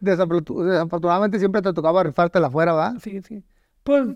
Desafortu- 0.02 0.64
Desafortunadamente 0.64 1.38
siempre 1.38 1.62
te 1.62 1.72
tocaba 1.72 2.02
rifártela 2.02 2.48
afuera, 2.48 2.74
¿verdad? 2.74 2.94
Sí, 3.00 3.22
sí. 3.22 3.42
Pues 3.84 4.08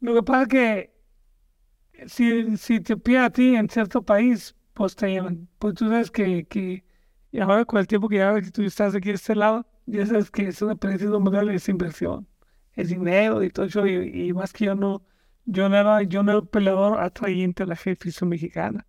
lo 0.00 0.14
que 0.14 0.22
pasa 0.22 0.42
es 0.42 0.48
que 0.48 0.94
si, 2.06 2.56
si 2.56 2.80
te 2.80 2.96
pide 2.96 3.18
a 3.18 3.30
ti 3.30 3.54
en 3.56 3.68
cierto 3.68 4.02
país, 4.02 4.54
pues 4.74 4.96
te. 4.96 5.20
Pues 5.58 5.74
tú 5.74 5.88
sabes 5.88 6.10
que, 6.10 6.46
que 6.46 6.84
ahora 7.40 7.64
con 7.64 7.80
el 7.80 7.86
tiempo 7.86 8.08
que 8.08 8.16
ya 8.18 8.40
que 8.40 8.50
tú 8.50 8.62
estás 8.62 8.94
aquí 8.94 9.08
de 9.08 9.16
este 9.16 9.34
lado, 9.34 9.66
ya 9.86 10.06
sabes 10.06 10.30
que 10.30 10.48
es 10.48 10.62
una 10.62 10.72
experiencia 10.72 11.10
mundial, 11.10 11.48
es 11.50 11.68
inversión, 11.68 12.28
es 12.74 12.90
dinero 12.90 13.42
y 13.42 13.50
todo 13.50 13.66
eso. 13.66 13.86
Y, 13.86 14.28
y 14.28 14.32
más 14.32 14.52
que 14.52 14.66
yo 14.66 14.74
no, 14.74 15.02
yo 15.46 15.68
no 15.68 15.76
era, 15.76 16.02
yo 16.02 16.22
no 16.22 16.32
era 16.32 16.40
un 16.40 16.46
peleador 16.46 17.00
atrayente 17.00 17.64
a 17.64 17.66
la 17.66 17.74
afición 17.74 18.30
mexicana. 18.30 18.86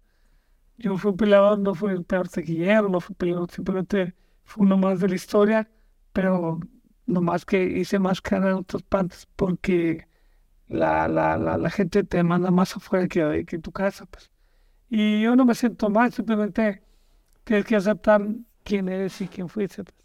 Yo 0.77 0.97
fui 0.97 1.11
un 1.11 1.17
peleador, 1.17 1.59
no 1.59 1.75
fui 1.75 1.91
el 1.93 2.05
peor 2.05 2.29
taquillero, 2.29 2.89
no 2.89 3.01
fui 3.01 3.13
un 3.13 3.17
peleador, 3.17 3.51
simplemente 3.51 4.15
fue 4.43 4.65
uno 4.65 4.77
más 4.77 4.99
de 4.99 5.09
la 5.09 5.15
historia, 5.15 5.69
pero 6.13 6.59
nomás 7.05 7.45
que 7.45 7.63
hice 7.63 7.99
más 7.99 8.21
cara 8.21 8.49
en 8.51 8.55
otras 8.57 8.83
partes 8.83 9.27
porque 9.35 10.08
la, 10.69 11.07
la, 11.07 11.37
la, 11.37 11.57
la 11.57 11.69
gente 11.69 12.03
te 12.03 12.23
manda 12.23 12.49
más 12.51 12.75
afuera 12.75 13.07
que, 13.07 13.43
que 13.45 13.57
en 13.57 13.61
tu 13.61 13.71
casa. 13.71 14.05
Pues. 14.05 14.31
Y 14.89 15.21
yo 15.21 15.35
no 15.35 15.45
me 15.45 15.53
siento 15.55 15.89
mal, 15.89 16.11
simplemente 16.13 16.81
tienes 17.43 17.65
que 17.65 17.75
aceptar 17.75 18.21
quién 18.63 18.87
eres 18.89 19.19
y 19.21 19.27
quién 19.27 19.49
fuiste. 19.49 19.83
Pues. 19.83 19.95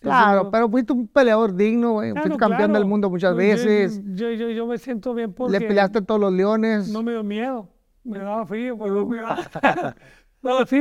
Claro, 0.00 0.50
pero 0.50 0.68
fuiste 0.70 0.92
un 0.92 1.08
peleador 1.08 1.54
digno, 1.54 1.92
güey. 1.94 2.12
Claro, 2.12 2.26
Fuiste 2.28 2.38
campeón 2.38 2.70
claro. 2.70 2.74
del 2.74 2.84
mundo 2.88 3.10
muchas 3.10 3.32
Yo- 3.32 3.36
veces. 3.36 4.00
Yo, 4.14 4.30
yo, 4.30 4.48
yo 4.50 4.66
me 4.66 4.78
siento 4.78 5.12
bien 5.12 5.32
porque 5.32 5.58
Le 5.58 5.66
peleaste 5.66 5.98
a 5.98 6.02
todos 6.02 6.20
los 6.20 6.32
leones. 6.32 6.88
no 6.88 7.02
me 7.02 7.12
dio 7.12 7.24
miedo, 7.24 7.68
me 8.04 8.18
daba 8.20 8.46
frío, 8.46 8.78
pero 8.78 9.04
me 9.06 9.16
daba- 9.20 9.96
no, 10.42 10.64
sí, 10.66 10.80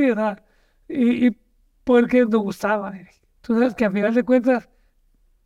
y, 0.90 1.28
y 1.28 1.38
porque 1.84 2.26
me 2.28 2.38
gustaba. 2.38 2.96
eh. 2.96 3.08
Tú 3.42 3.54
sabes 3.56 3.74
que 3.74 3.86
a 3.86 3.92
final 3.92 4.14
de 4.14 4.24
cuentas 4.24 4.70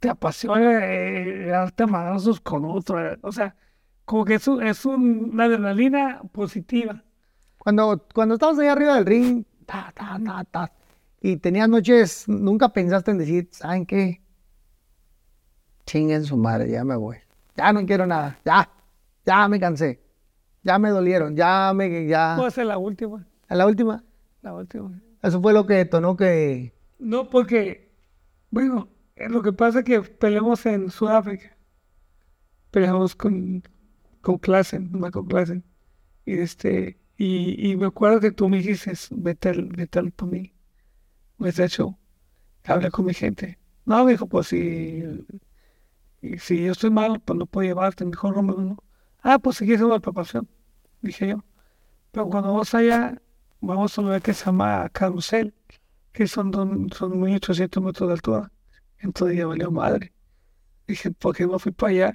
te 0.01 0.09
apasiona 0.09 0.83
eh, 0.93 1.45
darte 1.45 1.85
madrazos 1.85 2.41
con 2.41 2.65
otro, 2.65 2.99
eh, 3.13 3.17
o 3.21 3.31
sea, 3.31 3.55
como 4.03 4.25
que 4.25 4.33
es, 4.35 4.47
un- 4.47 4.61
es 4.65 4.83
un- 4.85 5.29
una 5.31 5.43
adrenalina 5.45 6.21
positiva. 6.31 7.03
Cuando, 7.59 8.03
cuando 8.13 8.33
estabas 8.33 8.57
ahí 8.57 8.67
arriba 8.67 8.95
del 8.95 9.05
ring, 9.05 9.45
ta, 9.67 9.93
ta, 9.95 10.19
ta, 10.25 10.43
ta, 10.43 10.71
y 11.21 11.37
tenías 11.37 11.69
noches, 11.69 12.27
nunca 12.27 12.69
pensaste 12.69 13.11
en 13.11 13.19
decir, 13.19 13.47
¿saben 13.51 13.85
qué? 13.85 14.21
Chinguen 15.85 16.23
su 16.23 16.35
madre, 16.35 16.71
ya 16.71 16.83
me 16.83 16.95
voy. 16.95 17.17
Ya 17.55 17.71
no 17.71 17.85
quiero 17.85 18.07
nada, 18.07 18.39
ya, 18.43 18.69
ya 19.25 19.47
me 19.47 19.59
cansé. 19.59 20.01
Ya 20.63 20.79
me 20.79 20.89
dolieron, 20.89 21.35
ya 21.35 21.73
me, 21.75 22.07
ya. 22.07 22.35
Puede 22.37 22.51
ser 22.51 22.65
la 22.65 22.77
última, 22.77 23.25
A 23.47 23.55
la 23.55 23.65
última, 23.67 24.03
la 24.41 24.53
última. 24.53 24.99
eso 25.21 25.41
fue 25.41 25.53
lo 25.53 25.65
que 25.67 25.73
detonó 25.75 26.15
que. 26.17 26.73
No, 26.99 27.29
porque, 27.29 27.91
bueno, 28.51 28.87
lo 29.29 29.41
que 29.41 29.53
pasa 29.53 29.79
es 29.79 29.85
que 29.85 30.01
peleamos 30.01 30.65
en 30.65 30.89
Sudáfrica. 30.89 31.57
Peleamos 32.71 33.15
con, 33.15 33.63
con 34.21 34.37
Klassen, 34.37 34.89
Michael 34.93 35.25
Klassen. 35.27 35.63
Y 36.25 36.33
este, 36.39 36.99
y, 37.17 37.71
y 37.71 37.75
me 37.75 37.87
acuerdo 37.87 38.19
que 38.19 38.31
tú 38.31 38.49
me 38.49 38.57
dijiste, 38.57 38.93
vete 39.11 39.49
al, 39.49 39.65
vete 39.67 39.99
al 39.99 40.11
por 40.11 40.29
mí. 40.29 40.53
Vete 41.39 41.63
al 41.63 41.69
show. 41.69 41.97
Habla 42.65 42.91
con 42.91 43.05
mi 43.05 43.13
gente. 43.13 43.59
No, 43.85 44.05
dijo, 44.05 44.27
pues 44.27 44.47
si, 44.47 45.03
si 46.39 46.63
yo 46.63 46.71
estoy 46.71 46.91
mal, 46.91 47.19
pues 47.21 47.37
no 47.37 47.45
puedo 47.45 47.67
llevarte, 47.67 48.05
mejor 48.05 48.35
no 48.35 48.43
me 48.43 48.53
no. 48.53 48.77
Ah, 49.23 49.39
pues 49.39 49.57
si 49.57 49.65
quieres 49.65 49.83
una 49.83 49.99
preparación, 49.99 50.47
dije 51.01 51.29
yo. 51.29 51.43
Pero 52.11 52.27
cuando 52.29 52.49
vamos 52.49 52.73
allá, 52.73 53.21
vamos 53.61 53.97
a 53.97 54.01
un 54.01 54.07
lugar 54.07 54.21
que 54.21 54.33
se 54.33 54.45
llama 54.45 54.89
Carrusel 54.89 55.53
que 56.11 56.27
son, 56.27 56.89
son 56.91 57.19
1800 57.19 57.83
metros 57.83 58.09
de 58.09 58.13
altura. 58.13 58.51
Entonces 59.01 59.37
ya 59.37 59.47
valió 59.47 59.71
madre. 59.71 60.13
Dije, 60.87 61.11
¿por 61.11 61.35
qué 61.35 61.47
no 61.47 61.59
fui 61.59 61.71
para 61.71 61.91
allá? 61.91 62.13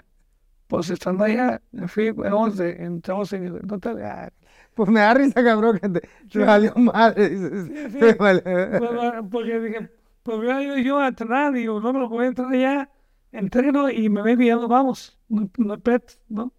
Pues 0.68 0.90
estando 0.90 1.24
allá, 1.24 1.62
me 1.72 1.88
fui, 1.88 2.08
entramos, 2.08 2.56
de- 2.58 2.72
entramos 2.84 3.32
en 3.34 3.44
el 3.46 3.72
hotel. 3.72 3.98
ah, 4.02 4.30
Pues 4.74 4.90
me 4.90 5.00
da 5.00 5.14
risa, 5.14 5.44
cabrón, 5.44 5.78
que 5.78 5.88
te, 5.88 6.00
te 6.32 6.38
valió 6.40 6.74
madre. 6.76 7.28
Sí, 7.30 7.90
sí. 7.90 7.98
me 7.98 8.12
vale- 8.14 8.42
pues, 8.78 8.90
Porque 9.30 9.60
dije, 9.60 9.90
pues 10.22 10.38
voy 10.38 10.48
a 10.50 10.62
ir 10.78 10.84
yo 10.84 10.98
a 10.98 11.08
entrenar, 11.08 11.52
digo, 11.52 11.80
no, 11.80 11.92
no 11.92 12.08
voy 12.08 12.26
a 12.26 12.28
entrar 12.28 12.52
allá, 12.52 12.90
entreno 13.32 13.90
y 13.90 14.08
me 14.08 14.46
ya 14.46 14.56
nos 14.56 14.68
vamos, 14.68 15.18
no, 15.28 15.50
no 15.58 15.78
pet, 15.80 16.18
¿no? 16.28 16.52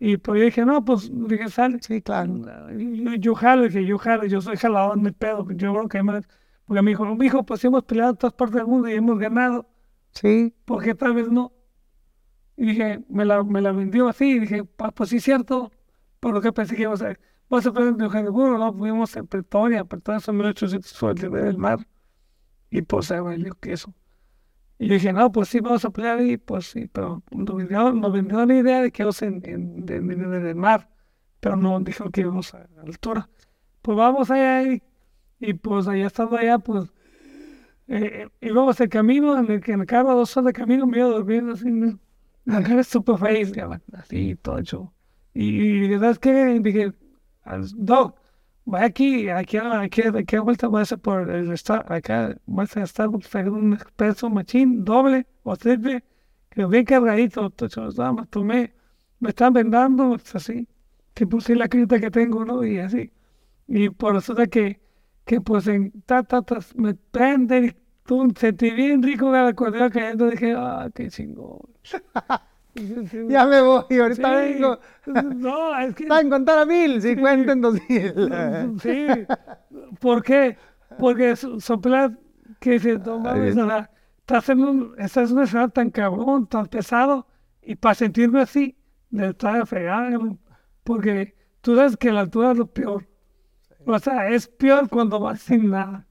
Y 0.00 0.16
pues 0.18 0.40
yo 0.40 0.44
dije, 0.46 0.64
no, 0.64 0.84
pues 0.84 1.10
dije, 1.12 1.48
sale. 1.48 1.78
Sí, 1.80 2.02
claro. 2.02 2.34
Yo, 2.72 3.14
yo 3.14 3.34
jalo, 3.34 3.62
dije, 3.64 3.84
yo 3.86 3.98
jalo, 3.98 4.26
yo 4.26 4.40
soy 4.40 4.56
jalador, 4.56 4.98
no 4.98 5.08
hay 5.08 5.14
pedo, 5.14 5.46
yo 5.52 5.72
creo 5.74 5.88
que 5.88 6.02
me... 6.02 6.20
Porque 6.66 6.82
me 6.82 6.90
dijo, 6.92 7.04
mi 7.16 7.26
hijo, 7.26 7.44
pues 7.44 7.64
hemos 7.64 7.84
peleado 7.84 8.10
en 8.12 8.16
todas 8.16 8.34
partes 8.34 8.56
del 8.56 8.66
mundo 8.66 8.88
y 8.88 8.94
hemos 8.94 9.18
ganado. 9.18 9.68
Sí, 10.12 10.54
¿por 10.64 10.82
qué 10.82 10.94
tal 10.94 11.14
vez 11.14 11.28
no? 11.30 11.52
Y 12.56 12.66
dije, 12.66 13.04
me 13.08 13.24
la, 13.24 13.42
me 13.42 13.60
la 13.60 13.72
vendió 13.72 14.08
así, 14.08 14.32
y 14.32 14.38
dije, 14.40 14.64
"Pa- 14.64 14.90
pues 14.90 15.10
sí 15.10 15.20
cierto, 15.20 15.72
por 16.20 16.34
lo 16.34 16.40
que 16.40 16.52
pensé 16.52 16.76
que 16.76 16.82
íbamos 16.82 17.02
a, 17.02 17.16
vamos 17.48 17.66
a 17.66 17.72
perder 17.72 17.94
en 17.98 18.08
Johannesburgo, 18.08 18.58
no, 18.58 18.72
fuimos 18.74 19.16
en 19.16 19.26
Pretoria, 19.26 19.84
Pretoria 19.84 20.20
son 20.20 20.36
1800 20.36 20.90
sobre 20.90 21.14
el 21.14 21.22
nivel 21.30 21.44
del 21.46 21.58
mar, 21.58 21.86
y 22.70 22.82
pues 22.82 23.06
se 23.06 23.18
valió 23.20 23.54
que 23.56 23.72
eso. 23.72 23.94
Y 24.78 24.88
yo 24.88 24.94
dije, 24.94 25.12
no, 25.12 25.32
pues 25.32 25.48
sí, 25.48 25.60
vamos 25.60 25.84
a 25.84 25.90
pelear 25.90 26.18
ahí, 26.18 26.36
pues 26.36 26.66
sí, 26.70 26.88
pero 26.88 27.22
nos 27.30 27.56
vendió, 27.56 27.92
nos 27.92 28.12
vendió 28.12 28.44
la 28.46 28.54
idea 28.54 28.82
de 28.82 28.92
que 28.92 29.02
íbamos 29.02 29.22
en, 29.22 29.40
en, 29.44 29.84
en, 29.88 30.10
en- 30.10 30.34
en 30.34 30.46
el 30.46 30.56
mar, 30.56 30.90
pero 31.40 31.56
no 31.56 31.80
dijo 31.80 32.10
que 32.10 32.22
íbamos 32.22 32.54
a, 32.54 32.58
a 32.58 32.82
altura. 32.86 33.28
Pues 33.82 33.96
vamos 33.96 34.30
allá 34.30 34.62
y, 34.64 34.82
y 35.42 35.54
pues 35.54 35.88
allá 35.88 36.06
estando 36.08 36.36
allá, 36.38 36.58
pues 36.60 36.90
eh, 37.88 38.28
íbamos 38.40 38.80
el 38.80 38.88
camino, 38.88 39.38
en 39.38 39.50
el, 39.50 39.62
en 39.66 39.80
el 39.80 39.86
carro, 39.86 40.14
dos 40.14 40.36
horas 40.36 40.46
de 40.48 40.52
camino, 40.52 40.86
me 40.86 40.98
iba 40.98 41.08
durmiendo 41.08 41.52
así, 41.52 41.70
¿no? 41.70 41.98
La 42.44 42.62
cara 42.62 42.82
super 42.84 43.18
face, 43.18 43.52
así, 43.92 44.34
todo 44.36 44.58
hecho. 44.58 44.92
Y, 45.34 45.84
y 45.94 45.98
¿sabes 45.98 46.18
qué? 46.18 46.58
Dije, 46.60 46.92
al- 47.44 47.68
Doc, 47.76 48.16
vaya 48.64 48.86
aquí, 48.86 49.28
aquí, 49.28 49.58
aquí, 49.58 50.02
aquí 50.02 50.36
a 50.36 50.40
vuelta, 50.40 50.68
va 50.68 50.82
a 50.82 50.96
por 50.96 51.30
el 51.30 51.52
acá, 51.88 52.36
va 52.48 52.62
a 52.64 52.86
Starbucks, 52.86 53.28
traer 53.30 53.50
un 53.50 53.74
expreso 53.74 54.28
machín, 54.30 54.84
doble 54.84 55.26
o 55.44 55.56
triple, 55.56 56.04
que 56.50 56.66
bien 56.66 56.84
cargadito, 56.84 57.50
todo 57.50 57.66
hecho, 57.66 57.88
nada 57.96 58.12
más 58.12 58.28
tomé, 58.28 58.74
me 59.20 59.30
están 59.30 59.52
vendando, 59.52 60.16
es 60.16 60.34
así, 60.34 60.68
que 61.14 61.26
puse 61.26 61.54
la 61.56 61.68
crita 61.68 62.00
que 62.00 62.10
tengo, 62.10 62.44
¿no? 62.44 62.64
Y 62.64 62.78
así. 62.78 63.12
Y 63.68 63.90
por 63.90 64.14
resulta 64.14 64.46
que, 64.46 64.80
que 65.24 65.40
pues 65.40 65.66
en 65.66 65.92
ta, 66.06 66.22
ta, 66.22 66.42
ta, 66.42 66.58
me 66.76 66.94
prenden 66.94 67.66
y 67.66 67.72
tú 68.04 68.32
sentí 68.36 68.70
bien 68.70 69.02
rico 69.02 69.30
la 69.30 69.48
acordeón 69.48 69.90
cayendo, 69.90 70.28
dije, 70.30 70.54
ah, 70.56 70.88
qué 70.94 71.08
chingón. 71.08 71.58
Sí, 72.74 73.26
ya 73.28 73.44
me 73.44 73.60
voy, 73.60 73.84
ahorita 73.90 74.28
sí, 74.28 74.54
vengo. 74.54 74.78
No, 75.04 75.78
es 75.78 75.94
que 75.94 76.06
contar 76.30 76.58
a 76.60 76.64
mil, 76.64 77.02
si 77.02 77.16
cuenten 77.16 77.60
dos 77.60 77.78
mil. 77.86 78.14
Sí. 78.82 79.06
¿Por 80.00 80.22
qué? 80.22 80.56
Porque 80.98 81.34
peleas 81.82 82.12
que 82.60 82.78
se 82.78 82.98
toman, 82.98 83.42
Ay, 83.42 83.50
o 83.50 83.52
sea, 83.52 83.90
estás 84.20 84.48
en 84.48 84.64
un, 84.64 84.94
estás 84.98 85.30
en 85.30 85.36
un 85.36 85.42
escenario 85.42 85.70
tan 85.70 85.90
cabrón, 85.90 86.46
tan 86.46 86.66
pesado, 86.66 87.26
y 87.62 87.76
para 87.76 87.94
sentirme 87.94 88.40
así, 88.40 88.76
de 89.10 89.28
estar 89.28 89.66
güey, 89.68 90.38
porque 90.82 91.34
tú 91.60 91.76
sabes 91.76 91.96
que 91.98 92.10
la 92.10 92.20
altura 92.20 92.52
es 92.52 92.58
lo 92.58 92.66
peor. 92.68 93.06
O 93.86 93.98
sea, 93.98 94.28
es 94.28 94.48
peor 94.48 94.88
cuando 94.88 95.18
vas 95.20 95.40
sin 95.40 95.70
nada. 95.70 96.06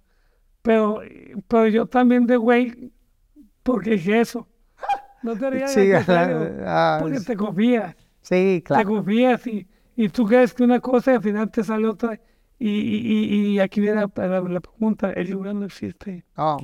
Pero, 0.62 1.02
pero 1.48 1.68
yo 1.68 1.86
también 1.88 2.26
de 2.28 2.38
güey, 2.38 2.92
porque 3.64 3.92
dije 3.92 4.22
eso. 4.22 4.48
No 5.24 5.36
te 5.36 5.50
rías, 5.50 5.72
Sí, 5.74 5.92
ah, 6.66 6.98
porque 7.00 7.20
te 7.20 7.36
confías 7.36 7.96
Sí, 8.22 8.56
te 8.60 8.64
claro. 8.64 8.90
confías 8.90 9.46
y, 9.48 9.68
y 9.96 10.10
tú 10.10 10.26
crees 10.26 10.54
que 10.54 10.64
una 10.64 10.80
cosa 10.80 11.12
y 11.12 11.16
al 11.16 11.22
final 11.24 11.50
te 11.52 11.64
sale 11.64 11.88
otra. 11.88 12.20
Y, 12.58 12.70
y, 12.70 13.54
y, 13.54 13.60
aquí 13.60 13.82
viene 13.82 14.02
la, 14.02 14.28
la- 14.28 14.42
la 14.42 14.60
pregunta, 14.60 15.12
el 15.14 15.32
lugar 15.32 15.56
no 15.56 15.66
existe. 15.66 16.24
No. 16.38 16.58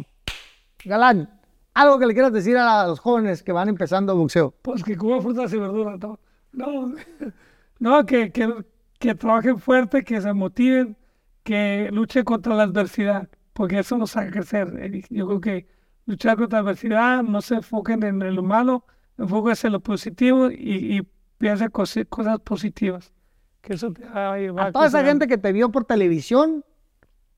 Galán, 0.85 1.29
algo 1.73 1.97
que 1.99 2.05
le 2.05 2.13
quieras 2.13 2.31
decir 2.33 2.55
a 2.57 2.85
los 2.85 2.99
jóvenes 2.99 3.41
que 3.41 3.51
van 3.51 3.67
empezando 3.69 4.15
boxeo. 4.15 4.53
Pues 4.61 4.83
que 4.83 4.95
coman 4.95 5.21
frutas 5.23 5.51
y 5.53 5.57
verduras, 5.57 5.99
no. 5.99 6.19
No, 6.53 6.93
no 7.79 8.05
que, 8.05 8.31
que, 8.31 8.53
que 8.99 9.15
trabajen 9.15 9.59
fuerte, 9.59 10.03
que 10.03 10.21
se 10.21 10.33
motiven, 10.33 10.97
que 11.43 11.89
luchen 11.91 12.23
contra 12.23 12.55
la 12.55 12.63
adversidad, 12.63 13.29
porque 13.53 13.79
eso 13.79 13.97
nos 13.97 14.15
hace 14.17 14.31
crecer. 14.31 14.73
Eh, 14.79 15.03
Yo 15.09 15.27
creo 15.27 15.41
que 15.41 15.67
luchar 16.05 16.37
contra 16.37 16.61
la 16.61 16.69
adversidad, 16.69 17.23
no 17.23 17.41
se 17.41 17.55
enfoquen 17.55 18.03
en, 18.03 18.35
lo 18.35 18.43
malo, 18.43 18.85
enfóquense 19.17 19.67
en 19.67 19.73
lo 19.73 19.79
positivo 19.79 20.49
y, 20.51 20.97
y 20.97 21.07
piensen 21.37 21.69
cosas 21.69 22.39
positivas. 22.43 23.13
Que 23.61 23.73
eso 23.73 23.91
te 23.91 24.05
va 24.05 24.33
a 24.33 24.37
llevar 24.37 24.67
A 24.67 24.71
toda 24.71 24.87
esa 24.87 25.03
gente 25.03 25.27
que 25.27 25.37
te 25.37 25.51
vio 25.51 25.71
por 25.71 25.85
televisión, 25.85 26.63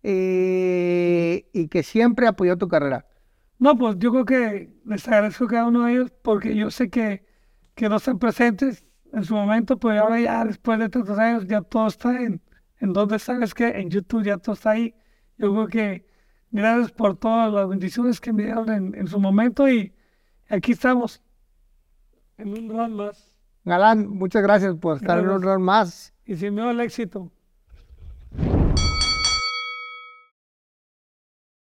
eh, 0.03 1.49
y 1.51 1.67
que 1.67 1.83
siempre 1.83 2.27
apoyó 2.27 2.57
tu 2.57 2.67
carrera. 2.67 3.05
No, 3.57 3.77
pues 3.77 3.97
yo 3.99 4.11
creo 4.11 4.25
que 4.25 4.73
les 4.85 5.07
agradezco 5.07 5.45
a 5.45 5.47
cada 5.47 5.65
uno 5.65 5.85
de 5.85 5.93
ellos 5.93 6.11
porque 6.21 6.55
yo 6.55 6.71
sé 6.71 6.89
que, 6.89 7.25
que 7.75 7.89
no 7.89 7.97
están 7.97 8.19
presentes 8.19 8.85
en 9.13 9.23
su 9.23 9.35
momento, 9.35 9.77
pero 9.77 10.01
ahora 10.01 10.19
ya 10.19 10.45
después 10.45 10.79
de 10.79 10.89
tantos 10.89 11.17
años 11.17 11.47
ya 11.47 11.61
todo 11.61 11.87
está 11.87 12.21
en, 12.21 12.41
en 12.79 12.93
donde 12.93 13.19
sabes 13.19 13.53
que 13.53 13.67
en 13.67 13.89
YouTube 13.89 14.23
ya 14.23 14.37
todo 14.37 14.53
está 14.53 14.71
ahí. 14.71 14.93
Yo 15.37 15.51
creo 15.53 15.67
que 15.67 16.05
gracias 16.51 16.91
por 16.91 17.17
todas 17.17 17.51
las 17.53 17.67
bendiciones 17.67 18.19
que 18.19 18.33
me 18.33 18.43
dieron 18.43 18.69
en, 18.69 18.95
en 18.95 19.07
su 19.07 19.19
momento 19.19 19.69
y 19.69 19.93
aquí 20.49 20.73
estamos 20.73 21.21
en 22.37 22.49
un 22.57 22.69
round 22.69 22.95
más 22.95 23.29
Galán, 23.65 24.07
muchas 24.09 24.41
gracias 24.41 24.75
por 24.75 24.97
estar 24.97 25.19
en 25.19 25.29
un 25.29 25.41
rol 25.41 25.59
más. 25.59 26.13
y 26.25 26.35
sin 26.35 26.55
miedo 26.55 26.69
al 26.69 26.79
éxito. 26.79 27.31